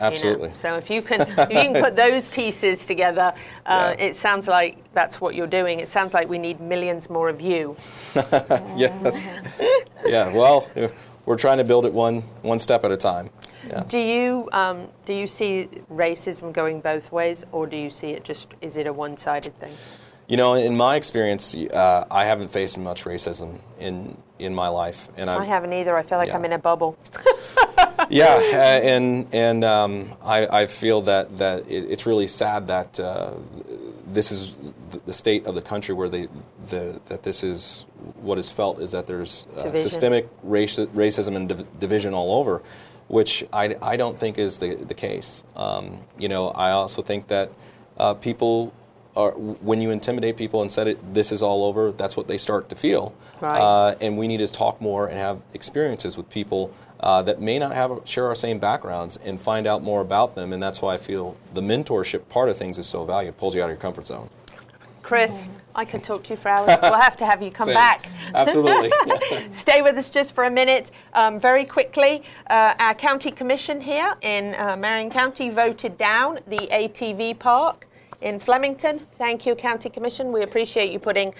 Absolutely. 0.00 0.44
You 0.44 0.48
know? 0.48 0.54
So 0.54 0.76
if 0.76 0.88
you 0.88 1.02
can, 1.02 1.20
if 1.20 1.50
you 1.50 1.56
can 1.56 1.74
put 1.74 1.94
those 1.94 2.26
pieces 2.28 2.86
together, 2.86 3.34
uh, 3.66 3.94
yeah. 3.98 4.04
it 4.06 4.16
sounds 4.16 4.48
like 4.48 4.78
that's 4.94 5.20
what 5.20 5.34
you're 5.34 5.46
doing. 5.46 5.78
It 5.78 5.88
sounds 5.88 6.14
like 6.14 6.26
we 6.26 6.38
need 6.38 6.58
millions 6.58 7.10
more 7.10 7.28
of 7.28 7.38
you. 7.38 7.76
yes. 8.78 9.30
yeah. 10.06 10.32
Well, 10.32 10.70
we're 11.26 11.36
trying 11.36 11.58
to 11.58 11.64
build 11.64 11.84
it 11.84 11.92
one 11.92 12.22
one 12.40 12.58
step 12.58 12.82
at 12.84 12.90
a 12.90 12.96
time. 12.96 13.28
Yeah. 13.68 13.84
Do 13.88 13.98
you 13.98 14.48
um, 14.52 14.88
do 15.04 15.12
you 15.12 15.26
see 15.26 15.68
racism 15.92 16.52
going 16.52 16.80
both 16.80 17.12
ways, 17.12 17.44
or 17.52 17.66
do 17.66 17.76
you 17.76 17.90
see 17.90 18.10
it 18.10 18.24
just 18.24 18.48
is 18.60 18.76
it 18.76 18.86
a 18.86 18.92
one-sided 18.92 19.54
thing? 19.54 19.72
You 20.28 20.36
know, 20.36 20.54
in 20.54 20.76
my 20.76 20.94
experience, 20.94 21.56
uh, 21.56 22.04
I 22.10 22.24
haven't 22.24 22.48
faced 22.52 22.78
much 22.78 23.04
racism 23.04 23.58
in 23.78 24.16
in 24.38 24.54
my 24.54 24.68
life, 24.68 25.08
and 25.16 25.28
I, 25.28 25.38
I 25.38 25.44
haven't 25.44 25.72
either. 25.72 25.96
I 25.96 26.02
feel 26.02 26.18
like 26.18 26.28
yeah. 26.28 26.36
I'm 26.36 26.44
in 26.44 26.52
a 26.52 26.58
bubble. 26.58 26.96
yeah, 28.08 28.40
uh, 28.52 28.56
and 28.56 29.28
and 29.32 29.64
um, 29.64 30.08
I, 30.22 30.62
I 30.62 30.66
feel 30.66 31.02
that 31.02 31.36
that 31.38 31.66
it, 31.68 31.90
it's 31.90 32.06
really 32.06 32.28
sad 32.28 32.68
that 32.68 32.98
uh, 33.00 33.34
this 34.06 34.30
is 34.30 34.56
the 35.04 35.12
state 35.12 35.46
of 35.46 35.54
the 35.54 35.62
country 35.62 35.94
where 35.94 36.08
they 36.08 36.28
the 36.68 37.00
that 37.06 37.22
this 37.22 37.42
is 37.42 37.86
what 38.20 38.38
is 38.38 38.50
felt 38.50 38.80
is 38.80 38.92
that 38.92 39.06
there's 39.06 39.46
uh, 39.58 39.74
systemic 39.74 40.28
race, 40.42 40.78
racism 40.78 41.36
and 41.36 41.48
div- 41.48 41.80
division 41.80 42.14
all 42.14 42.38
over 42.38 42.62
which 43.10 43.44
I, 43.52 43.76
I 43.82 43.96
don't 43.96 44.16
think 44.16 44.38
is 44.38 44.60
the, 44.60 44.76
the 44.76 44.94
case. 44.94 45.42
Um, 45.56 45.98
you 46.16 46.28
know, 46.28 46.50
I 46.50 46.70
also 46.70 47.02
think 47.02 47.26
that 47.26 47.50
uh, 47.98 48.14
people 48.14 48.72
are, 49.16 49.32
when 49.32 49.80
you 49.80 49.90
intimidate 49.90 50.36
people 50.36 50.62
and 50.62 50.70
said 50.70 50.86
it, 50.86 51.12
this 51.12 51.32
is 51.32 51.42
all 51.42 51.64
over, 51.64 51.90
that's 51.90 52.16
what 52.16 52.28
they 52.28 52.38
start 52.38 52.68
to 52.68 52.76
feel. 52.76 53.12
Right. 53.40 53.60
Uh, 53.60 53.96
and 54.00 54.16
we 54.16 54.28
need 54.28 54.38
to 54.38 54.46
talk 54.46 54.80
more 54.80 55.08
and 55.08 55.18
have 55.18 55.42
experiences 55.54 56.16
with 56.16 56.30
people 56.30 56.72
uh, 57.00 57.20
that 57.22 57.40
may 57.40 57.58
not 57.58 57.74
have 57.74 57.90
share 58.04 58.28
our 58.28 58.36
same 58.36 58.60
backgrounds 58.60 59.16
and 59.24 59.40
find 59.40 59.66
out 59.66 59.82
more 59.82 60.00
about 60.00 60.36
them. 60.36 60.52
And 60.52 60.62
that's 60.62 60.80
why 60.80 60.94
I 60.94 60.98
feel 60.98 61.36
the 61.52 61.62
mentorship 61.62 62.28
part 62.28 62.48
of 62.48 62.56
things 62.56 62.78
is 62.78 62.86
so 62.86 63.04
valuable. 63.04 63.36
It 63.36 63.40
pulls 63.40 63.56
you 63.56 63.62
out 63.62 63.64
of 63.64 63.70
your 63.70 63.78
comfort 63.78 64.06
zone. 64.06 64.30
Chris, 65.10 65.48
I 65.74 65.84
could 65.84 66.04
talk 66.04 66.22
to 66.22 66.30
you 66.30 66.36
for 66.36 66.50
hours. 66.50 66.78
We'll 66.80 66.94
have 66.94 67.16
to 67.16 67.26
have 67.26 67.42
you 67.42 67.50
come 67.50 67.66
Same. 67.66 67.74
back. 67.74 68.06
Absolutely. 68.32 68.92
Stay 69.50 69.82
with 69.82 69.96
us 69.96 70.08
just 70.08 70.36
for 70.36 70.44
a 70.44 70.50
minute. 70.52 70.92
Um, 71.14 71.40
very 71.40 71.64
quickly, 71.64 72.22
uh, 72.48 72.74
our 72.78 72.94
county 72.94 73.32
commission 73.32 73.80
here 73.80 74.14
in 74.22 74.54
uh, 74.56 74.76
Marion 74.76 75.10
County 75.10 75.50
voted 75.50 75.98
down 75.98 76.38
the 76.46 76.68
ATV 76.70 77.40
park 77.40 77.88
in 78.20 78.38
Flemington. 78.38 79.00
Thank 79.00 79.46
you, 79.46 79.56
County 79.56 79.90
Commission. 79.90 80.30
We 80.30 80.42
appreciate 80.42 80.92
you 80.92 81.00
putting 81.00 81.34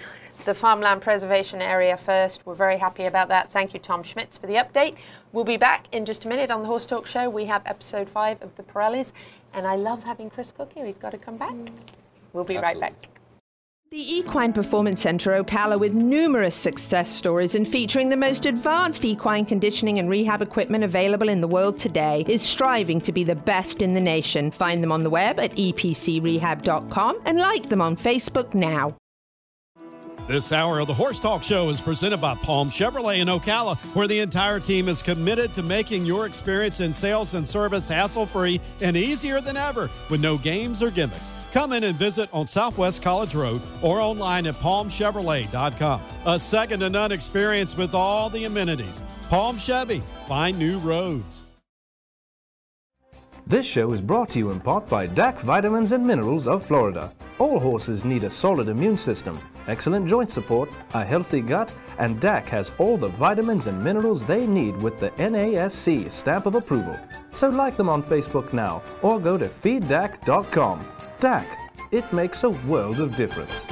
the 0.44 0.52
farmland 0.52 1.00
preservation 1.00 1.62
area 1.62 1.96
first. 1.96 2.44
We're 2.44 2.56
very 2.56 2.78
happy 2.78 3.04
about 3.04 3.28
that. 3.28 3.52
Thank 3.52 3.72
you, 3.72 3.78
Tom 3.78 4.02
Schmitz, 4.02 4.36
for 4.36 4.48
the 4.48 4.54
update. 4.54 4.96
We'll 5.30 5.44
be 5.44 5.58
back 5.58 5.86
in 5.92 6.06
just 6.06 6.24
a 6.24 6.28
minute 6.28 6.50
on 6.50 6.62
the 6.62 6.66
Horse 6.66 6.86
Talk 6.86 7.06
Show. 7.06 7.30
We 7.30 7.44
have 7.44 7.62
episode 7.66 8.08
five 8.10 8.42
of 8.42 8.56
the 8.56 8.64
Parellis, 8.64 9.12
and 9.54 9.64
I 9.64 9.76
love 9.76 10.02
having 10.02 10.28
Chris 10.28 10.50
Cook 10.50 10.72
here. 10.72 10.84
He's 10.84 10.98
got 10.98 11.10
to 11.10 11.18
come 11.18 11.36
back. 11.36 11.54
We'll 12.32 12.42
be 12.42 12.56
right 12.56 12.80
back. 12.80 13.19
The 13.92 14.18
Equine 14.18 14.52
Performance 14.52 15.00
Centre 15.00 15.32
Ocala, 15.42 15.76
with 15.76 15.94
numerous 15.94 16.54
success 16.54 17.10
stories 17.10 17.56
and 17.56 17.66
featuring 17.66 18.08
the 18.08 18.16
most 18.16 18.46
advanced 18.46 19.04
equine 19.04 19.44
conditioning 19.44 19.98
and 19.98 20.08
rehab 20.08 20.42
equipment 20.42 20.84
available 20.84 21.28
in 21.28 21.40
the 21.40 21.48
world 21.48 21.76
today, 21.76 22.24
is 22.28 22.40
striving 22.40 23.00
to 23.00 23.10
be 23.10 23.24
the 23.24 23.34
best 23.34 23.82
in 23.82 23.92
the 23.92 24.00
nation. 24.00 24.52
Find 24.52 24.80
them 24.80 24.92
on 24.92 25.02
the 25.02 25.10
web 25.10 25.40
at 25.40 25.56
epcrehab.com 25.56 27.20
and 27.24 27.38
like 27.38 27.68
them 27.68 27.80
on 27.80 27.96
Facebook 27.96 28.54
now. 28.54 28.96
This 30.28 30.52
hour 30.52 30.78
of 30.78 30.86
the 30.86 30.94
Horse 30.94 31.18
Talk 31.18 31.42
Show 31.42 31.68
is 31.68 31.80
presented 31.80 32.18
by 32.18 32.36
Palm 32.36 32.70
Chevrolet 32.70 33.18
in 33.18 33.26
Ocala, 33.26 33.76
where 33.96 34.06
the 34.06 34.20
entire 34.20 34.60
team 34.60 34.88
is 34.88 35.02
committed 35.02 35.52
to 35.54 35.64
making 35.64 36.06
your 36.06 36.26
experience 36.26 36.78
in 36.78 36.92
sales 36.92 37.34
and 37.34 37.48
service 37.48 37.88
hassle 37.88 38.26
free 38.26 38.60
and 38.82 38.96
easier 38.96 39.40
than 39.40 39.56
ever 39.56 39.90
with 40.08 40.20
no 40.20 40.38
games 40.38 40.80
or 40.80 40.92
gimmicks. 40.92 41.39
Come 41.52 41.72
in 41.72 41.84
and 41.84 41.98
visit 41.98 42.28
on 42.32 42.46
Southwest 42.46 43.02
College 43.02 43.34
Road 43.34 43.60
or 43.82 44.00
online 44.00 44.46
at 44.46 44.54
palmchevrolet.com. 44.56 46.00
A 46.26 46.38
second 46.38 46.80
to 46.80 46.90
none 46.90 47.12
experience 47.12 47.76
with 47.76 47.94
all 47.94 48.30
the 48.30 48.44
amenities. 48.44 49.02
Palm 49.28 49.58
Chevy, 49.58 50.02
find 50.26 50.58
new 50.58 50.78
roads. 50.78 51.42
This 53.46 53.66
show 53.66 53.92
is 53.92 54.00
brought 54.00 54.28
to 54.30 54.38
you 54.38 54.52
in 54.52 54.60
part 54.60 54.88
by 54.88 55.08
DAC 55.08 55.40
Vitamins 55.40 55.90
and 55.90 56.06
Minerals 56.06 56.46
of 56.46 56.64
Florida. 56.64 57.12
All 57.40 57.58
horses 57.58 58.04
need 58.04 58.22
a 58.22 58.30
solid 58.30 58.68
immune 58.68 58.96
system, 58.96 59.36
excellent 59.66 60.06
joint 60.06 60.30
support, 60.30 60.68
a 60.94 61.04
healthy 61.04 61.40
gut, 61.40 61.72
and 61.98 62.20
DAC 62.20 62.48
has 62.50 62.70
all 62.78 62.96
the 62.96 63.08
vitamins 63.08 63.66
and 63.66 63.82
minerals 63.82 64.24
they 64.24 64.46
need 64.46 64.76
with 64.76 65.00
the 65.00 65.10
NASC 65.12 66.12
stamp 66.12 66.46
of 66.46 66.54
approval. 66.54 66.96
So 67.32 67.48
like 67.48 67.76
them 67.76 67.88
on 67.88 68.04
Facebook 68.04 68.52
now 68.52 68.82
or 69.02 69.18
go 69.18 69.36
to 69.36 69.48
feeddac.com. 69.48 70.86
DAC, 71.20 71.46
it 71.90 72.10
makes 72.14 72.44
a 72.44 72.50
world 72.50 72.98
of 72.98 73.14
difference. 73.14 73.66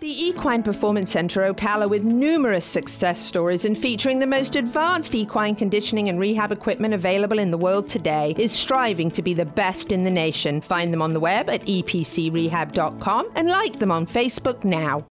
The 0.00 0.26
Equine 0.26 0.62
Performance 0.62 1.10
Centre 1.10 1.52
Ocala, 1.52 1.90
with 1.90 2.02
numerous 2.02 2.64
success 2.64 3.20
stories 3.20 3.66
and 3.66 3.76
featuring 3.76 4.20
the 4.20 4.26
most 4.26 4.56
advanced 4.56 5.14
equine 5.14 5.54
conditioning 5.54 6.08
and 6.08 6.18
rehab 6.18 6.50
equipment 6.50 6.94
available 6.94 7.38
in 7.38 7.50
the 7.50 7.58
world 7.58 7.90
today, 7.90 8.34
is 8.38 8.52
striving 8.52 9.10
to 9.10 9.20
be 9.20 9.34
the 9.34 9.44
best 9.44 9.92
in 9.92 10.04
the 10.04 10.10
nation. 10.10 10.62
Find 10.62 10.94
them 10.94 11.02
on 11.02 11.12
the 11.12 11.20
web 11.20 11.50
at 11.50 11.60
epcrehab.com 11.66 13.30
and 13.34 13.48
like 13.48 13.78
them 13.80 13.90
on 13.90 14.06
Facebook 14.06 14.64
now. 14.64 15.04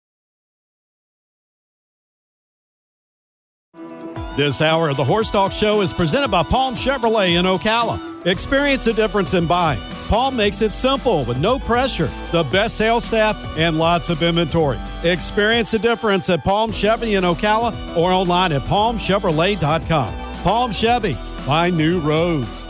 This 4.37 4.61
hour 4.61 4.89
of 4.89 4.97
the 4.97 5.03
Horse 5.03 5.31
Talk 5.31 5.51
Show 5.51 5.81
is 5.81 5.91
presented 5.91 6.27
by 6.27 6.43
Palm 6.43 6.75
Chevrolet 6.75 7.39
in 7.39 7.45
Ocala. 7.45 8.27
Experience 8.27 8.85
the 8.85 8.93
difference 8.93 9.33
in 9.33 9.47
buying. 9.47 9.81
Palm 10.09 10.37
makes 10.37 10.61
it 10.61 10.73
simple 10.73 11.25
with 11.25 11.39
no 11.39 11.57
pressure, 11.57 12.07
the 12.31 12.43
best 12.51 12.77
sales 12.77 13.03
staff, 13.03 13.35
and 13.57 13.79
lots 13.79 14.09
of 14.09 14.21
inventory. 14.21 14.77
Experience 15.03 15.71
the 15.71 15.79
difference 15.79 16.29
at 16.29 16.43
Palm 16.43 16.71
Chevy 16.71 17.15
in 17.15 17.23
Ocala 17.23 17.97
or 17.97 18.11
online 18.11 18.51
at 18.51 18.61
palmchevrolet.com. 18.61 20.13
Palm 20.43 20.71
Chevy, 20.71 21.13
find 21.13 21.75
new 21.75 21.99
roads. 21.99 22.67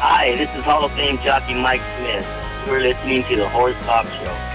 Hi, 0.00 0.34
this 0.38 0.48
is 0.56 0.64
Hall 0.64 0.86
of 0.86 0.92
Fame 0.92 1.18
jockey 1.18 1.52
Mike 1.52 1.82
Smith. 1.98 2.26
You're 2.66 2.80
listening 2.80 3.24
to 3.24 3.36
the 3.36 3.48
Horse 3.50 3.76
Talk 3.84 4.06
Show. 4.06 4.53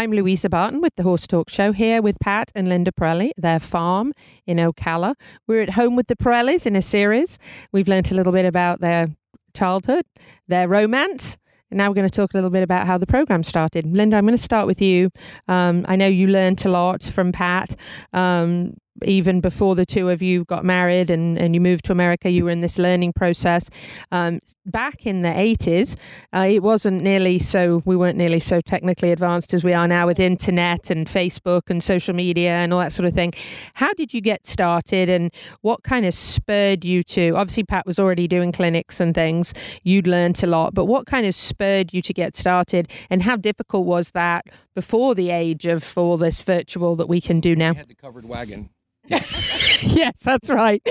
I'm 0.00 0.12
Louisa 0.12 0.48
Barton 0.48 0.80
with 0.80 0.96
the 0.96 1.02
Horse 1.02 1.26
Talk 1.26 1.50
Show 1.50 1.72
here 1.72 2.00
with 2.00 2.18
Pat 2.20 2.50
and 2.54 2.70
Linda 2.70 2.90
Parelli, 2.90 3.32
their 3.36 3.60
farm 3.60 4.14
in 4.46 4.56
Ocala. 4.56 5.14
We're 5.46 5.60
at 5.60 5.68
home 5.68 5.94
with 5.94 6.06
the 6.06 6.16
Parellis 6.16 6.64
in 6.64 6.74
a 6.74 6.80
series. 6.80 7.38
We've 7.70 7.86
learnt 7.86 8.10
a 8.10 8.14
little 8.14 8.32
bit 8.32 8.46
about 8.46 8.80
their 8.80 9.08
childhood, 9.52 10.06
their 10.48 10.68
romance. 10.68 11.36
And 11.70 11.76
now 11.76 11.90
we're 11.90 11.96
going 11.96 12.08
to 12.08 12.16
talk 12.16 12.32
a 12.32 12.36
little 12.38 12.48
bit 12.48 12.62
about 12.62 12.86
how 12.86 12.96
the 12.96 13.06
program 13.06 13.42
started. 13.42 13.84
Linda, 13.94 14.16
I'm 14.16 14.24
going 14.24 14.34
to 14.34 14.42
start 14.42 14.66
with 14.66 14.80
you. 14.80 15.10
Um, 15.48 15.84
I 15.86 15.96
know 15.96 16.06
you 16.06 16.28
learnt 16.28 16.64
a 16.64 16.70
lot 16.70 17.02
from 17.02 17.30
Pat. 17.30 17.76
Um, 18.14 18.78
even 19.04 19.40
before 19.40 19.74
the 19.74 19.86
two 19.86 20.08
of 20.08 20.22
you 20.22 20.44
got 20.44 20.64
married 20.64 21.10
and, 21.10 21.38
and 21.38 21.54
you 21.54 21.60
moved 21.60 21.84
to 21.86 21.92
America, 21.92 22.30
you 22.30 22.44
were 22.44 22.50
in 22.50 22.60
this 22.60 22.78
learning 22.78 23.12
process. 23.12 23.68
Um, 24.12 24.40
back 24.66 25.06
in 25.06 25.22
the 25.22 25.28
80s, 25.28 25.96
uh, 26.32 26.46
it 26.48 26.62
wasn't 26.62 27.02
nearly 27.02 27.38
so, 27.38 27.82
we 27.84 27.96
weren't 27.96 28.16
nearly 28.16 28.40
so 28.40 28.60
technically 28.60 29.10
advanced 29.10 29.52
as 29.54 29.64
we 29.64 29.72
are 29.72 29.88
now 29.88 30.06
with 30.06 30.20
internet 30.20 30.90
and 30.90 31.06
Facebook 31.06 31.62
and 31.68 31.82
social 31.82 32.14
media 32.14 32.52
and 32.52 32.72
all 32.72 32.80
that 32.80 32.92
sort 32.92 33.06
of 33.06 33.14
thing. 33.14 33.32
How 33.74 33.92
did 33.94 34.14
you 34.14 34.20
get 34.20 34.46
started 34.46 35.08
and 35.08 35.32
what 35.62 35.82
kind 35.82 36.06
of 36.06 36.14
spurred 36.14 36.84
you 36.84 37.02
to? 37.04 37.30
Obviously, 37.30 37.64
Pat 37.64 37.86
was 37.86 37.98
already 37.98 38.28
doing 38.28 38.52
clinics 38.52 39.00
and 39.00 39.14
things, 39.14 39.52
you'd 39.82 40.06
learnt 40.06 40.42
a 40.42 40.46
lot, 40.46 40.74
but 40.74 40.86
what 40.86 41.06
kind 41.06 41.26
of 41.26 41.34
spurred 41.34 41.92
you 41.92 42.02
to 42.02 42.12
get 42.12 42.36
started 42.36 42.90
and 43.08 43.22
how 43.22 43.36
difficult 43.36 43.86
was 43.86 44.12
that 44.12 44.46
before 44.74 45.14
the 45.14 45.30
age 45.30 45.66
of 45.66 45.96
all 45.96 46.16
this 46.16 46.42
virtual 46.42 46.96
that 46.96 47.08
we 47.08 47.20
can 47.20 47.40
do 47.40 47.56
now? 47.56 47.74
had 47.74 47.88
the 47.88 47.94
covered 47.94 48.24
wagon. 48.24 48.70
yes, 49.82 50.22
that's 50.22 50.48
right. 50.48 50.82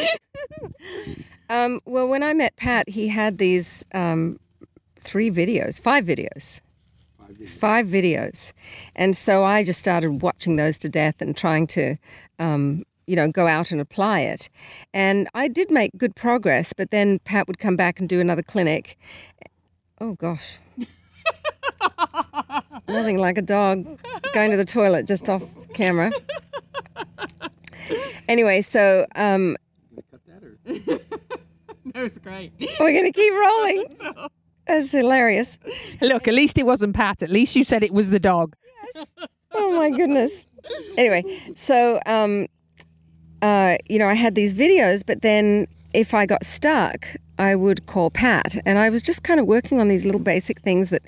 Um, 1.49 1.79
well, 1.85 2.07
when 2.07 2.21
I 2.21 2.33
met 2.33 2.55
Pat, 2.57 2.89
he 2.89 3.07
had 3.07 3.37
these 3.37 3.83
um, 3.93 4.39
three 4.99 5.31
videos, 5.31 5.79
five 5.79 6.05
videos. 6.05 6.61
Five 7.47 7.85
videos. 7.85 8.53
And 8.95 9.15
so 9.15 9.43
I 9.43 9.63
just 9.63 9.79
started 9.79 10.21
watching 10.21 10.57
those 10.57 10.77
to 10.79 10.89
death 10.89 11.21
and 11.21 11.37
trying 11.37 11.67
to, 11.67 11.95
um, 12.37 12.83
you 13.07 13.15
know, 13.15 13.29
go 13.29 13.47
out 13.47 13.71
and 13.71 13.79
apply 13.79 14.21
it. 14.21 14.49
And 14.93 15.29
I 15.33 15.47
did 15.47 15.71
make 15.71 15.91
good 15.95 16.15
progress, 16.15 16.73
but 16.73 16.91
then 16.91 17.19
Pat 17.19 17.47
would 17.47 17.57
come 17.59 17.75
back 17.75 17.99
and 17.99 18.09
do 18.09 18.19
another 18.19 18.43
clinic. 18.43 18.97
Oh, 20.01 20.15
gosh. 20.15 20.57
Nothing 22.87 23.17
like 23.17 23.37
a 23.37 23.43
dog 23.43 23.85
going 24.33 24.51
to 24.51 24.57
the 24.57 24.65
toilet 24.65 25.05
just 25.07 25.29
off 25.29 25.43
camera. 25.73 26.11
Anyway, 28.27 28.61
so 28.61 29.05
um, 29.15 29.57
That 30.65 32.03
was 32.03 32.17
great. 32.19 32.53
we're 32.79 32.91
going 32.93 33.05
to 33.05 33.11
keep 33.11 33.33
rolling. 33.33 33.85
That's 34.67 34.91
hilarious. 34.91 35.57
Look, 36.01 36.27
at 36.27 36.33
least 36.33 36.57
it 36.59 36.65
wasn't 36.65 36.95
Pat. 36.95 37.23
At 37.23 37.29
least 37.31 37.55
you 37.55 37.63
said 37.63 37.83
it 37.83 37.91
was 37.93 38.11
the 38.11 38.19
dog. 38.19 38.55
Yes. 38.95 39.07
Oh 39.51 39.75
my 39.75 39.89
goodness. 39.89 40.45
Anyway, 40.95 41.23
so 41.55 41.99
um, 42.05 42.47
uh, 43.41 43.77
you 43.89 43.97
know, 43.97 44.07
I 44.07 44.13
had 44.13 44.35
these 44.35 44.53
videos, 44.53 45.01
but 45.05 45.23
then 45.23 45.67
if 45.93 46.13
I 46.13 46.27
got 46.27 46.45
stuck, 46.45 47.07
I 47.39 47.55
would 47.55 47.85
call 47.85 48.11
Pat, 48.11 48.57
and 48.65 48.77
I 48.77 48.89
was 48.89 49.01
just 49.01 49.23
kind 49.23 49.39
of 49.39 49.45
working 49.47 49.79
on 49.79 49.87
these 49.87 50.05
little 50.05 50.19
basic 50.19 50.59
things 50.59 50.89
that 50.89 51.03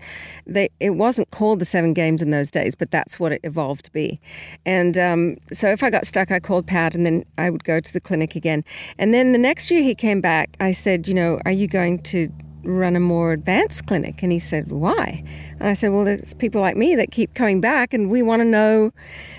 they 0.47 0.69
it 0.79 0.91
wasn't 0.91 1.29
called 1.29 1.59
the 1.59 1.65
seven 1.65 1.93
games 1.93 2.21
in 2.21 2.31
those 2.31 2.49
days, 2.49 2.73
but 2.73 2.89
that's 2.89 3.19
what 3.19 3.33
it 3.33 3.41
evolved 3.43 3.85
to 3.85 3.91
be. 3.91 4.19
And 4.65 4.97
um, 4.97 5.37
so 5.51 5.67
if 5.67 5.83
I 5.83 5.89
got 5.89 6.07
stuck, 6.07 6.31
I 6.31 6.39
called 6.39 6.65
Pat, 6.65 6.95
and 6.95 7.05
then 7.05 7.25
I 7.37 7.49
would 7.49 7.65
go 7.65 7.81
to 7.81 7.93
the 7.93 7.99
clinic 7.99 8.35
again. 8.35 8.63
And 8.97 9.13
then 9.13 9.33
the 9.33 9.37
next 9.37 9.69
year 9.69 9.83
he 9.83 9.93
came 9.93 10.21
back. 10.21 10.55
I 10.59 10.71
said, 10.71 11.07
you 11.07 11.13
know, 11.13 11.39
are 11.45 11.51
you 11.51 11.67
going 11.67 11.99
to 12.03 12.29
run 12.63 12.95
a 12.95 12.99
more 12.99 13.33
advanced 13.33 13.87
clinic? 13.87 14.23
And 14.23 14.31
he 14.31 14.39
said, 14.39 14.71
why? 14.71 15.23
And 15.59 15.67
I 15.67 15.73
said, 15.73 15.91
well, 15.91 16.05
there's 16.05 16.33
people 16.35 16.61
like 16.61 16.77
me 16.77 16.95
that 16.95 17.11
keep 17.11 17.33
coming 17.33 17.59
back, 17.59 17.93
and 17.93 18.09
we 18.09 18.21
want 18.21 18.39
to 18.39 18.45
know 18.45 18.91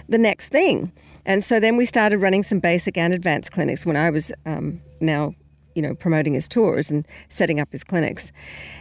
the 0.09 0.19
next 0.19 0.51
thing. 0.51 0.93
And 1.25 1.43
so 1.43 1.59
then 1.59 1.77
we 1.77 1.87
started 1.87 2.19
running 2.19 2.43
some 2.43 2.59
basic 2.59 2.99
and 2.99 3.15
advanced 3.15 3.53
clinics 3.53 3.87
when 3.87 3.97
I 3.97 4.11
was 4.11 4.31
um, 4.45 4.83
now, 5.01 5.35
you 5.75 5.83
know, 5.83 5.95
promoting 5.95 6.35
his 6.35 6.49
tours 6.49 6.91
and 6.91 7.07
setting 7.29 7.61
up 7.61 7.71
his 7.73 7.85
clinics. 7.85 8.33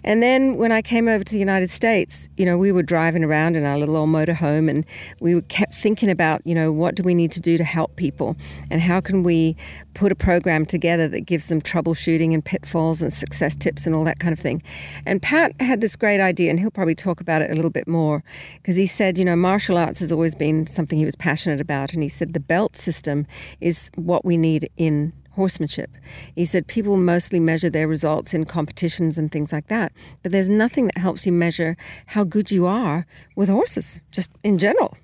And 0.03 0.21
then 0.21 0.57
when 0.57 0.71
I 0.71 0.81
came 0.81 1.07
over 1.07 1.23
to 1.23 1.31
the 1.31 1.39
United 1.39 1.69
States, 1.69 2.29
you 2.37 2.45
know, 2.45 2.57
we 2.57 2.71
were 2.71 2.83
driving 2.83 3.23
around 3.23 3.55
in 3.55 3.65
our 3.65 3.77
little 3.77 3.95
old 3.95 4.09
motorhome 4.09 4.69
and 4.69 4.85
we 5.19 5.41
kept 5.43 5.73
thinking 5.73 6.09
about, 6.09 6.41
you 6.45 6.55
know, 6.55 6.71
what 6.71 6.95
do 6.95 7.03
we 7.03 7.13
need 7.13 7.31
to 7.33 7.39
do 7.39 7.57
to 7.57 7.63
help 7.63 7.95
people 7.95 8.35
and 8.69 8.81
how 8.81 8.99
can 9.01 9.23
we 9.23 9.55
put 9.93 10.11
a 10.11 10.15
program 10.15 10.65
together 10.65 11.07
that 11.07 11.21
gives 11.21 11.47
them 11.47 11.61
troubleshooting 11.61 12.33
and 12.33 12.43
pitfalls 12.45 13.01
and 13.01 13.13
success 13.13 13.55
tips 13.55 13.85
and 13.85 13.95
all 13.95 14.03
that 14.03 14.19
kind 14.19 14.33
of 14.33 14.39
thing. 14.39 14.61
And 15.05 15.21
Pat 15.21 15.59
had 15.61 15.81
this 15.81 15.95
great 15.95 16.21
idea, 16.21 16.49
and 16.49 16.59
he'll 16.59 16.71
probably 16.71 16.95
talk 16.95 17.21
about 17.21 17.41
it 17.41 17.51
a 17.51 17.55
little 17.55 17.69
bit 17.69 17.87
more, 17.87 18.23
because 18.55 18.75
he 18.75 18.87
said, 18.87 19.17
you 19.17 19.25
know, 19.25 19.35
martial 19.35 19.77
arts 19.77 19.99
has 19.99 20.11
always 20.11 20.35
been 20.35 20.65
something 20.67 20.97
he 20.97 21.05
was 21.05 21.15
passionate 21.15 21.59
about. 21.59 21.93
And 21.93 22.03
he 22.03 22.09
said 22.09 22.33
the 22.33 22.39
belt 22.39 22.75
system 22.75 23.25
is 23.59 23.91
what 23.95 24.23
we 24.25 24.37
need 24.37 24.69
in 24.77 25.13
horsemanship. 25.31 25.91
He 26.35 26.45
said 26.45 26.67
people 26.67 26.97
mostly 26.97 27.39
measure 27.39 27.69
their 27.69 27.87
results 27.87 28.33
in 28.33 28.45
competitions 28.45 29.17
and 29.17 29.31
things 29.31 29.53
like 29.53 29.67
that, 29.67 29.91
but 30.23 30.31
there's 30.31 30.49
nothing 30.49 30.85
that 30.85 30.97
helps 30.97 31.25
you 31.25 31.31
measure 31.31 31.77
how 32.07 32.23
good 32.23 32.51
you 32.51 32.65
are 32.65 33.05
with 33.35 33.49
horses, 33.49 34.01
just 34.11 34.29
in 34.43 34.57
general. 34.57 34.97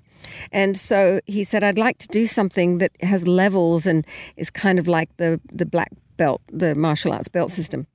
And 0.52 0.76
so 0.76 1.20
he 1.26 1.44
said, 1.44 1.64
I'd 1.64 1.78
like 1.78 1.98
to 1.98 2.08
do 2.08 2.26
something 2.26 2.78
that 2.78 2.92
has 3.02 3.26
levels 3.26 3.86
and 3.86 4.06
is 4.36 4.50
kind 4.50 4.78
of 4.78 4.86
like 4.86 5.16
the, 5.16 5.40
the 5.52 5.66
black 5.66 5.90
belt, 6.16 6.42
the 6.52 6.74
martial 6.74 7.12
arts 7.12 7.28
belt 7.28 7.50
system. 7.50 7.86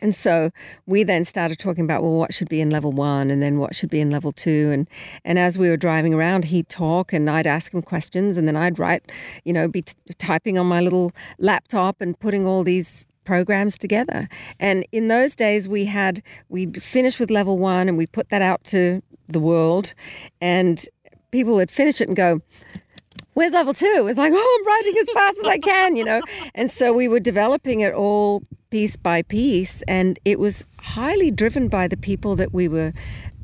And 0.00 0.14
so 0.14 0.50
we 0.86 1.02
then 1.02 1.24
started 1.24 1.58
talking 1.58 1.84
about, 1.84 2.02
well, 2.02 2.14
what 2.14 2.32
should 2.32 2.48
be 2.48 2.60
in 2.60 2.70
level 2.70 2.92
one 2.92 3.30
and 3.30 3.42
then 3.42 3.58
what 3.58 3.74
should 3.74 3.90
be 3.90 4.00
in 4.00 4.10
level 4.10 4.32
two. 4.32 4.70
And, 4.72 4.88
and 5.24 5.38
as 5.38 5.58
we 5.58 5.68
were 5.68 5.76
driving 5.76 6.14
around, 6.14 6.46
he'd 6.46 6.68
talk 6.68 7.12
and 7.12 7.28
I'd 7.28 7.46
ask 7.46 7.74
him 7.74 7.82
questions 7.82 8.36
and 8.36 8.48
then 8.48 8.56
I'd 8.56 8.78
write, 8.78 9.10
you 9.44 9.52
know, 9.52 9.68
be 9.68 9.82
t- 9.82 9.94
typing 10.18 10.58
on 10.58 10.66
my 10.66 10.80
little 10.80 11.12
laptop 11.38 12.00
and 12.00 12.18
putting 12.18 12.46
all 12.46 12.64
these 12.64 13.06
programs 13.24 13.78
together. 13.78 14.28
And 14.58 14.86
in 14.92 15.08
those 15.08 15.36
days, 15.36 15.68
we 15.68 15.84
had, 15.84 16.22
we'd 16.48 16.82
finish 16.82 17.18
with 17.18 17.30
level 17.30 17.58
one 17.58 17.88
and 17.88 17.96
we 17.96 18.06
put 18.06 18.30
that 18.30 18.42
out 18.42 18.64
to 18.64 19.02
the 19.28 19.40
world. 19.40 19.94
And 20.40 20.84
people 21.30 21.54
would 21.54 21.70
finish 21.70 22.00
it 22.00 22.08
and 22.08 22.16
go, 22.16 22.40
Where's 23.34 23.52
level 23.52 23.74
two? 23.74 24.06
It's 24.08 24.18
like, 24.18 24.32
oh, 24.34 24.58
I'm 24.60 24.66
writing 24.66 24.98
as 24.98 25.08
fast 25.10 25.38
as 25.38 25.46
I 25.46 25.58
can, 25.58 25.96
you 25.96 26.04
know? 26.04 26.20
And 26.54 26.70
so 26.70 26.92
we 26.92 27.08
were 27.08 27.20
developing 27.20 27.80
it 27.80 27.94
all 27.94 28.42
piece 28.70 28.96
by 28.96 29.22
piece. 29.22 29.82
And 29.82 30.18
it 30.24 30.38
was 30.38 30.64
highly 30.80 31.30
driven 31.30 31.68
by 31.68 31.88
the 31.88 31.96
people 31.96 32.36
that 32.36 32.52
we 32.52 32.68
were 32.68 32.92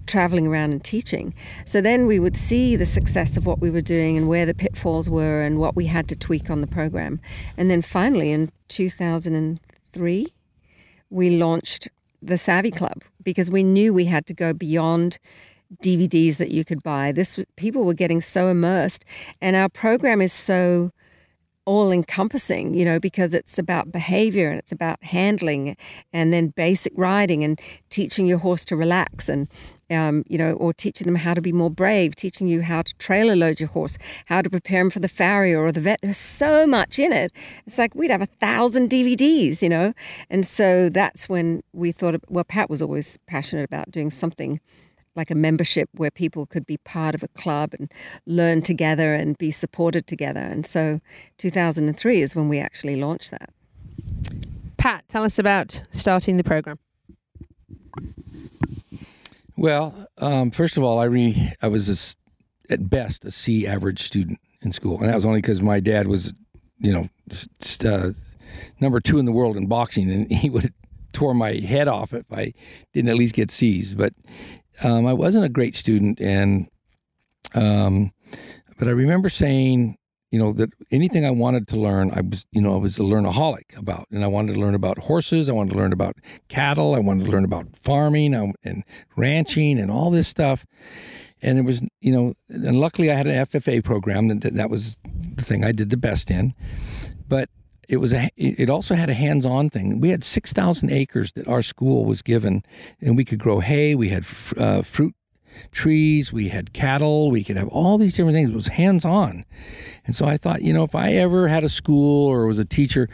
traveling 0.07 0.47
around 0.47 0.73
and 0.73 0.83
teaching. 0.83 1.35
So 1.65 1.81
then 1.81 2.07
we 2.07 2.19
would 2.19 2.37
see 2.37 2.77
the 2.77 2.87
success 2.87 3.37
of 3.37 3.47
what 3.47 3.61
we 3.61 3.71
were 3.71 3.83
doing 3.83 4.17
and 4.17 4.27
where 4.27 4.47
the 4.47 4.55
pitfalls 4.55 5.09
were 5.09 5.43
and 5.43 5.59
what 5.59 5.77
we 5.77 5.87
had 5.87 6.09
to 6.09 6.17
tweak 6.17 6.51
on 6.51 6.63
the 6.63 6.67
program. 6.67 7.21
And 7.57 7.71
then 7.71 7.83
finally 7.83 8.33
in 8.33 8.51
2003, 8.69 10.27
we 11.11 11.31
launched 11.31 11.89
the 12.23 12.39
Savvy 12.39 12.71
Club 12.71 13.05
because 13.23 13.51
we 13.51 13.63
knew 13.63 13.93
we 13.93 14.07
had 14.07 14.27
to 14.27 14.35
go 14.35 14.53
beyond 14.53 15.19
DVDs 15.83 16.37
that 16.37 16.51
you 16.51 16.65
could 16.65 16.83
buy. 16.83 17.13
This 17.13 17.39
people 17.57 17.85
were 17.85 17.95
getting 17.95 18.21
so 18.21 18.49
immersed, 18.49 19.05
and 19.41 19.57
our 19.57 19.69
program 19.69 20.21
is 20.21 20.33
so 20.33 20.93
all 21.69 21.93
encompassing, 21.93 22.73
you 22.73 22.83
know, 22.83 22.99
because 22.99 23.35
it's 23.35 23.59
about 23.59 23.93
behavior 23.93 24.49
and 24.49 24.59
it's 24.59 24.73
about 24.73 25.05
handling 25.05 25.77
and 26.15 26.33
then 26.33 26.49
basic 26.49 26.95
riding 26.97 27.45
and 27.45 27.61
teaching 27.91 28.27
your 28.27 28.39
horse 28.39 28.65
to 28.65 28.75
relax 28.75 29.29
and, 29.29 29.51
um, 29.91 30.25
you 30.29 30.39
know, 30.39 30.53
or 30.55 30.73
teaching 30.73 31.05
them 31.05 31.15
how 31.15 31.35
to 31.35 31.43
be 31.43 31.53
more 31.53 31.71
brave, 31.71 32.17
teaching 32.17 32.49
you 32.49 32.63
how 32.63 32.81
to 32.81 32.95
trailer 32.97 33.37
load 33.37 33.61
your 33.61 33.69
horse, 33.69 33.99
how 34.25 34.41
to 34.41 34.49
prepare 34.49 34.81
him 34.81 34.89
for 34.89 35.01
the 35.01 35.09
farrier 35.09 35.63
or 35.63 35.71
the 35.71 35.83
vet. 35.83 35.99
There's 36.01 36.17
so 36.17 36.67
much 36.67 36.99
in 36.99 37.13
it. 37.13 37.33
It's 37.67 37.77
like 37.77 37.95
we'd 37.95 38.11
have 38.11 38.23
a 38.23 38.27
thousand 38.41 38.89
DVDs, 38.89 39.61
you 39.61 39.69
know. 39.69 39.93
And 40.31 40.47
so 40.47 40.89
that's 40.89 41.29
when 41.29 41.63
we 41.75 41.93
thought, 41.93 42.19
well, 42.31 42.45
Pat 42.45 42.71
was 42.71 42.81
always 42.81 43.19
passionate 43.27 43.65
about 43.65 43.91
doing 43.91 44.11
something 44.11 44.59
like 45.19 45.31
a 45.31 45.35
membership 45.35 45.91
where 45.93 46.11
people 46.11 46.47
could 46.47 46.65
be 46.65 46.79
part 46.79 47.15
of 47.15 47.23
a 47.23 47.29
club 47.29 47.75
and 47.79 47.93
learn 48.25 48.63
together 48.63 49.13
and 49.13 49.37
be 49.37 49.51
supported 49.51 50.07
together. 50.07 50.41
And 50.41 50.65
so 50.65 51.01
2003 51.37 52.23
is 52.23 52.35
when 52.35 52.49
we 52.49 52.59
actually 52.59 52.97
launched 52.97 53.33
that. 53.33 53.51
Pat, 54.79 55.05
tell 55.09 55.25
us 55.25 55.39
about 55.39 55.83
starting 55.91 56.37
the 56.37 56.45
program. 56.45 56.79
Well, 59.57 60.07
um, 60.19 60.53
first 60.53 60.77
of 60.77 60.85
all, 60.85 61.01
I 61.01 61.05
re- 61.05 61.53
I 61.61 61.67
was 61.67 62.17
a, 62.71 62.73
at 62.73 62.89
best 62.89 63.25
a 63.25 63.33
C 63.33 63.67
average 63.67 64.05
student 64.05 64.39
in 64.63 64.71
school, 64.71 65.01
and 65.01 65.09
that 65.09 65.17
was 65.17 65.27
only 65.27 65.41
because 65.41 65.61
my 65.61 65.81
dad 65.81 66.07
was, 66.07 66.33
you 66.79 66.93
know, 66.93 67.09
just, 67.29 67.85
uh, 67.85 68.13
number 68.79 69.01
two 69.01 69.19
in 69.19 69.25
the 69.25 69.33
world 69.33 69.57
in 69.57 69.67
boxing, 69.67 70.09
and 70.11 70.31
he 70.31 70.49
would 70.49 70.63
have 70.63 70.73
tore 71.13 71.35
my 71.35 71.55
head 71.55 71.89
off 71.89 72.13
if 72.15 72.33
I 72.33 72.55
didn't 72.93 73.11
at 73.11 73.17
least 73.17 73.35
get 73.35 73.51
C's. 73.51 73.95
But 73.95 74.15
um, 74.83 75.07
I 75.07 75.13
wasn't 75.13 75.45
a 75.45 75.49
great 75.49 75.75
student, 75.75 76.21
and 76.21 76.69
um, 77.55 78.13
but 78.79 78.89
I 78.89 78.93
remember 78.93 79.29
saying, 79.29 79.97
you 80.31 80.39
know, 80.39 80.53
that 80.53 80.71
anything 80.91 81.25
I 81.25 81.31
wanted 81.31 81.67
to 81.69 81.77
learn, 81.77 82.11
I 82.13 82.21
was, 82.21 82.47
you 82.53 82.61
know, 82.61 82.75
I 82.75 82.79
was 82.79 82.99
a 82.99 83.03
learnaholic 83.03 83.77
about, 83.77 84.07
and 84.11 84.23
I 84.23 84.27
wanted 84.27 84.55
to 84.55 84.61
learn 84.61 84.75
about 84.75 84.99
horses, 84.99 85.49
I 85.49 85.53
wanted 85.53 85.73
to 85.73 85.79
learn 85.79 85.93
about 85.93 86.17
cattle, 86.49 86.95
I 86.95 86.99
wanted 86.99 87.25
to 87.25 87.31
learn 87.31 87.45
about 87.45 87.77
farming 87.77 88.35
and 88.35 88.85
ranching 89.17 89.79
and 89.81 89.91
all 89.91 90.11
this 90.11 90.29
stuff. 90.29 90.67
And 91.41 91.59
it 91.59 91.63
was, 91.63 91.83
you 92.01 92.13
know, 92.13 92.35
and 92.49 92.81
luckily 92.81 93.11
I 93.11 93.15
had 93.15 93.27
an 93.27 93.47
FFA 93.47 93.83
program 93.83 94.29
that 94.29 94.55
that 94.55 94.71
was 94.71 94.99
the 95.35 95.45
thing 95.45 95.65
I 95.65 95.73
did 95.73 95.91
the 95.91 95.97
best 95.97 96.31
in. 96.31 96.53
But 97.27 97.49
it 97.89 97.97
was 97.97 98.13
a 98.13 98.31
it 98.37 98.69
also 98.69 98.95
had 98.95 99.09
a 99.09 99.15
hands-on 99.15 99.71
thing. 99.71 99.99
We 99.99 100.11
had 100.11 100.23
6000 100.23 100.91
acres 100.91 101.33
that 101.33 101.49
our 101.49 101.63
school 101.63 102.05
was 102.05 102.21
given 102.21 102.63
and 103.01 103.17
we 103.17 103.25
could 103.25 103.39
grow 103.39 103.61
hay 103.61 103.95
we 103.95 104.11
had 104.11 104.25
uh, 104.59 104.83
fruit 104.83 105.15
trees 105.73 106.33
we 106.33 106.51
had 106.51 106.73
cattle 106.73 107.31
we 107.31 107.43
could 107.43 107.57
have 107.57 107.69
all 107.69 107.97
these 107.97 108.15
different 108.15 108.37
things. 108.37 108.51
It 108.51 108.55
was 108.55 108.69
hands-on. 108.69 109.45
And 110.05 110.15
so 110.15 110.27
i 110.27 110.37
thought 110.37 110.63
you 110.63 110.73
know 110.73 110.85
if 110.85 110.95
i 110.95 111.13
ever 111.13 111.49
had 111.49 111.65
a 111.65 111.69
school 111.69 112.27
or 112.29 112.47
was 112.47 112.59
a 112.59 112.65
teacher 112.65 113.09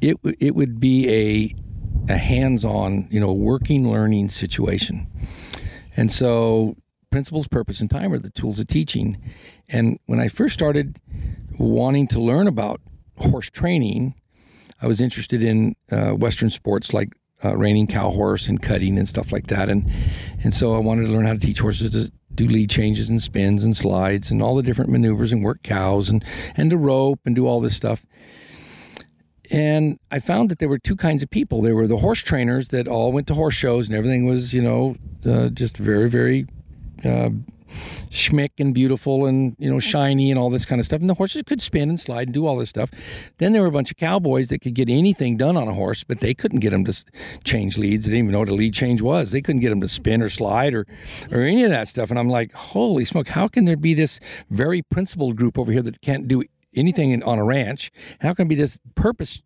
it 0.00 0.16
it 0.40 0.54
would 0.54 0.80
be 0.80 1.08
a 1.10 2.12
a 2.12 2.16
hands-on 2.16 3.06
you 3.10 3.20
know 3.20 3.32
working 3.32 3.90
learning 3.90 4.30
situation. 4.30 5.06
And 5.96 6.10
so 6.10 6.76
principles 7.10 7.46
purpose 7.46 7.80
and 7.80 7.90
time 7.90 8.12
are 8.12 8.18
the 8.18 8.30
tools 8.30 8.58
of 8.58 8.66
teaching. 8.68 9.20
And 9.68 9.98
when 10.06 10.18
i 10.18 10.28
first 10.28 10.54
started 10.54 10.98
wanting 11.58 12.08
to 12.08 12.20
learn 12.20 12.48
about 12.48 12.80
horse 13.16 13.50
training, 13.50 14.14
I 14.80 14.86
was 14.86 15.00
interested 15.00 15.42
in 15.42 15.76
uh, 15.90 16.12
Western 16.12 16.50
sports 16.50 16.92
like 16.92 17.12
uh, 17.44 17.56
reining 17.56 17.86
cow 17.86 18.10
horse 18.10 18.48
and 18.48 18.60
cutting 18.60 18.98
and 18.98 19.08
stuff 19.08 19.32
like 19.32 19.48
that. 19.48 19.68
And 19.68 19.90
and 20.42 20.54
so 20.54 20.74
I 20.74 20.78
wanted 20.78 21.06
to 21.06 21.12
learn 21.12 21.26
how 21.26 21.34
to 21.34 21.38
teach 21.38 21.60
horses 21.60 21.90
to 21.90 22.12
do 22.34 22.46
lead 22.46 22.70
changes 22.70 23.08
and 23.08 23.22
spins 23.22 23.64
and 23.64 23.76
slides 23.76 24.30
and 24.30 24.42
all 24.42 24.56
the 24.56 24.62
different 24.62 24.90
maneuvers 24.90 25.32
and 25.32 25.44
work 25.44 25.62
cows 25.62 26.08
and 26.08 26.24
and 26.56 26.70
to 26.70 26.76
rope 26.76 27.20
and 27.24 27.34
do 27.34 27.46
all 27.46 27.60
this 27.60 27.76
stuff. 27.76 28.04
And 29.50 29.98
I 30.10 30.20
found 30.20 30.50
that 30.50 30.58
there 30.58 30.68
were 30.68 30.78
two 30.78 30.96
kinds 30.96 31.22
of 31.22 31.28
people. 31.30 31.60
There 31.60 31.74
were 31.74 31.86
the 31.86 31.98
horse 31.98 32.20
trainers 32.20 32.68
that 32.68 32.88
all 32.88 33.12
went 33.12 33.26
to 33.28 33.34
horse 33.34 33.54
shows 33.54 33.88
and 33.88 33.96
everything 33.96 34.26
was, 34.26 34.54
you 34.54 34.62
know, 34.62 34.96
uh, 35.26 35.48
just 35.48 35.76
very, 35.76 36.08
very 36.08 36.46
uh, 37.04 37.28
schmick 38.10 38.50
and 38.58 38.74
beautiful 38.74 39.26
and 39.26 39.56
you 39.58 39.70
know 39.70 39.78
shiny 39.78 40.30
and 40.30 40.38
all 40.38 40.50
this 40.50 40.64
kind 40.64 40.80
of 40.80 40.86
stuff. 40.86 41.00
And 41.00 41.10
the 41.10 41.14
horses 41.14 41.42
could 41.42 41.60
spin 41.60 41.88
and 41.88 41.98
slide 41.98 42.28
and 42.28 42.34
do 42.34 42.46
all 42.46 42.56
this 42.56 42.70
stuff. 42.70 42.90
Then 43.38 43.52
there 43.52 43.62
were 43.62 43.68
a 43.68 43.72
bunch 43.72 43.90
of 43.90 43.96
cowboys 43.96 44.48
that 44.48 44.60
could 44.60 44.74
get 44.74 44.88
anything 44.88 45.36
done 45.36 45.56
on 45.56 45.68
a 45.68 45.74
horse, 45.74 46.04
but 46.04 46.20
they 46.20 46.34
couldn't 46.34 46.60
get 46.60 46.70
them 46.70 46.84
to 46.84 47.04
change 47.44 47.78
leads. 47.78 48.04
They 48.04 48.12
didn't 48.12 48.26
even 48.26 48.32
know 48.32 48.40
what 48.40 48.48
a 48.48 48.54
lead 48.54 48.74
change 48.74 49.00
was. 49.00 49.30
They 49.30 49.42
couldn't 49.42 49.60
get 49.60 49.70
them 49.70 49.80
to 49.80 49.88
spin 49.88 50.22
or 50.22 50.28
slide 50.28 50.74
or 50.74 50.86
or 51.30 51.42
any 51.42 51.64
of 51.64 51.70
that 51.70 51.88
stuff. 51.88 52.10
And 52.10 52.18
I'm 52.18 52.28
like, 52.28 52.52
holy 52.52 53.04
smoke! 53.04 53.28
How 53.28 53.48
can 53.48 53.64
there 53.64 53.76
be 53.76 53.94
this 53.94 54.20
very 54.50 54.82
principled 54.82 55.36
group 55.36 55.58
over 55.58 55.72
here 55.72 55.82
that 55.82 56.00
can't 56.00 56.28
do 56.28 56.44
anything 56.74 57.22
on 57.22 57.38
a 57.38 57.44
ranch? 57.44 57.90
How 58.20 58.34
can 58.34 58.48
be 58.48 58.54
this 58.54 58.80
purpose 58.94 59.42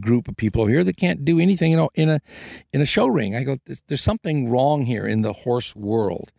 group 0.00 0.28
of 0.28 0.36
people 0.36 0.62
over 0.62 0.70
here 0.70 0.84
that 0.84 0.96
can't 0.96 1.24
do 1.24 1.40
anything 1.40 1.70
you 1.70 1.76
know 1.76 1.90
in 1.94 2.08
a 2.08 2.20
in 2.72 2.80
a 2.80 2.84
show 2.84 3.06
ring 3.06 3.34
i 3.34 3.42
go 3.42 3.56
there's, 3.66 3.82
there's 3.88 4.02
something 4.02 4.50
wrong 4.50 4.84
here 4.84 5.06
in 5.06 5.22
the 5.22 5.32
horse 5.32 5.74
world 5.74 6.32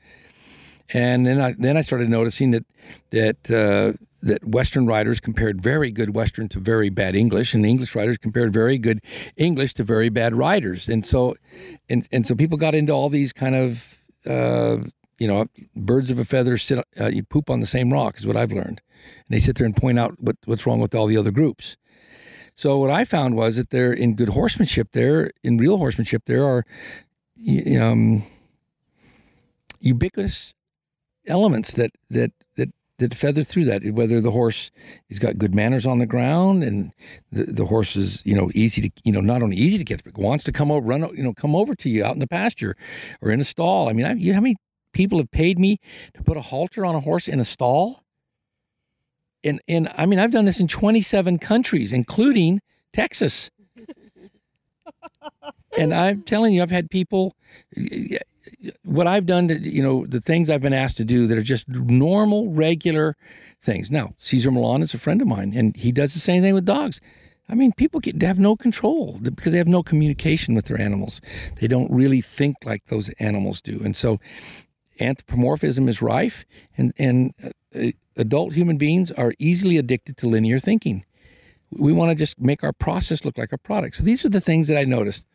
and 0.94 1.26
then 1.26 1.42
I 1.42 1.56
then 1.58 1.78
I 1.78 1.82
started 1.82 2.10
noticing 2.10 2.52
that 2.52 2.66
that 3.12 3.52
uh, 3.52 3.98
that 4.22 4.46
Western 4.46 4.88
writers 4.88 5.20
compared 5.20 5.62
very 5.62 5.92
good 5.92 6.16
Western 6.16 6.48
to 6.50 6.60
very 6.60 6.90
bad 6.90 7.16
English, 7.16 7.54
and 7.54 7.66
English 7.66 7.96
writers 7.96 8.18
compared 8.18 8.54
very 8.54 8.78
good 8.78 9.02
English 9.36 9.74
to 9.76 9.84
very 9.84 10.10
bad 10.10 10.36
writers, 10.36 10.90
and 10.90 11.06
so 11.06 11.36
and 11.90 12.08
and 12.12 12.26
so 12.26 12.36
people 12.36 12.58
got 12.58 12.76
into 12.76 12.94
all 12.94 13.10
these 13.10 13.34
kind 13.34 13.56
of 13.56 14.04
uh, 14.26 14.78
you 15.20 15.28
know 15.28 15.46
birds 15.76 16.10
of 16.10 16.20
a 16.20 16.26
feather 16.26 16.58
sit 16.58 16.84
uh, 17.00 17.08
you 17.08 17.24
poop 17.24 17.50
on 17.50 17.60
the 17.60 17.66
same 17.66 17.92
rock 17.92 18.18
is 18.18 18.26
what 18.26 18.38
I've 18.38 18.52
learned, 18.52 18.82
and 19.04 19.30
they 19.30 19.40
sit 19.40 19.58
there 19.58 19.66
and 19.66 19.76
point 19.76 20.00
out 20.00 20.16
what, 20.20 20.38
what's 20.46 20.66
wrong 20.66 20.80
with 20.80 20.96
all 20.96 21.08
the 21.08 21.18
other 21.18 21.32
groups. 21.32 21.78
So 22.56 22.80
what 22.80 22.90
I 22.90 23.06
found 23.06 23.36
was 23.36 23.56
that 23.58 23.70
there 23.70 23.94
in 23.94 24.16
good 24.16 24.30
horsemanship, 24.30 24.92
there 24.94 25.32
in 25.44 25.58
real 25.58 25.78
horsemanship, 25.78 26.24
there 26.26 26.44
are 26.44 26.66
um, 27.80 28.24
ubiquitous 29.80 30.56
elements 31.28 31.74
that 31.74 31.92
that 32.10 32.32
that 32.56 32.70
that 33.00 33.14
feather 33.14 33.44
through 33.44 33.66
that. 33.66 33.84
Whether 33.92 34.22
the 34.22 34.32
horse 34.32 34.72
has 35.10 35.20
got 35.20 35.38
good 35.38 35.54
manners 35.54 35.86
on 35.86 36.00
the 36.00 36.06
ground 36.06 36.64
and 36.64 36.92
the, 37.32 37.44
the 37.44 37.66
horse 37.66 37.96
is 37.96 38.26
you 38.26 38.36
know 38.36 38.50
easy 38.54 38.82
to 38.82 38.90
you 39.04 39.12
know 39.12 39.22
not 39.22 39.44
only 39.44 39.56
easy 39.56 39.78
to 39.78 39.84
get 39.84 40.04
but 40.04 40.18
wants 40.18 40.44
to 40.46 40.52
come 40.52 40.72
over 40.72 40.86
run 40.86 41.02
you 41.16 41.24
know 41.24 41.34
come 41.34 41.56
over 41.56 41.76
to 41.76 41.90
you 41.90 42.04
out 42.04 42.14
in 42.14 42.20
the 42.20 42.28
pasture 42.28 42.76
or 43.22 43.32
in 43.32 43.40
a 43.40 43.44
stall. 43.44 43.90
I 43.90 43.94
mean, 43.94 44.06
I, 44.06 44.14
you 44.14 44.32
know 44.32 44.36
how 44.36 44.42
many 44.42 44.56
people 44.94 45.20
have 45.20 45.32
paid 45.32 45.60
me 45.60 45.80
to 46.16 46.24
put 46.24 46.38
a 46.38 46.42
halter 46.42 46.86
on 46.86 46.96
a 46.96 47.00
horse 47.00 47.28
in 47.28 47.40
a 47.40 47.46
stall? 47.46 48.04
And 49.44 49.62
and 49.68 49.92
I 49.96 50.06
mean 50.06 50.20
I've 50.20 50.32
done 50.32 50.46
this 50.46 50.60
in 50.60 50.68
27 50.68 51.40
countries, 51.40 51.94
including 51.94 52.62
Texas. 52.94 53.52
and 55.78 55.94
I'm 55.94 56.24
telling 56.24 56.54
you, 56.54 56.64
I've 56.64 56.72
had 56.72 56.90
people 56.90 57.34
what 58.84 59.08
I've 59.08 59.26
done 59.26 59.48
to, 59.50 59.60
you 59.60 59.82
know, 59.82 60.06
the 60.06 60.22
things 60.22 60.50
I've 60.50 60.62
been 60.62 60.74
asked 60.74 60.98
to 60.98 61.06
do 61.06 61.28
that 61.28 61.38
are 61.38 61.42
just 61.42 61.68
normal, 61.70 62.50
regular 62.50 63.16
things. 63.62 63.92
Now, 63.92 64.14
Cesar 64.18 64.52
Millan 64.52 64.82
is 64.82 64.94
a 64.94 64.98
friend 64.98 65.22
of 65.22 65.28
mine, 65.28 65.54
and 65.56 65.76
he 65.76 65.92
does 65.92 66.14
the 66.14 66.20
same 66.20 66.42
thing 66.42 66.54
with 66.54 66.66
dogs. 66.66 67.02
I 67.50 67.56
mean, 67.56 67.72
people 67.74 68.00
get, 68.00 68.22
have 68.22 68.40
no 68.40 68.56
control 68.56 69.20
because 69.22 69.54
they 69.54 69.58
have 69.58 69.68
no 69.68 69.84
communication 69.84 70.54
with 70.54 70.66
their 70.66 70.80
animals. 70.80 71.22
They 71.60 71.68
don't 71.68 71.92
really 71.92 72.22
think 72.22 72.58
like 72.66 72.86
those 72.88 73.10
animals 73.20 73.62
do. 73.62 73.82
And 73.84 73.96
so 73.96 74.20
anthropomorphism 75.00 75.88
is 75.88 76.02
rife, 76.02 76.46
and, 76.78 76.94
and 76.98 77.34
uh, 77.74 77.92
adult 78.16 78.54
human 78.54 78.78
beings 78.78 79.12
are 79.12 79.34
easily 79.40 79.78
addicted 79.78 80.18
to 80.18 80.28
linear 80.28 80.60
thinking. 80.60 81.06
We 81.72 81.94
want 81.94 82.12
to 82.12 82.16
just 82.16 82.40
make 82.40 82.64
our 82.64 82.74
process 82.74 83.26
look 83.26 83.38
like 83.38 83.52
a 83.52 83.58
product. 83.58 83.96
So 83.96 84.04
these 84.04 84.26
are 84.26 84.30
the 84.30 84.42
things 84.42 84.68
that 84.68 84.78
I 84.78 84.84
noticed. 84.84 85.26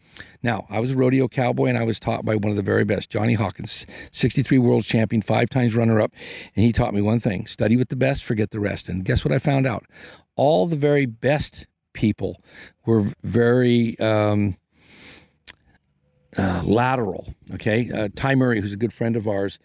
Now, 0.42 0.66
I 0.68 0.80
was 0.80 0.92
a 0.92 0.96
rodeo 0.96 1.28
cowboy 1.28 1.66
and 1.66 1.78
I 1.78 1.84
was 1.84 2.00
taught 2.00 2.24
by 2.24 2.36
one 2.36 2.50
of 2.50 2.56
the 2.56 2.62
very 2.62 2.84
best, 2.84 3.10
Johnny 3.10 3.34
Hawkins, 3.34 3.86
63 4.10 4.58
world 4.58 4.84
champion, 4.84 5.22
five 5.22 5.48
times 5.50 5.74
runner 5.74 6.00
up. 6.00 6.12
And 6.56 6.64
he 6.64 6.72
taught 6.72 6.94
me 6.94 7.00
one 7.00 7.20
thing 7.20 7.46
study 7.46 7.76
with 7.76 7.88
the 7.88 7.96
best, 7.96 8.24
forget 8.24 8.50
the 8.50 8.60
rest. 8.60 8.88
And 8.88 9.04
guess 9.04 9.24
what 9.24 9.32
I 9.32 9.38
found 9.38 9.66
out? 9.66 9.86
All 10.36 10.66
the 10.66 10.76
very 10.76 11.06
best 11.06 11.66
people 11.92 12.42
were 12.86 13.12
very 13.22 13.98
um, 14.00 14.56
uh, 16.36 16.62
lateral. 16.64 17.34
Okay, 17.54 17.90
uh, 17.90 18.08
Ty 18.16 18.34
Murray, 18.36 18.60
who's 18.60 18.72
a 18.72 18.76
good 18.76 18.92
friend 18.92 19.16
of 19.16 19.28
ours. 19.28 19.58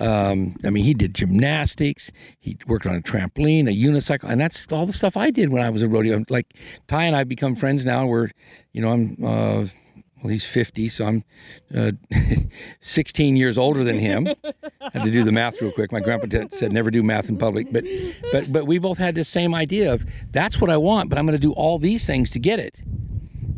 Um, 0.00 0.56
I 0.64 0.70
mean, 0.70 0.84
he 0.84 0.94
did 0.94 1.14
gymnastics. 1.14 2.10
He 2.40 2.56
worked 2.66 2.86
on 2.86 2.96
a 2.96 3.00
trampoline, 3.00 3.68
a 3.68 3.72
unicycle, 3.72 4.28
and 4.28 4.40
that's 4.40 4.70
all 4.72 4.86
the 4.86 4.92
stuff 4.92 5.16
I 5.16 5.30
did 5.30 5.50
when 5.50 5.62
I 5.62 5.70
was 5.70 5.82
a 5.82 5.88
rodeo. 5.88 6.24
Like 6.28 6.54
Ty 6.88 7.04
and 7.04 7.16
I 7.16 7.24
become 7.24 7.54
friends 7.54 7.84
now. 7.84 8.06
We're, 8.06 8.30
you 8.72 8.82
know, 8.82 8.90
I'm. 8.90 9.16
Uh, 9.24 9.66
well, 10.22 10.30
he's 10.30 10.44
50, 10.44 10.88
so 10.88 11.06
I'm 11.06 11.24
uh, 11.76 11.92
16 12.80 13.36
years 13.36 13.56
older 13.56 13.84
than 13.84 13.98
him. 13.98 14.26
I 14.80 14.90
had 14.92 15.04
to 15.04 15.10
do 15.10 15.22
the 15.22 15.32
math 15.32 15.60
real 15.62 15.70
quick. 15.70 15.92
My 15.92 16.00
grandpa 16.00 16.46
said 16.50 16.72
never 16.72 16.90
do 16.90 17.02
math 17.02 17.28
in 17.28 17.38
public, 17.38 17.72
but 17.72 17.84
but 18.32 18.52
but 18.52 18.66
we 18.66 18.78
both 18.78 18.98
had 18.98 19.14
the 19.14 19.24
same 19.24 19.54
idea 19.54 19.92
of 19.92 20.04
that's 20.30 20.60
what 20.60 20.70
I 20.70 20.76
want, 20.76 21.08
but 21.08 21.18
I'm 21.18 21.26
going 21.26 21.38
to 21.38 21.46
do 21.46 21.52
all 21.52 21.78
these 21.78 22.06
things 22.06 22.30
to 22.32 22.38
get 22.38 22.58
it. 22.58 22.80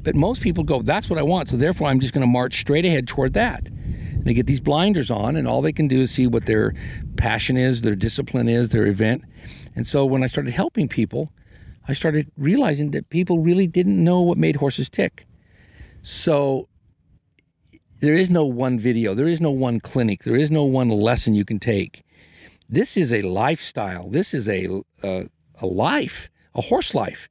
But 0.02 0.14
most 0.14 0.42
people 0.42 0.64
go, 0.64 0.82
that's 0.82 1.11
what 1.11 1.18
I 1.18 1.22
want, 1.22 1.48
so 1.48 1.56
therefore 1.56 1.88
I'm 1.88 2.00
just 2.00 2.12
going 2.12 2.22
to 2.22 2.26
march 2.26 2.61
straight 2.61 2.84
ahead 2.84 3.06
toward 3.06 3.34
that. 3.34 3.66
And 3.66 4.24
they 4.24 4.34
get 4.34 4.46
these 4.46 4.61
blinders 4.61 5.11
on, 5.11 5.36
and 5.36 5.48
all 5.48 5.62
they 5.62 5.72
can 5.72 5.88
do 5.88 6.00
is 6.02 6.11
see 6.11 6.26
what 6.26 6.46
their 6.46 6.74
passion 7.16 7.56
is, 7.56 7.82
their 7.82 7.94
discipline 7.94 8.48
is, 8.48 8.70
their 8.70 8.86
event. 8.86 9.24
And 9.74 9.86
so 9.86 10.04
when 10.04 10.22
I 10.22 10.26
started 10.26 10.52
helping 10.52 10.88
people, 10.88 11.32
I 11.88 11.92
started 11.92 12.30
realizing 12.36 12.90
that 12.92 13.08
people 13.11 13.40
really 13.40 13.66
didn't 13.66 14.02
know 14.02 14.20
what 14.20 14.38
made 14.38 14.56
horses 14.56 14.88
tick. 14.90 15.26
So 16.03 16.68
there 18.01 18.14
is 18.14 18.30
no 18.30 18.44
one 18.44 18.78
video, 18.78 19.14
there 19.14 19.28
is 19.28 19.40
no 19.40 19.51
one 19.51 19.80
clinic, 19.80 20.24
there 20.24 20.36
is 20.36 20.51
no 20.51 20.64
one 20.64 20.88
lesson 20.88 21.34
you 21.34 21.44
can 21.44 21.59
take. 21.59 22.03
This 22.68 22.96
is 22.96 23.12
a 23.12 23.22
lifestyle. 23.22 24.09
This 24.09 24.32
is 24.32 24.48
a 24.48 24.82
a, 25.03 25.26
a 25.61 25.66
life, 25.66 26.30
a 26.55 26.62
horse 26.62 26.94
life, 26.94 27.28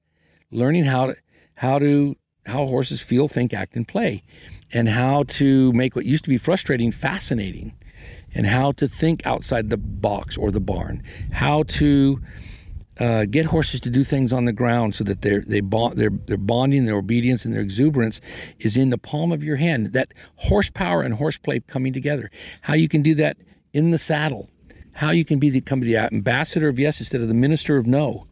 learning 0.51 0.83
how 0.85 1.07
to 1.07 1.15
how 1.55 1.79
to 1.79 2.15
how 2.45 2.65
horses 2.65 3.01
feel, 3.01 3.27
think, 3.27 3.53
act, 3.53 3.75
and 3.75 3.87
play, 3.87 4.23
and 4.71 4.89
how 4.89 5.23
to 5.23 5.71
make 5.73 5.95
what 5.95 6.05
used 6.05 6.23
to 6.25 6.29
be 6.29 6.37
frustrating 6.37 6.91
fascinating, 6.91 7.73
and 8.33 8.45
how 8.45 8.71
to 8.73 8.87
think 8.87 9.25
outside 9.25 9.69
the 9.69 9.77
box 9.77 10.37
or 10.37 10.51
the 10.51 10.59
barn, 10.59 11.01
how 11.31 11.63
to 11.63 12.21
uh, 12.99 13.25
get 13.25 13.45
horses 13.45 13.79
to 13.81 13.89
do 13.89 14.03
things 14.03 14.33
on 14.33 14.45
the 14.45 14.51
ground 14.51 14.93
so 14.93 15.03
that 15.05 15.21
they're 15.21 15.41
they 15.41 15.61
bond, 15.61 15.97
their 15.97 16.09
their 16.09 16.37
bonding, 16.37 16.85
their 16.85 16.97
obedience, 16.97 17.45
and 17.45 17.53
their 17.53 17.61
exuberance 17.61 18.19
is 18.59 18.77
in 18.77 18.89
the 18.89 18.97
palm 18.97 19.31
of 19.31 19.43
your 19.43 19.55
hand. 19.55 19.87
That 19.93 20.13
horsepower 20.35 21.01
and 21.01 21.13
horseplay 21.13 21.61
coming 21.61 21.93
together. 21.93 22.29
How 22.61 22.73
you 22.73 22.89
can 22.89 23.01
do 23.01 23.15
that 23.15 23.37
in 23.73 23.91
the 23.91 23.97
saddle. 23.97 24.49
How 24.93 25.11
you 25.11 25.23
can 25.23 25.39
be 25.39 25.49
the, 25.49 25.61
become 25.61 25.79
the 25.79 25.97
ambassador 25.97 26.67
of 26.67 26.77
yes 26.77 26.99
instead 26.99 27.21
of 27.21 27.29
the 27.29 27.33
minister 27.33 27.77
of 27.77 27.87
no. 27.87 28.27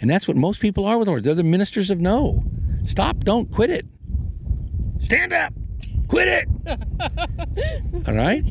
And 0.00 0.10
that's 0.10 0.28
what 0.28 0.36
most 0.36 0.60
people 0.60 0.84
are 0.84 0.98
with 0.98 1.08
horses. 1.08 1.24
They're 1.24 1.34
the 1.34 1.42
ministers 1.42 1.90
of 1.90 1.98
no. 2.00 2.44
Stop, 2.84 3.18
don't 3.18 3.50
quit 3.50 3.70
it. 3.70 3.86
Stand 4.98 5.32
up. 5.32 5.54
Quit 6.14 6.28
it. 6.28 6.48
All 8.08 8.14
right? 8.14 8.44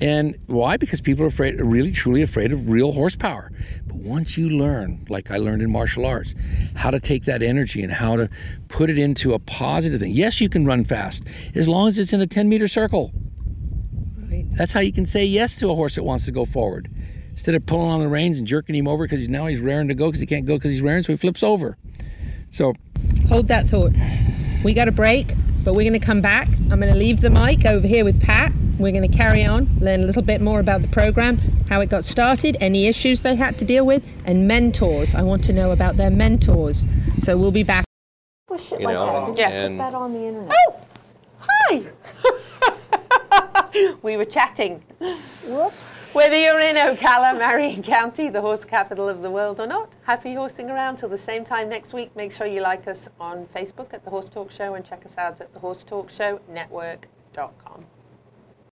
And 0.00 0.38
why? 0.46 0.76
Because 0.76 1.00
people 1.00 1.24
are 1.24 1.28
afraid, 1.28 1.58
really 1.58 1.90
truly 1.90 2.22
afraid 2.22 2.52
of 2.52 2.70
real 2.70 2.92
horsepower. 2.92 3.50
But 3.88 3.96
once 3.96 4.38
you 4.38 4.48
learn, 4.48 5.04
like 5.08 5.32
I 5.32 5.38
learned 5.38 5.62
in 5.62 5.72
martial 5.72 6.06
arts, 6.06 6.36
how 6.76 6.92
to 6.92 7.00
take 7.00 7.24
that 7.24 7.42
energy 7.42 7.82
and 7.82 7.92
how 7.92 8.14
to 8.14 8.30
put 8.68 8.88
it 8.88 8.98
into 8.98 9.34
a 9.34 9.40
positive 9.40 10.00
thing. 10.00 10.12
Yes, 10.12 10.40
you 10.40 10.48
can 10.48 10.64
run 10.64 10.84
fast 10.84 11.24
as 11.56 11.68
long 11.68 11.88
as 11.88 11.98
it's 11.98 12.12
in 12.12 12.20
a 12.20 12.26
10 12.28 12.48
meter 12.48 12.68
circle. 12.68 13.10
Right. 14.30 14.46
That's 14.52 14.72
how 14.72 14.78
you 14.78 14.92
can 14.92 15.04
say 15.04 15.24
yes 15.24 15.56
to 15.56 15.70
a 15.70 15.74
horse 15.74 15.96
that 15.96 16.04
wants 16.04 16.24
to 16.26 16.30
go 16.30 16.44
forward. 16.44 16.88
Instead 17.32 17.56
of 17.56 17.66
pulling 17.66 17.90
on 17.90 17.98
the 17.98 18.06
reins 18.06 18.38
and 18.38 18.46
jerking 18.46 18.76
him 18.76 18.86
over 18.86 19.06
because 19.08 19.28
now 19.28 19.46
he's 19.46 19.58
raring 19.58 19.88
to 19.88 19.94
go 19.94 20.06
because 20.06 20.20
he 20.20 20.26
can't 20.26 20.46
go 20.46 20.54
because 20.54 20.70
he's 20.70 20.82
raring, 20.82 21.02
so 21.02 21.12
he 21.12 21.16
flips 21.16 21.42
over. 21.42 21.76
So 22.50 22.74
hold 23.28 23.48
that 23.48 23.66
thought. 23.66 23.90
We 24.62 24.72
got 24.72 24.86
a 24.86 24.92
break, 24.92 25.32
but 25.64 25.74
we're 25.74 25.88
going 25.88 25.98
to 25.98 26.04
come 26.04 26.20
back. 26.20 26.48
I'm 26.70 26.80
going 26.80 26.92
to 26.92 26.98
leave 26.98 27.20
the 27.20 27.30
mic 27.30 27.64
over 27.64 27.86
here 27.86 28.04
with 28.04 28.20
Pat. 28.20 28.52
We're 28.78 28.92
going 28.92 29.08
to 29.08 29.16
carry 29.16 29.44
on, 29.44 29.68
learn 29.80 30.02
a 30.02 30.06
little 30.06 30.22
bit 30.22 30.40
more 30.40 30.58
about 30.58 30.82
the 30.82 30.88
program, 30.88 31.38
how 31.68 31.80
it 31.80 31.88
got 31.90 32.04
started, 32.04 32.56
any 32.60 32.86
issues 32.86 33.20
they 33.20 33.36
had 33.36 33.58
to 33.58 33.64
deal 33.64 33.84
with, 33.86 34.08
and 34.26 34.48
mentors. 34.48 35.14
I 35.14 35.22
want 35.22 35.44
to 35.44 35.52
know 35.52 35.70
about 35.70 35.96
their 35.96 36.10
mentors. 36.10 36.84
So 37.20 37.36
we'll 37.36 37.52
be 37.52 37.62
back. 37.62 37.84
Well, 38.48 38.58
shit 38.58 38.80
You 38.80 38.86
like 38.86 38.94
know, 38.94 39.34
that. 39.34 39.38
Yeah. 39.38 39.48
and- 39.50 39.78
Put 39.78 39.84
that 39.84 39.94
on 39.94 40.12
the 40.12 40.24
internet. 40.26 40.52
Oh, 40.68 40.76
hi. 41.38 41.82
we 44.02 44.16
were 44.16 44.24
chatting. 44.24 44.82
Whoops. 45.46 45.91
Whether 46.12 46.36
you're 46.36 46.60
in 46.60 46.76
Ocala, 46.76 47.36
Marion 47.38 47.82
County, 47.82 48.28
the 48.28 48.42
horse 48.42 48.66
capital 48.66 49.08
of 49.08 49.22
the 49.22 49.30
world 49.30 49.60
or 49.60 49.66
not, 49.66 49.94
happy 50.02 50.34
horsing 50.34 50.70
around 50.70 50.96
till 50.96 51.08
the 51.08 51.16
same 51.16 51.42
time 51.42 51.70
next 51.70 51.94
week. 51.94 52.14
Make 52.14 52.32
sure 52.32 52.46
you 52.46 52.60
like 52.60 52.86
us 52.86 53.08
on 53.18 53.46
Facebook 53.46 53.94
at 53.94 54.04
The 54.04 54.10
Horse 54.10 54.28
Talk 54.28 54.50
Show 54.50 54.74
and 54.74 54.84
check 54.84 55.06
us 55.06 55.16
out 55.16 55.40
at 55.40 55.54
thehorsetalkshowNetwork.com. 55.54 57.86